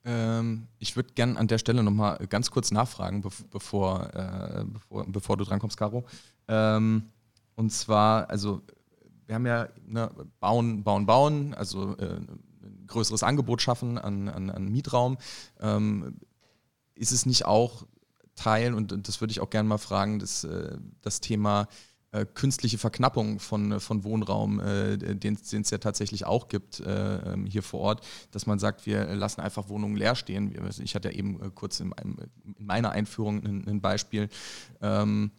[0.05, 5.37] Ähm, ich würde gerne an der Stelle nochmal ganz kurz nachfragen, bevor, äh, bevor, bevor,
[5.37, 6.05] du drankommst, Caro.
[6.49, 7.11] Ähm,
[7.55, 8.63] und zwar, also
[9.27, 10.11] wir haben ja ne,
[10.41, 15.19] bauen, bauen, bauen, also äh, ein größeres Angebot schaffen an, an, an Mietraum.
[15.61, 16.17] Ähm,
[16.95, 17.87] ist es nicht auch
[18.35, 21.69] Teil, und das würde ich auch gerne mal fragen, das, äh, das Thema
[22.13, 27.47] äh, künstliche Verknappung von, von Wohnraum, äh, den es ja tatsächlich auch gibt äh, ähm,
[27.47, 30.53] hier vor Ort, dass man sagt, wir lassen einfach Wohnungen leer stehen.
[30.83, 32.17] Ich hatte ja eben äh, kurz in, in,
[32.59, 34.29] meiner Einführung ein, ein Beispiel.
[34.83, 35.31] Ähm,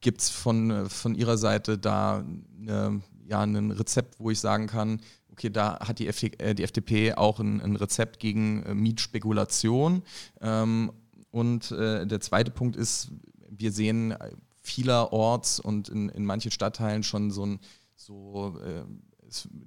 [0.00, 2.24] Gibt es von, von Ihrer Seite da
[2.60, 5.00] eine, ja, ein Rezept, wo ich sagen kann,
[5.32, 10.02] okay, da hat die, FD, äh, die FDP auch ein, ein Rezept gegen äh, Mietspekulation.
[10.40, 10.92] Ähm,
[11.32, 13.10] und der zweite Punkt ist,
[13.50, 14.14] wir sehen
[14.64, 17.60] vielerorts und in, in manchen Stadtteilen schon so ein
[17.94, 18.84] so äh,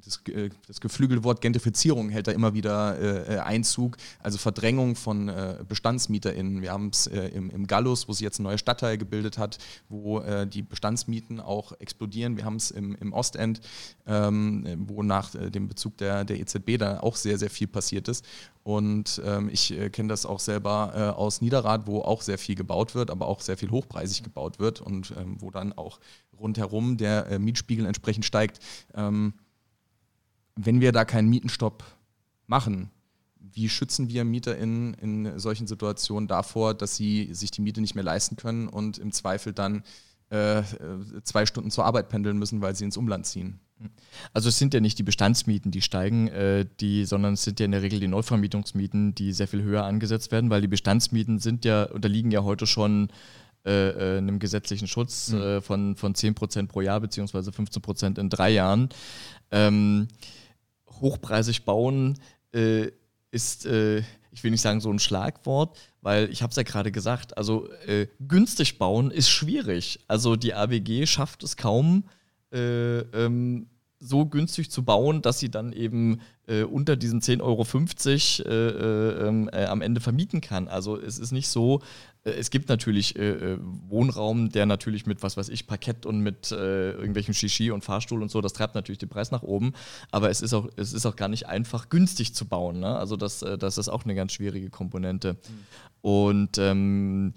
[0.04, 4.96] das, äh, das geflügelte Wort Gentrifizierung hält da immer wieder äh, äh, Einzug, also Verdrängung
[4.96, 6.62] von äh, BestandsmieterInnen.
[6.62, 9.58] Wir haben es äh, im, im, Gallus, wo sich jetzt ein neuer Stadtteil gebildet hat,
[9.90, 12.38] wo äh, die Bestandsmieten auch explodieren.
[12.38, 13.62] Wir haben es im, im, Ostend,
[14.06, 18.26] ähm, wo nach dem Bezug der, der EZB da auch sehr, sehr viel passiert ist.
[18.64, 23.12] Und ähm, ich kenne das auch selber aus Niederrad, wo auch sehr viel gebaut wird,
[23.12, 26.00] aber auch sehr viel hochpreisig gebaut wird und ähm, wo dann auch
[26.38, 28.60] rundherum der Mietspiegel entsprechend steigt.
[28.94, 29.34] Ähm,
[30.58, 31.84] wenn wir da keinen Mietenstopp
[32.48, 32.90] machen,
[33.40, 38.04] wie schützen wir MieterInnen in solchen Situationen davor, dass sie sich die Miete nicht mehr
[38.04, 39.84] leisten können und im Zweifel dann
[40.30, 40.64] äh,
[41.24, 43.60] zwei Stunden zur Arbeit pendeln müssen, weil sie ins Umland ziehen?
[44.34, 47.66] Also es sind ja nicht die Bestandsmieten, die steigen, äh, die, sondern es sind ja
[47.66, 51.64] in der Regel die Neuvermietungsmieten, die sehr viel höher angesetzt werden, weil die Bestandsmieten sind
[51.64, 53.10] ja, unterliegen ja heute schon
[53.66, 55.42] äh, äh einem gesetzlichen Schutz mhm.
[55.42, 58.90] äh, von, von 10% pro Jahr beziehungsweise 15% in drei Jahren.
[59.52, 60.08] Ähm,
[61.02, 62.18] hochpreisig bauen
[62.54, 62.92] äh,
[63.32, 66.92] ist, äh, ich will nicht sagen so ein Schlagwort, weil ich habe es ja gerade
[66.92, 70.00] gesagt, also äh, günstig bauen ist schwierig.
[70.08, 72.06] Also die ABG schafft es kaum,
[72.52, 73.68] äh, ähm,
[74.00, 79.28] so günstig zu bauen, dass sie dann eben äh, unter diesen 10,50 Euro äh, äh,
[79.28, 80.68] ähm, äh, am Ende vermieten kann.
[80.68, 81.82] Also es ist nicht so,
[82.24, 86.52] äh, es gibt natürlich äh, Wohnraum, der natürlich mit, was weiß ich, Parkett und mit
[86.52, 89.74] irgendwelchem Shishi und Fahrstuhl und so, das treibt natürlich den Preis nach oben,
[90.12, 92.80] aber es ist auch, es ist auch gar nicht einfach günstig zu bauen.
[92.80, 92.96] Ne?
[92.98, 95.34] Also das, das ist auch eine ganz schwierige Komponente.
[95.34, 95.38] Mhm.
[96.02, 97.34] Und ähm,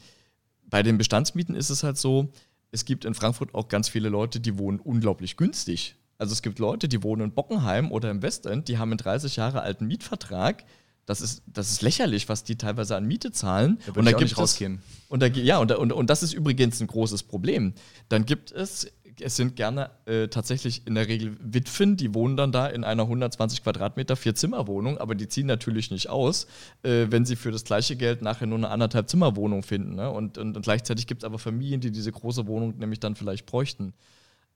[0.67, 2.29] bei den Bestandsmieten ist es halt so,
[2.71, 5.97] es gibt in Frankfurt auch ganz viele Leute, die wohnen unglaublich günstig.
[6.21, 9.37] Also es gibt Leute, die wohnen in Bockenheim oder im Westend, die haben einen 30
[9.37, 10.65] Jahre alten Mietvertrag.
[11.07, 13.79] Das ist, das ist lächerlich, was die teilweise an Miete zahlen.
[13.87, 14.83] Da und da gibt rausgehen.
[15.09, 17.73] Und da, ja, und, und, und das ist übrigens ein großes Problem.
[18.11, 18.93] Dann gibt es
[19.23, 23.03] es sind gerne äh, tatsächlich in der Regel Witwen, die wohnen dann da in einer
[23.03, 26.47] 120 Quadratmeter Vier-Zimmer-Wohnung, aber die ziehen natürlich nicht aus,
[26.83, 29.97] äh, wenn sie für das gleiche Geld nachher nur eine anderthalb Zimmer-Wohnung finden.
[29.97, 30.11] Ne?
[30.11, 33.47] Und, und, und gleichzeitig gibt es aber Familien, die diese große Wohnung nämlich dann vielleicht
[33.47, 33.93] bräuchten.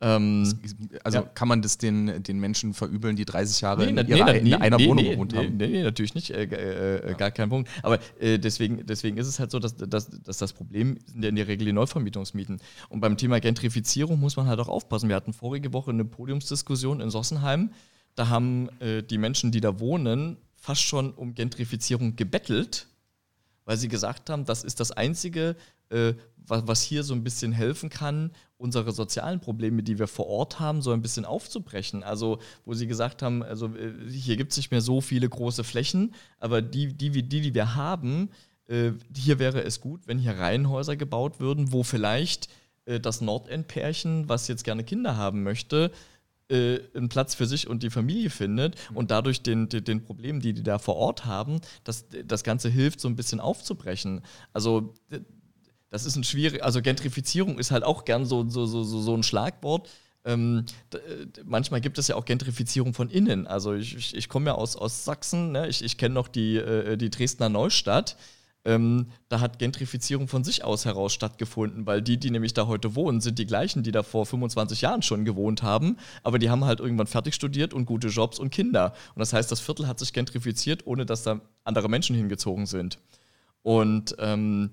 [0.01, 0.53] Ähm,
[1.03, 1.25] also ja.
[1.25, 4.55] kann man das den, den Menschen verübeln, die 30 Jahre nee, in, ihrer, nee, in
[4.55, 5.57] einer nee, Wohnung gewohnt haben?
[5.57, 7.13] Nee, natürlich nicht, äh, äh, ja.
[7.15, 7.71] gar kein Punkt.
[7.83, 11.29] Aber äh, deswegen, deswegen ist es halt so, dass, dass, dass das Problem sind ja
[11.29, 12.61] in der Regel die Neuvermietungsmieten.
[12.89, 15.09] Und beim Thema Gentrifizierung muss man halt auch aufpassen.
[15.09, 17.71] Wir hatten vorige Woche eine Podiumsdiskussion in Sossenheim.
[18.15, 22.89] Da haben äh, die Menschen, die da wohnen, fast schon um Gentrifizierung gebettelt,
[23.65, 25.57] weil sie gesagt haben, das ist das einzige
[25.91, 26.15] äh,
[26.47, 30.83] was, hier so ein bisschen helfen kann, unsere sozialen Probleme, die wir vor Ort haben,
[30.83, 32.03] so ein bisschen aufzubrechen.
[32.03, 35.65] Also, wo sie gesagt haben, also äh, hier gibt es nicht mehr so viele große
[35.65, 38.31] Flächen, aber die, die, die, die wir haben,
[38.67, 42.49] äh, hier wäre es gut, wenn hier Reihenhäuser gebaut würden, wo vielleicht
[42.87, 45.91] äh, das Nordendpärchen, was jetzt gerne Kinder haben möchte,
[46.51, 50.41] äh, einen Platz für sich und die Familie findet und dadurch den, den, den Problemen,
[50.41, 54.23] die die da vor Ort haben, dass das Ganze hilft, so ein bisschen aufzubrechen.
[54.53, 54.95] Also
[55.95, 59.23] das ist ein schwierig, also Gentrifizierung ist halt auch gern so, so, so, so ein
[59.23, 59.89] Schlagwort.
[60.25, 60.65] Ähm,
[61.45, 63.47] manchmal gibt es ja auch Gentrifizierung von innen.
[63.47, 65.69] Also ich, ich, ich komme ja aus, aus Sachsen, ne?
[65.69, 68.17] ich, ich kenne noch die, äh, die Dresdner Neustadt.
[68.65, 72.97] Ähm, da hat Gentrifizierung von sich aus heraus stattgefunden, weil die, die nämlich da heute
[72.97, 76.65] wohnen, sind die gleichen, die da vor 25 Jahren schon gewohnt haben, aber die haben
[76.65, 78.95] halt irgendwann fertig studiert und gute Jobs und Kinder.
[79.15, 82.99] Und das heißt, das Viertel hat sich gentrifiziert, ohne dass da andere Menschen hingezogen sind.
[83.63, 84.71] Und ähm,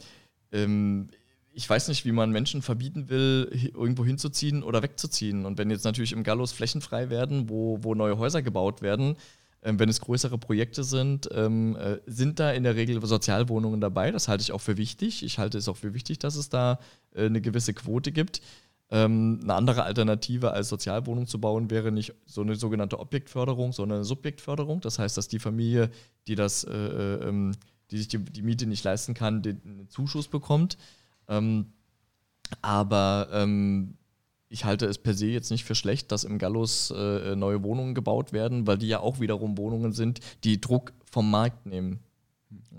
[0.51, 1.09] ähm,
[1.53, 5.45] ich weiß nicht, wie man Menschen verbieten will, irgendwo hinzuziehen oder wegzuziehen.
[5.45, 9.17] Und wenn jetzt natürlich im Gallus Flächen frei werden, wo, wo neue Häuser gebaut werden,
[9.63, 14.11] ähm, wenn es größere Projekte sind, ähm, äh, sind da in der Regel Sozialwohnungen dabei.
[14.11, 15.23] Das halte ich auch für wichtig.
[15.23, 16.79] Ich halte es auch für wichtig, dass es da
[17.13, 18.41] äh, eine gewisse Quote gibt.
[18.89, 23.99] Ähm, eine andere Alternative als Sozialwohnung zu bauen wäre nicht so eine sogenannte Objektförderung, sondern
[23.99, 24.81] eine Subjektförderung.
[24.81, 25.91] Das heißt, dass die Familie,
[26.27, 27.51] die das äh, äh ähm,
[27.91, 30.77] die sich die, die Miete nicht leisten kann, den, einen Zuschuss bekommt.
[31.27, 31.73] Ähm,
[32.61, 33.97] aber ähm,
[34.49, 37.95] ich halte es per se jetzt nicht für schlecht, dass im Gallus äh, neue Wohnungen
[37.95, 41.99] gebaut werden, weil die ja auch wiederum Wohnungen sind, die Druck vom Markt nehmen.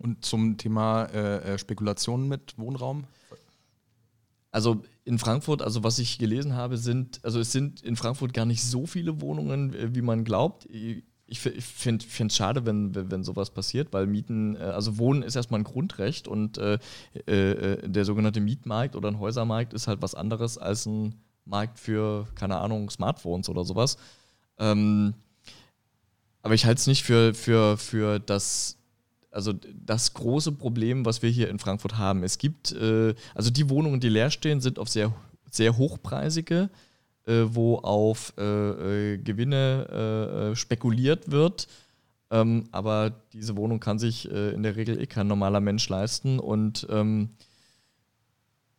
[0.03, 3.05] Und zum Thema äh, äh Spekulationen mit Wohnraum?
[4.51, 8.45] Also in Frankfurt, also was ich gelesen habe, sind, also es sind in Frankfurt gar
[8.45, 10.67] nicht so viele Wohnungen, äh, wie man glaubt
[11.33, 15.61] ich, finde es schade, wenn, wenn sowas passiert, weil Mieten, äh, also Wohnen ist erstmal
[15.61, 16.79] ein Grundrecht und äh,
[17.27, 21.15] äh, der sogenannte Mietmarkt oder ein Häusermarkt ist halt was anderes als ein
[21.47, 23.97] Markt für, keine Ahnung, Smartphones oder sowas.
[24.59, 25.15] Ähm,
[26.43, 28.77] aber ich halte es nicht für, für, für das,
[29.31, 32.25] also das große Problem, was wir hier in Frankfurt haben.
[32.25, 35.15] Es gibt, äh, also die Wohnungen, die leer stehen, sind auf sehr,
[35.51, 36.69] sehr hochpreisige
[37.27, 41.69] äh, wo auf äh, äh Gewinne äh, äh, spekuliert wird.
[42.31, 46.39] Ähm, aber diese Wohnung kann sich in der Regel eh kein normaler Mensch leisten.
[46.39, 47.31] Und ähm,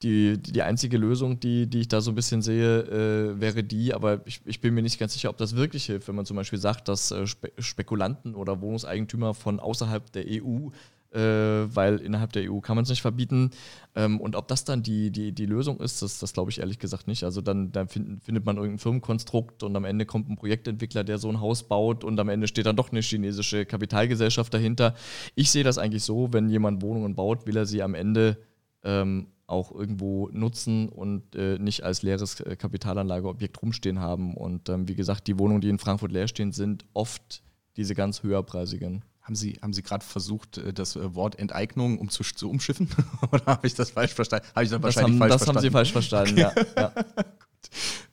[0.04, 3.94] die, die einzige Lösung, die, die ich da so ein bisschen sehe, äh, wäre die,
[3.94, 6.36] aber ich, ich bin mir nicht ganz sicher, ob das wirklich hilft, wenn man zum
[6.36, 10.72] Beispiel sagt, dass äh, Spe Spekulanten oder Wohnungseigentümer von außerhalb der EU äh,
[11.20, 13.52] weil innerhalb der EU kann man es nicht verbieten.
[13.96, 16.80] Ähm, und ob das dann die, die, die Lösung ist, das, das glaube ich ehrlich
[16.80, 17.24] gesagt nicht.
[17.24, 21.20] Also dann, dann find, findet man irgendein Firmenkonstrukt und am Ende kommt ein Projektentwickler, der
[21.20, 24.96] so ein Haus baut und am Ende steht dann doch eine chinesische Kapitalgesellschaft dahinter.
[25.36, 28.38] Ich sehe das eigentlich so, wenn jemand Wohnungen baut, will er sie am Ende
[28.84, 34.36] ähm, auch irgendwo nutzen und äh, nicht als leeres äh, Kapitalanlageobjekt rumstehen haben.
[34.36, 37.44] Und ähm, wie gesagt, die Wohnungen, die in Frankfurt leer stehen, sind oft
[37.78, 39.04] diese ganz höherpreisigen.
[39.24, 42.90] Haben Sie, haben Sie gerade versucht, äh, das äh, Wort Enteignung um zu, zu umschiffen?
[43.32, 44.46] Oder habe ich das falsch verstanden?
[44.54, 45.56] Habe ich das, das wahrscheinlich haben, falsch das verstanden?
[45.56, 46.66] Das haben Sie falsch verstanden, okay.
[46.76, 46.94] ja.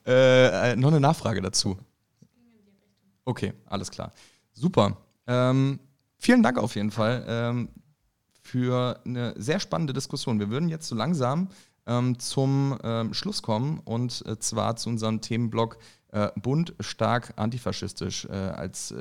[0.06, 0.72] ja.
[0.72, 1.76] äh, noch eine Nachfrage dazu.
[3.24, 4.12] Okay, alles klar.
[4.52, 4.96] Super.
[5.26, 5.80] Ähm,
[6.16, 7.68] vielen Dank auf jeden Fall ähm,
[8.40, 10.38] für eine sehr spannende Diskussion.
[10.38, 11.48] Wir würden jetzt so langsam
[11.86, 15.78] ähm, zum ähm, Schluss kommen und äh, zwar zu unserem Themenblock
[16.12, 18.94] äh, Bunt, stark, antifaschistisch äh, als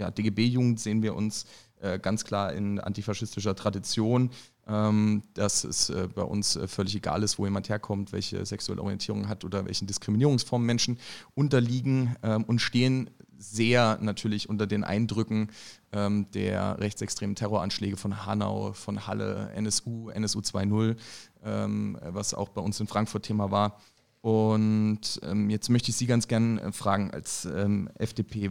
[0.00, 1.46] ja, DGB-Jugend sehen wir uns
[1.80, 4.30] äh, ganz klar in antifaschistischer Tradition,
[4.66, 8.82] ähm, dass es äh, bei uns äh, völlig egal ist, wo jemand herkommt, welche sexuelle
[8.82, 10.98] Orientierung hat oder welchen Diskriminierungsformen Menschen
[11.34, 15.48] unterliegen ähm, und stehen sehr natürlich unter den Eindrücken
[15.92, 20.96] ähm, der rechtsextremen Terroranschläge von Hanau, von Halle, NSU, NSU 2.0,
[21.42, 23.80] ähm, was auch bei uns in Frankfurt Thema war.
[24.20, 28.50] Und ähm, jetzt möchte ich Sie ganz gern äh, fragen als ähm, FDP,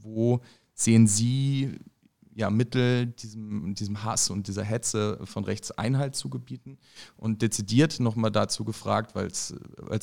[0.00, 0.40] wo
[0.78, 1.78] sehen Sie
[2.34, 6.78] ja, Mittel, diesem, diesem Hass und dieser Hetze von rechts Einhalt zu gebieten.
[7.16, 9.52] Und dezidiert nochmal dazu gefragt, weil es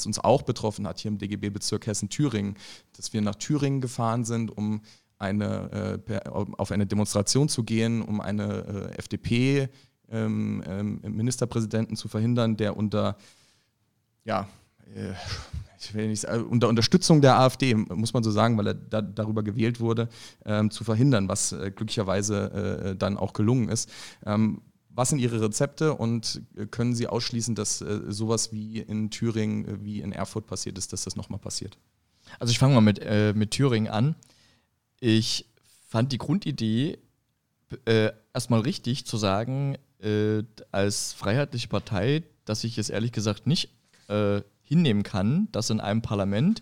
[0.06, 2.58] uns auch betroffen hat hier im DGB-Bezirk Hessen-Thüringen,
[2.98, 4.82] dass wir nach Thüringen gefahren sind, um
[5.18, 9.70] eine, äh, auf eine Demonstration zu gehen, um eine äh, FDP
[10.10, 13.16] ähm, ähm, Ministerpräsidenten zu verhindern, der unter
[14.26, 14.50] ja,
[14.94, 15.14] äh,
[15.80, 19.02] ich will nicht sagen, unter Unterstützung der AfD, muss man so sagen, weil er da,
[19.02, 20.10] darüber gewählt wurde,
[20.46, 23.90] ähm, zu verhindern, was äh, glücklicherweise äh, dann auch gelungen ist.
[24.26, 24.62] Ähm,
[24.96, 29.66] was sind Ihre Rezepte und äh, können Sie ausschließen, dass äh, sowas wie in Thüringen,
[29.66, 31.78] äh, wie in Erfurt passiert ist, dass das nochmal passiert?
[32.40, 34.16] Also ich fange mal mit, äh, mit Thüringen an.
[35.00, 35.46] Ich
[35.88, 36.98] fand die Grundidee
[38.34, 39.78] erstmal richtig zu sagen,
[40.72, 43.70] als freiheitliche Partei, dass ich es ehrlich gesagt nicht
[44.66, 46.62] hinnehmen kann, dass in einem Parlament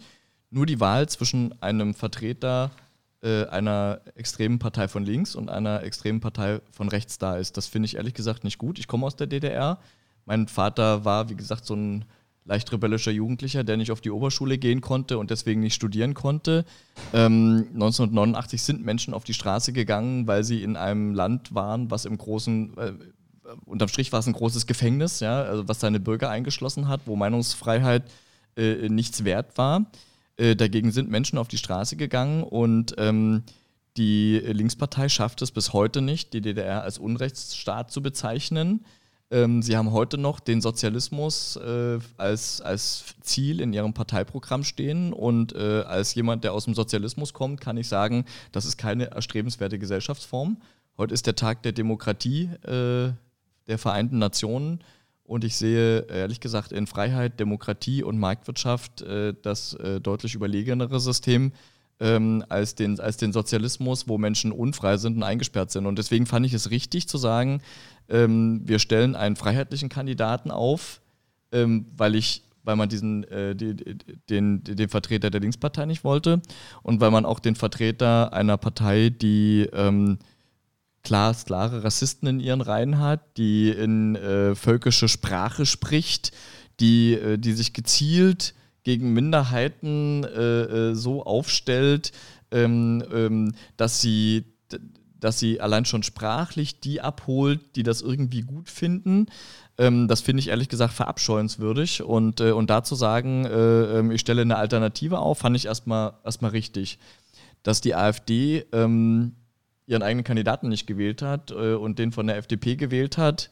[0.51, 2.71] nur die Wahl zwischen einem Vertreter
[3.23, 7.57] äh, einer extremen Partei von links und einer extremen Partei von rechts da ist.
[7.57, 8.77] Das finde ich ehrlich gesagt nicht gut.
[8.77, 9.79] Ich komme aus der DDR.
[10.25, 12.05] Mein Vater war, wie gesagt, so ein
[12.45, 16.65] leicht rebellischer Jugendlicher, der nicht auf die Oberschule gehen konnte und deswegen nicht studieren konnte.
[17.13, 22.05] Ähm, 1989 sind Menschen auf die Straße gegangen, weil sie in einem Land waren, was
[22.05, 22.93] im großen, äh,
[23.65, 27.15] unterm Strich war es ein großes Gefängnis, ja, also was seine Bürger eingeschlossen hat, wo
[27.15, 28.03] Meinungsfreiheit
[28.55, 29.85] äh, nichts wert war.
[30.37, 33.43] Äh, dagegen sind Menschen auf die Straße gegangen und ähm,
[33.97, 38.83] die Linkspartei schafft es bis heute nicht, die DDR als Unrechtsstaat zu bezeichnen.
[39.29, 45.13] Ähm, sie haben heute noch den Sozialismus äh, als, als Ziel in ihrem Parteiprogramm stehen
[45.13, 49.11] und äh, als jemand, der aus dem Sozialismus kommt, kann ich sagen, das ist keine
[49.11, 50.57] erstrebenswerte Gesellschaftsform.
[50.97, 53.11] Heute ist der Tag der Demokratie äh,
[53.67, 54.83] der Vereinten Nationen.
[55.23, 60.99] Und ich sehe ehrlich gesagt in Freiheit, Demokratie und Marktwirtschaft äh, das äh, deutlich überlegenere
[60.99, 61.53] System
[61.99, 65.85] ähm, als, den, als den Sozialismus, wo Menschen unfrei sind und eingesperrt sind.
[65.85, 67.61] Und deswegen fand ich es richtig zu sagen,
[68.09, 71.01] ähm, wir stellen einen freiheitlichen Kandidaten auf,
[71.51, 73.75] ähm, weil ich weil man diesen, äh, die,
[74.29, 76.41] den, den Vertreter der Linkspartei nicht wollte
[76.81, 79.67] und weil man auch den Vertreter einer Partei, die
[81.03, 86.31] klar, klare Rassisten in ihren Reihen hat, die in äh, völkische Sprache spricht,
[86.79, 88.53] die, äh, die sich gezielt
[88.83, 92.11] gegen Minderheiten äh, äh so aufstellt,
[92.51, 94.45] ähm, ähm, dass sie
[95.23, 99.27] dass sie allein schon sprachlich die abholt, die das irgendwie gut finden.
[99.77, 102.03] Ähm, das finde ich ehrlich gesagt verabscheuenswürdig.
[102.03, 106.15] Und, äh, und dazu sagen, äh, ähm, ich stelle eine Alternative auf, fand ich erstmal
[106.25, 106.99] erstmal richtig.
[107.63, 109.35] Dass die AfD ähm,
[109.93, 113.49] ihren eigenen Kandidaten nicht gewählt hat äh, und den von der FDP gewählt hat.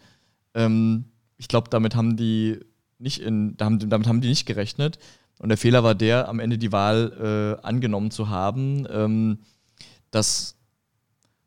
[0.54, 1.06] Ähm,
[1.38, 2.60] ich glaube, damit haben die
[3.00, 5.00] nicht in, damit haben die nicht gerechnet.
[5.40, 8.86] Und der Fehler war der, am Ende die Wahl äh, angenommen zu haben.
[8.92, 9.40] Ähm,
[10.12, 10.56] das,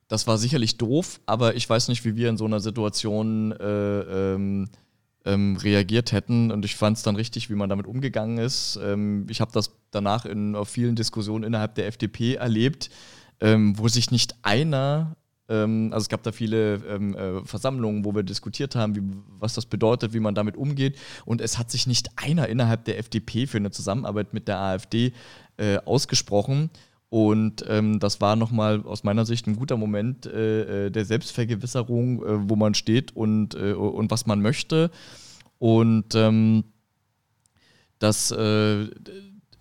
[0.09, 4.01] das war sicherlich doof, aber ich weiß nicht, wie wir in so einer Situation äh,
[4.35, 4.69] ähm,
[5.25, 6.51] ähm, reagiert hätten.
[6.51, 8.81] Und ich fand es dann richtig, wie man damit umgegangen ist.
[8.83, 12.91] Ähm, ich habe das danach in auf vielen Diskussionen innerhalb der FDP erlebt
[13.41, 15.17] ähm, wo sich nicht einer,
[15.49, 19.03] ähm, also es gab da viele ähm, äh, Versammlungen, wo wir diskutiert haben, wie,
[19.39, 20.97] was das bedeutet, wie man damit umgeht.
[21.25, 25.13] Und es hat sich nicht einer innerhalb der FDP für eine Zusammenarbeit mit der AfD
[25.57, 26.71] äh, ausgesprochen.
[27.11, 32.25] Und ähm, das war nochmal aus meiner Sicht ein guter Moment äh, äh der Selbstvergewisserung,
[32.25, 34.91] äh, wo man steht und, äh, und was man möchte.
[35.59, 36.65] Und ähm,
[38.01, 38.89] das, äh,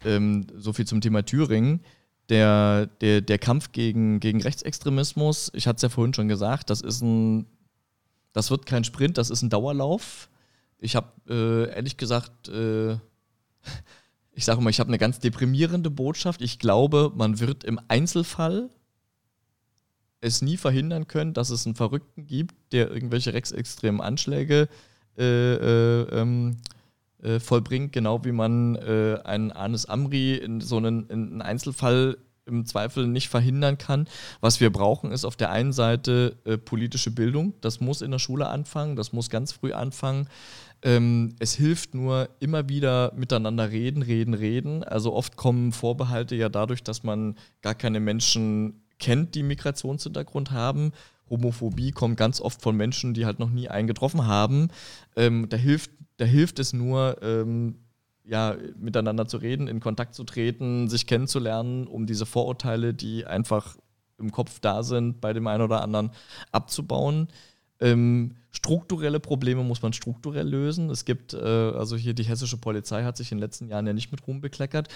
[0.04, 1.82] ähm, so viel zum Thema Thüringen
[2.30, 6.82] der, der, der Kampf gegen, gegen Rechtsextremismus, ich hatte es ja vorhin schon gesagt, das
[6.82, 7.46] ist ein,
[8.32, 10.30] das wird kein Sprint, das ist ein Dauerlauf.
[10.80, 12.94] Ich habe äh, ehrlich gesagt, äh,
[14.32, 16.42] ich sage mal, ich habe eine ganz deprimierende Botschaft.
[16.42, 18.70] Ich glaube, man wird im Einzelfall
[20.22, 24.70] es nie verhindern können, dass es einen Verrückten gibt, der irgendwelche rechtsextremen Anschläge
[25.18, 26.58] äh, äh ähm,
[27.24, 32.18] äh, vollbringt, genau wie man äh, einen Anis Amri in so einen, in einen Einzelfall
[32.46, 34.08] im Zweifel nicht verhindern kann.
[34.42, 37.54] Was wir brauchen, ist auf der einen Seite äh, politische Bildung.
[37.62, 40.28] Das muss in der Schule anfangen, das muss ganz früh anfangen.
[40.82, 44.84] Ähm, es hilft nur immer wieder miteinander reden, reden, reden.
[44.84, 50.92] Also oft kommen Vorbehalte ja dadurch, dass man gar keine Menschen kennt, die Migrationshintergrund haben.
[51.30, 54.68] Homophobie kommt ganz oft von Menschen, die halt noch nie einen getroffen haben.
[55.16, 57.76] Ähm, da hilft da hilft es nur, ähm,
[58.24, 63.76] ja, miteinander zu reden, in Kontakt zu treten, sich kennenzulernen, um diese Vorurteile, die einfach
[64.18, 66.12] im Kopf da sind, bei dem einen oder anderen
[66.52, 67.28] abzubauen.
[67.82, 70.90] Ähm, strukturelle Probleme muss man strukturell lösen.
[70.90, 73.94] Es gibt, äh, also hier die hessische Polizei hat sich in den letzten Jahren ja
[73.94, 74.88] nicht mit Ruhm bekleckert.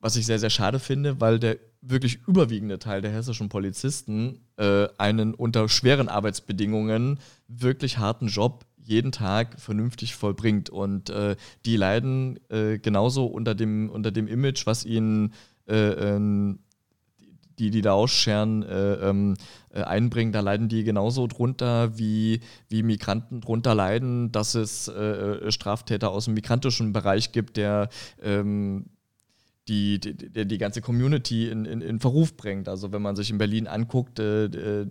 [0.00, 4.88] was ich sehr, sehr schade finde, weil der wirklich überwiegende Teil der hessischen Polizisten äh,
[4.98, 7.18] einen unter schweren Arbeitsbedingungen
[7.48, 10.70] wirklich harten Job jeden Tag vernünftig vollbringt.
[10.70, 11.36] Und äh,
[11.66, 15.34] die leiden äh, genauso unter dem, unter dem Image, was ihnen
[15.66, 16.60] äh, ähm,
[17.58, 19.34] die, die da ausscheren, äh, ähm,
[19.70, 24.90] äh, einbringen, da leiden die genauso drunter, wie, wie Migranten drunter leiden, dass es
[25.48, 27.88] Straftäter aus dem migrantischen Bereich gibt, der
[28.22, 28.86] ähm,
[29.66, 32.68] die, die, die, ganze Community in, in, in, Verruf bringt.
[32.68, 34.86] Also wenn man sich in Berlin anguckt, äh,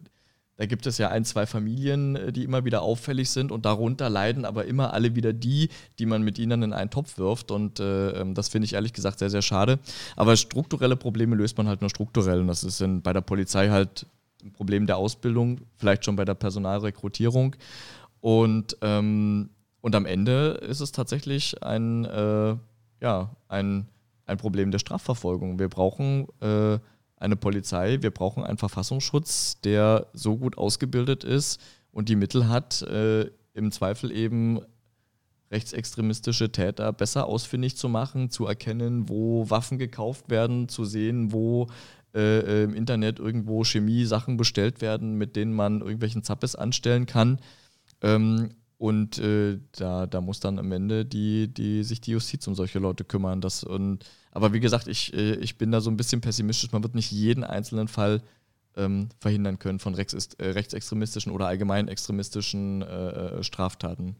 [0.58, 4.10] da gibt es ja ein, zwei Familien, äh, die immer wieder auffällig sind und darunter
[4.10, 5.70] leiden aber immer alle wieder die,
[6.00, 7.52] die man mit ihnen in einen Topf wirft.
[7.52, 9.80] Und äh, ähm, das finde ich ehrlich gesagt sehr, sehr schade.
[10.16, 12.42] Aber strukturelle Probleme löst man halt nur strukturell.
[12.42, 14.08] Und das ist in, bei der Polizei halt
[14.44, 17.56] ein Problem der Ausbildung, vielleicht schon bei der Personalrekrutierung.
[18.20, 19.50] Und, ähm,
[19.82, 22.56] und am Ende ist es tatsächlich ein, äh,
[23.00, 23.88] ja, ein
[24.28, 25.58] ein Problem der Strafverfolgung.
[25.58, 26.80] Wir brauchen äh,
[27.18, 31.60] eine Polizei, wir brauchen einen Verfassungsschutz, der so gut ausgebildet ist
[31.92, 34.62] und die Mittel hat, äh, im Zweifel eben
[35.52, 41.68] rechtsextremistische Täter besser ausfindig zu machen, zu erkennen, wo Waffen gekauft werden, zu sehen, wo
[42.14, 47.40] äh, im Internet irgendwo Chemie-Sachen bestellt werden, mit denen man irgendwelchen Zappes anstellen kann.
[48.02, 52.54] Ähm, und äh, da, da muss dann am Ende die, die, sich die Justiz um
[52.54, 53.42] solche Leute kümmern.
[53.42, 56.72] Das, und, aber wie gesagt, ich, äh, ich bin da so ein bisschen pessimistisch.
[56.72, 58.22] Man wird nicht jeden einzelnen Fall
[58.76, 64.16] ähm, verhindern können von rechts, äh, rechtsextremistischen oder allgemein extremistischen äh, äh, Straftaten.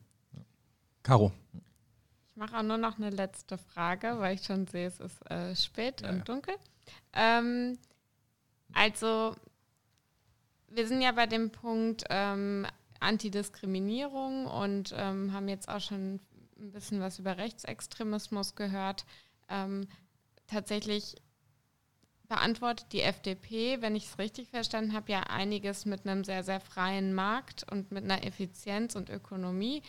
[1.04, 1.32] Caro.
[2.32, 5.56] Ich mache auch nur noch eine letzte Frage, weil ich schon sehe, es ist äh,
[5.56, 6.24] spät ja, und ja.
[6.24, 6.56] dunkel.
[7.14, 7.78] Ähm,
[8.74, 9.36] also,
[10.70, 12.66] wir sind ja bei dem Punkt, ähm,
[13.00, 16.20] Antidiskriminierung und ähm, haben jetzt auch schon
[16.60, 19.06] ein bisschen was über Rechtsextremismus gehört.
[19.50, 19.88] Ähm,
[20.48, 21.16] tatsächlich
[22.28, 26.60] beantwortet die FDP, wenn ich es richtig verstanden habe, ja einiges mit einem sehr, sehr
[26.60, 29.82] freien Markt und mit einer Effizienz und Ökonomie.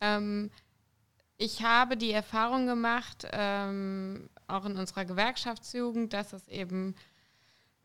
[0.00, 0.50] Ähm,
[1.36, 6.94] ich habe die Erfahrung gemacht, ähm, auch in unserer Gewerkschaftsjugend, dass es eben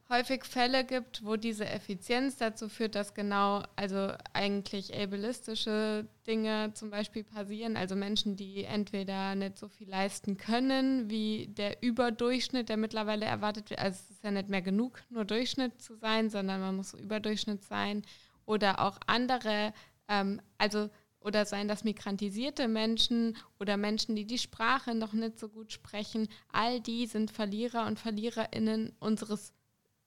[0.10, 6.90] häufig Fälle gibt, wo diese Effizienz dazu führt, dass genau, also eigentlich ableistische Dinge zum
[6.90, 12.77] Beispiel passieren, also Menschen, die entweder nicht so viel leisten können, wie der Überdurchschnitt, der
[12.77, 13.80] mittlerweile erwartet wird.
[13.80, 17.64] Also es ist ja nicht mehr genug, nur Durchschnitt zu sein, sondern man muss Überdurchschnitt
[17.64, 18.02] sein.
[18.45, 19.73] Oder auch andere,
[20.07, 20.90] ähm, also
[21.22, 26.30] oder sein, dass migrantisierte Menschen oder Menschen, die die Sprache noch nicht so gut sprechen,
[26.52, 29.53] all die sind Verlierer und Verliererinnen unseres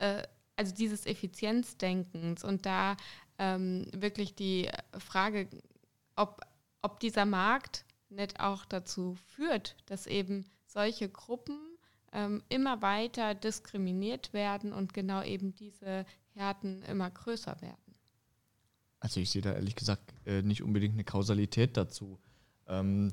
[0.03, 0.23] äh,
[0.57, 2.97] also dieses Effizienzdenkens und da
[3.39, 4.69] ähm, wirklich die
[4.99, 5.49] Frage,
[6.16, 6.41] ob,
[6.83, 11.59] ob dieser Markt nicht auch dazu führt, dass eben solche Gruppen
[12.12, 16.05] ähm, immer weiter diskriminiert werden und genau eben diese
[16.35, 17.95] Härten immer größer werden.
[19.01, 22.19] Also ich sehe da ehrlich gesagt äh, nicht unbedingt eine Kausalität dazu.
[22.69, 23.12] Ähm,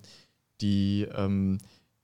[0.61, 1.59] die ähm,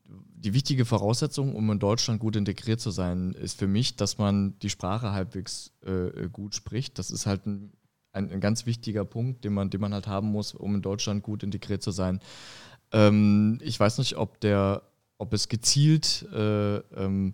[0.07, 4.57] die wichtige Voraussetzung, um in Deutschland gut integriert zu sein, ist für mich, dass man
[4.59, 6.99] die Sprache halbwegs äh, gut spricht.
[6.99, 7.71] Das ist halt ein,
[8.11, 11.23] ein, ein, ganz wichtiger Punkt, den man, den man halt haben muss, um in Deutschland
[11.23, 12.19] gut integriert zu sein.
[12.91, 14.83] Ähm, ich weiß nicht, ob, der,
[15.17, 17.33] ob es gezielt äh, ähm,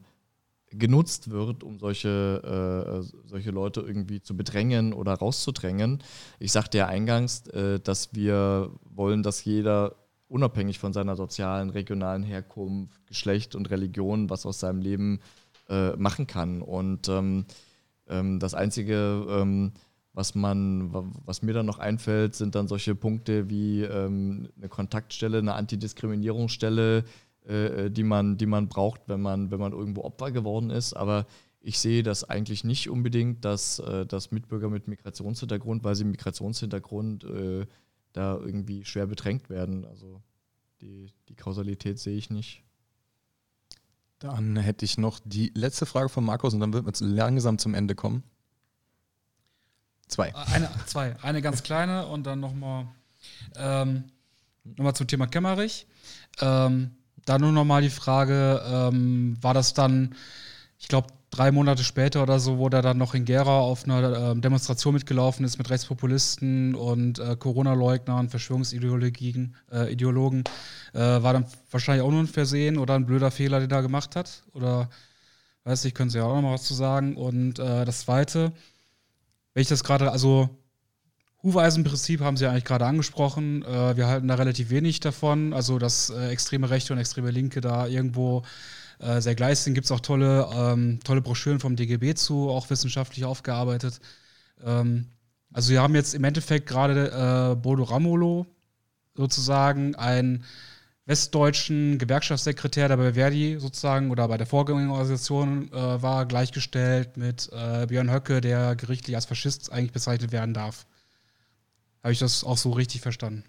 [0.72, 6.02] genutzt wird, um solche, äh, solche Leute irgendwie zu bedrängen oder rauszudrängen.
[6.40, 9.96] Ich sagte ja eingangs, äh, dass wir wollen, dass jeder
[10.32, 15.20] unabhängig von seiner sozialen, regionalen Herkunft, Geschlecht und Religion was aus seinem Leben
[15.70, 16.62] äh, machen kann.
[16.62, 17.46] Und ähm,
[18.08, 19.74] ähm, das Einzige, ähm,
[20.14, 20.94] was man,
[21.26, 27.06] was mir dann noch einfällt, sind dann solche Punkte wie ähm, eine Kontaktstelle, eine Antidiskriminierungsstelle,
[27.46, 30.94] äh, die, man, die man braucht, wenn man, wenn man irgendwo Opfer geworden ist.
[30.94, 31.26] Aber
[31.62, 37.24] ich sehe das eigentlich nicht unbedingt, dass, äh, dass Mitbürger mit Migrationshintergrund, weil sie Migrationshintergrund
[37.24, 37.66] äh,
[38.14, 39.86] da irgendwie schwer bedrängt werden.
[39.86, 40.22] Also
[40.82, 42.64] die, die Kausalität sehe ich nicht.
[44.20, 47.74] Dann hätte ich noch die letzte Frage von Markus und dann wird wir langsam zum
[47.74, 48.24] Ende kommen.
[50.08, 50.30] Zwei.
[50.30, 51.16] Äh, eine, zwei.
[51.24, 52.88] Eine ganz kleine und dann nochmal
[53.56, 54.04] ähm,
[54.64, 55.88] noch zum Thema Kämmerich.
[56.40, 56.92] Ähm,
[57.26, 60.16] da nur nochmal die Frage, ähm, war das dann,
[60.78, 64.32] ich glaube, drei Monate später oder so, wo der dann noch in Gera auf einer
[64.32, 70.44] äh, Demonstration mitgelaufen ist mit Rechtspopulisten und äh, Corona-Leugnern, Verschwörungsideologien, äh, Ideologen,
[70.94, 74.18] äh, war dann wahrscheinlich auch nur ein Versehen oder ein blöder Fehler, den er gemacht
[74.18, 74.44] hat.
[74.54, 74.90] Oder
[75.64, 77.16] weiß ich, können Sie ja auch noch mal was zu sagen.
[77.16, 78.52] Und äh, das Zweite,
[79.54, 80.50] wenn ich das gerade, also
[81.44, 83.64] Hufeisenprinzip haben Sie ja eigentlich gerade angesprochen.
[83.64, 87.88] Äh, wir halten da relativ wenig davon, also dass extreme Rechte und extreme Linke da
[87.88, 88.44] irgendwo
[89.02, 89.74] äh, sehr gleich sind.
[89.74, 94.00] Gibt es auch tolle, ähm, tolle Broschüren vom DGB zu, auch wissenschaftlich aufgearbeitet.
[94.64, 95.08] Ähm,
[95.52, 98.46] also wir haben jetzt im Endeffekt gerade äh, Bodo Ramolo
[99.16, 100.46] sozusagen einen
[101.06, 107.88] westdeutschen Gewerkschaftssekretär, der bei Verdi sozusagen oder bei der Vorgängerorganisation äh, war, gleichgestellt mit äh,
[107.88, 110.86] Björn Höcke, der gerichtlich als Faschist eigentlich bezeichnet werden darf.
[112.04, 113.44] Habe ich das auch so richtig verstanden?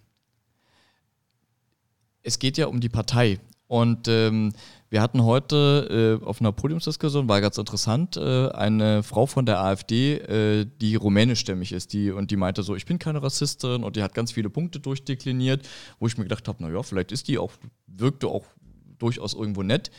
[2.23, 3.39] Es geht ja um die Partei.
[3.69, 4.53] Und ähm,
[4.93, 9.59] wir hatten heute äh, auf einer Podiumsdiskussion, war ganz interessant, äh, eine Frau von der
[9.59, 13.97] AfD, äh, die rumänischstämmig ist, die und die meinte so, ich bin keine Rassistin und
[13.97, 15.67] die hat ganz viele Punkte durchdekliniert,
[15.99, 17.53] wo ich mir gedacht habe, naja, vielleicht ist die auch,
[17.87, 18.45] wirkte auch
[18.99, 19.91] durchaus irgendwo nett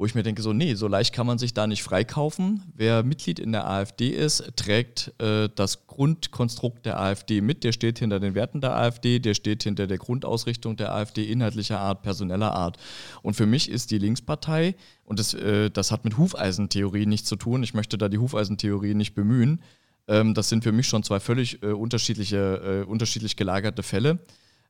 [0.00, 2.62] wo ich mir denke, so, nee, so leicht kann man sich da nicht freikaufen.
[2.74, 7.64] Wer Mitglied in der AfD ist, trägt äh, das Grundkonstrukt der AfD mit.
[7.64, 11.80] Der steht hinter den Werten der AfD, der steht hinter der Grundausrichtung der AfD inhaltlicher
[11.80, 12.78] Art, personeller Art.
[13.20, 14.74] Und für mich ist die Linkspartei,
[15.04, 18.94] und das, äh, das hat mit Hufeisentheorie nichts zu tun, ich möchte da die Hufeisentheorie
[18.94, 19.60] nicht bemühen,
[20.08, 24.18] ähm, das sind für mich schon zwei völlig äh, unterschiedliche, äh, unterschiedlich gelagerte Fälle.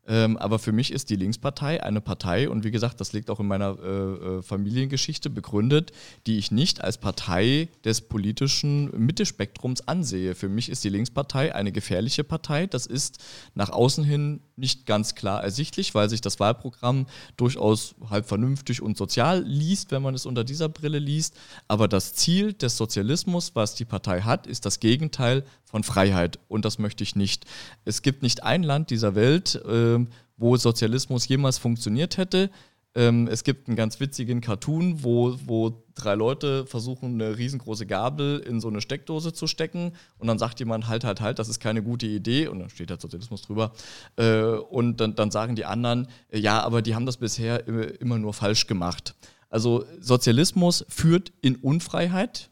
[0.07, 3.39] Ähm, aber für mich ist die Linkspartei eine Partei, und wie gesagt, das liegt auch
[3.39, 5.93] in meiner äh, äh, Familiengeschichte begründet,
[6.27, 10.35] die ich nicht als Partei des politischen Mittespektrums ansehe.
[10.35, 12.67] Für mich ist die Linkspartei eine gefährliche Partei.
[12.67, 13.23] Das ist
[13.55, 17.07] nach außen hin nicht ganz klar ersichtlich, weil sich das Wahlprogramm
[17.37, 21.35] durchaus halb vernünftig und sozial liest, wenn man es unter dieser Brille liest.
[21.67, 26.39] Aber das Ziel des Sozialismus, was die Partei hat, ist das Gegenteil von Freiheit.
[26.49, 27.47] Und das möchte ich nicht.
[27.85, 29.99] Es gibt nicht ein Land dieser Welt, äh,
[30.37, 32.51] wo Sozialismus jemals funktioniert hätte.
[32.95, 38.41] Ähm, es gibt einen ganz witzigen Cartoon, wo, wo drei Leute versuchen, eine riesengroße Gabel
[38.41, 41.61] in so eine Steckdose zu stecken und dann sagt jemand, halt, halt, halt, das ist
[41.61, 42.49] keine gute Idee.
[42.49, 43.73] Und dann steht halt Sozialismus drüber.
[44.17, 47.67] Äh, und dann, dann sagen die anderen, äh, ja, aber die haben das bisher
[48.01, 49.15] immer nur falsch gemacht.
[49.51, 52.51] Also Sozialismus führt in Unfreiheit,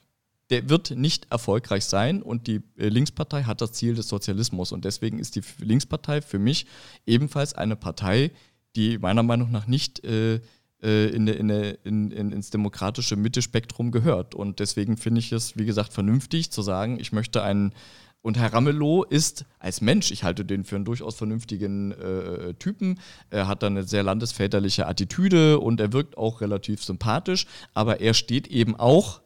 [0.50, 4.72] der wird nicht erfolgreich sein und die äh, Linkspartei hat das Ziel des Sozialismus.
[4.72, 6.66] Und deswegen ist die Linkspartei für mich
[7.06, 8.30] ebenfalls eine Partei,
[8.76, 10.40] die meiner Meinung nach nicht äh,
[10.82, 15.92] äh in, in, in, ins demokratische Mittespektrum gehört und deswegen finde ich es, wie gesagt,
[15.92, 17.72] vernünftig zu sagen, ich möchte einen
[18.20, 22.98] und Herr Ramelow ist als Mensch, ich halte den für einen durchaus vernünftigen äh, Typen.
[23.30, 28.14] Er hat dann eine sehr landesväterliche Attitüde und er wirkt auch relativ sympathisch, aber er
[28.14, 29.20] steht eben auch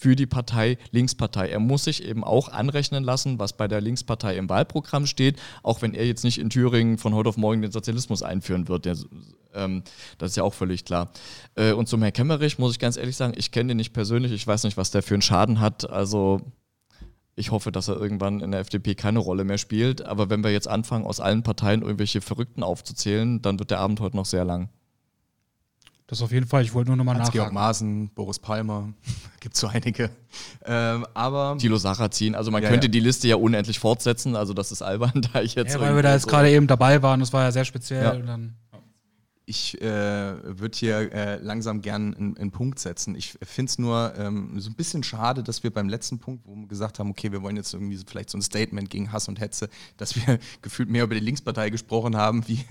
[0.00, 1.50] für die Partei Linkspartei.
[1.50, 5.82] Er muss sich eben auch anrechnen lassen, was bei der Linkspartei im Wahlprogramm steht, auch
[5.82, 8.86] wenn er jetzt nicht in Thüringen von heute auf morgen den Sozialismus einführen wird.
[8.86, 8.96] Der,
[9.52, 9.82] ähm,
[10.16, 11.12] das ist ja auch völlig klar.
[11.54, 14.32] Äh, und zum Herrn Kemmerich muss ich ganz ehrlich sagen, ich kenne den nicht persönlich,
[14.32, 15.90] ich weiß nicht, was der für einen Schaden hat.
[15.90, 16.40] Also
[17.36, 20.02] ich hoffe, dass er irgendwann in der FDP keine Rolle mehr spielt.
[20.02, 24.00] Aber wenn wir jetzt anfangen, aus allen Parteien irgendwelche Verrückten aufzuzählen, dann wird der Abend
[24.00, 24.70] heute noch sehr lang.
[26.10, 26.64] Das auf jeden Fall.
[26.64, 27.34] Ich wollte nur nochmal nachfragen.
[27.34, 28.92] Georg Maaßen, Boris Palmer,
[29.40, 30.10] gibt so einige.
[30.64, 32.34] Ähm, aber Thilo Sarrazin.
[32.34, 32.90] Also man ja, könnte ja.
[32.90, 34.34] die Liste ja unendlich fortsetzen.
[34.34, 35.74] Also das ist albern, da ich jetzt.
[35.74, 37.20] Ja, weil wir da jetzt so gerade eben dabei waren.
[37.20, 38.24] Das war ja sehr speziell.
[38.26, 38.38] Ja.
[39.46, 43.14] ich äh, würde hier äh, langsam gern einen, einen, Punkt setzen.
[43.14, 46.56] Ich finde es nur ähm, so ein bisschen schade, dass wir beim letzten Punkt, wo
[46.56, 49.28] wir gesagt haben, okay, wir wollen jetzt irgendwie so, vielleicht so ein Statement gegen Hass
[49.28, 52.64] und Hetze, dass wir gefühlt mehr über die Linkspartei gesprochen haben, wie,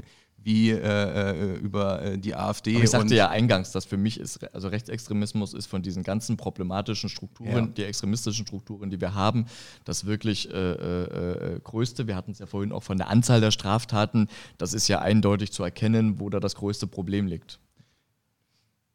[0.44, 2.76] wie äh, äh, über äh, die AfD.
[2.76, 6.38] Aber ich sagte ja eingangs, dass für mich ist, also Rechtsextremismus ist von diesen ganzen
[6.38, 7.68] problematischen Strukturen, ja.
[7.68, 9.45] die extremistischen Strukturen, die wir haben,
[9.86, 12.07] das wirklich äh, äh, äh, größte.
[12.07, 14.28] Wir hatten es ja vorhin auch von der Anzahl der Straftaten.
[14.57, 17.60] Das ist ja eindeutig zu erkennen, wo da das größte Problem liegt.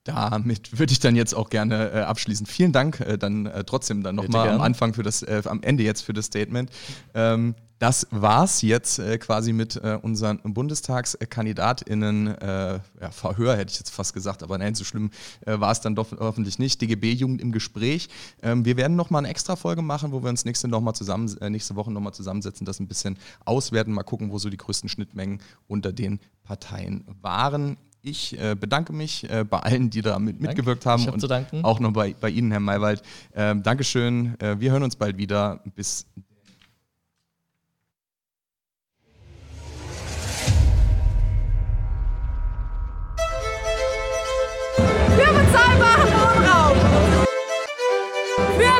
[0.04, 2.46] Damit würde ich dann jetzt auch gerne äh, abschließen.
[2.46, 6.02] Vielen Dank äh, dann äh, trotzdem dann nochmal am Anfang für das, am Ende jetzt
[6.02, 6.70] für das Statement.
[7.14, 13.78] Ähm, das war's jetzt äh, quasi mit äh, unseren BundestagskandidatInnen äh, ja, Verhör, hätte ich
[13.78, 15.10] jetzt fast gesagt, aber nein, so schlimm
[15.44, 16.80] äh, war es dann doch hoffentlich nicht.
[16.80, 18.08] DGB-Jugend im Gespräch.
[18.42, 21.36] Ähm, wir werden nochmal eine extra Folge machen, wo wir uns nächste, noch mal zusammen,
[21.42, 24.88] äh, nächste Woche nochmal zusammensetzen, das ein bisschen auswerten, mal gucken, wo so die größten
[24.88, 27.76] Schnittmengen unter den Parteien waren.
[28.06, 31.02] Ich äh, bedanke mich äh, bei allen, die da mit, mitgewirkt haben.
[31.02, 31.64] Ich und zu danken.
[31.64, 33.00] auch noch bei, bei Ihnen, Herr Maywald.
[33.34, 34.38] Ähm, Dankeschön.
[34.40, 35.60] Äh, wir hören uns bald wieder.
[35.74, 36.06] Bis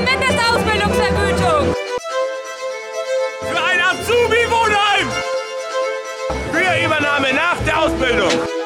[0.04, 1.74] Mindestausbildungsvergütung.
[3.40, 5.08] Für ein Azubi-Wohnheim.
[6.52, 8.63] Für Übernahme nach der Ausbildung.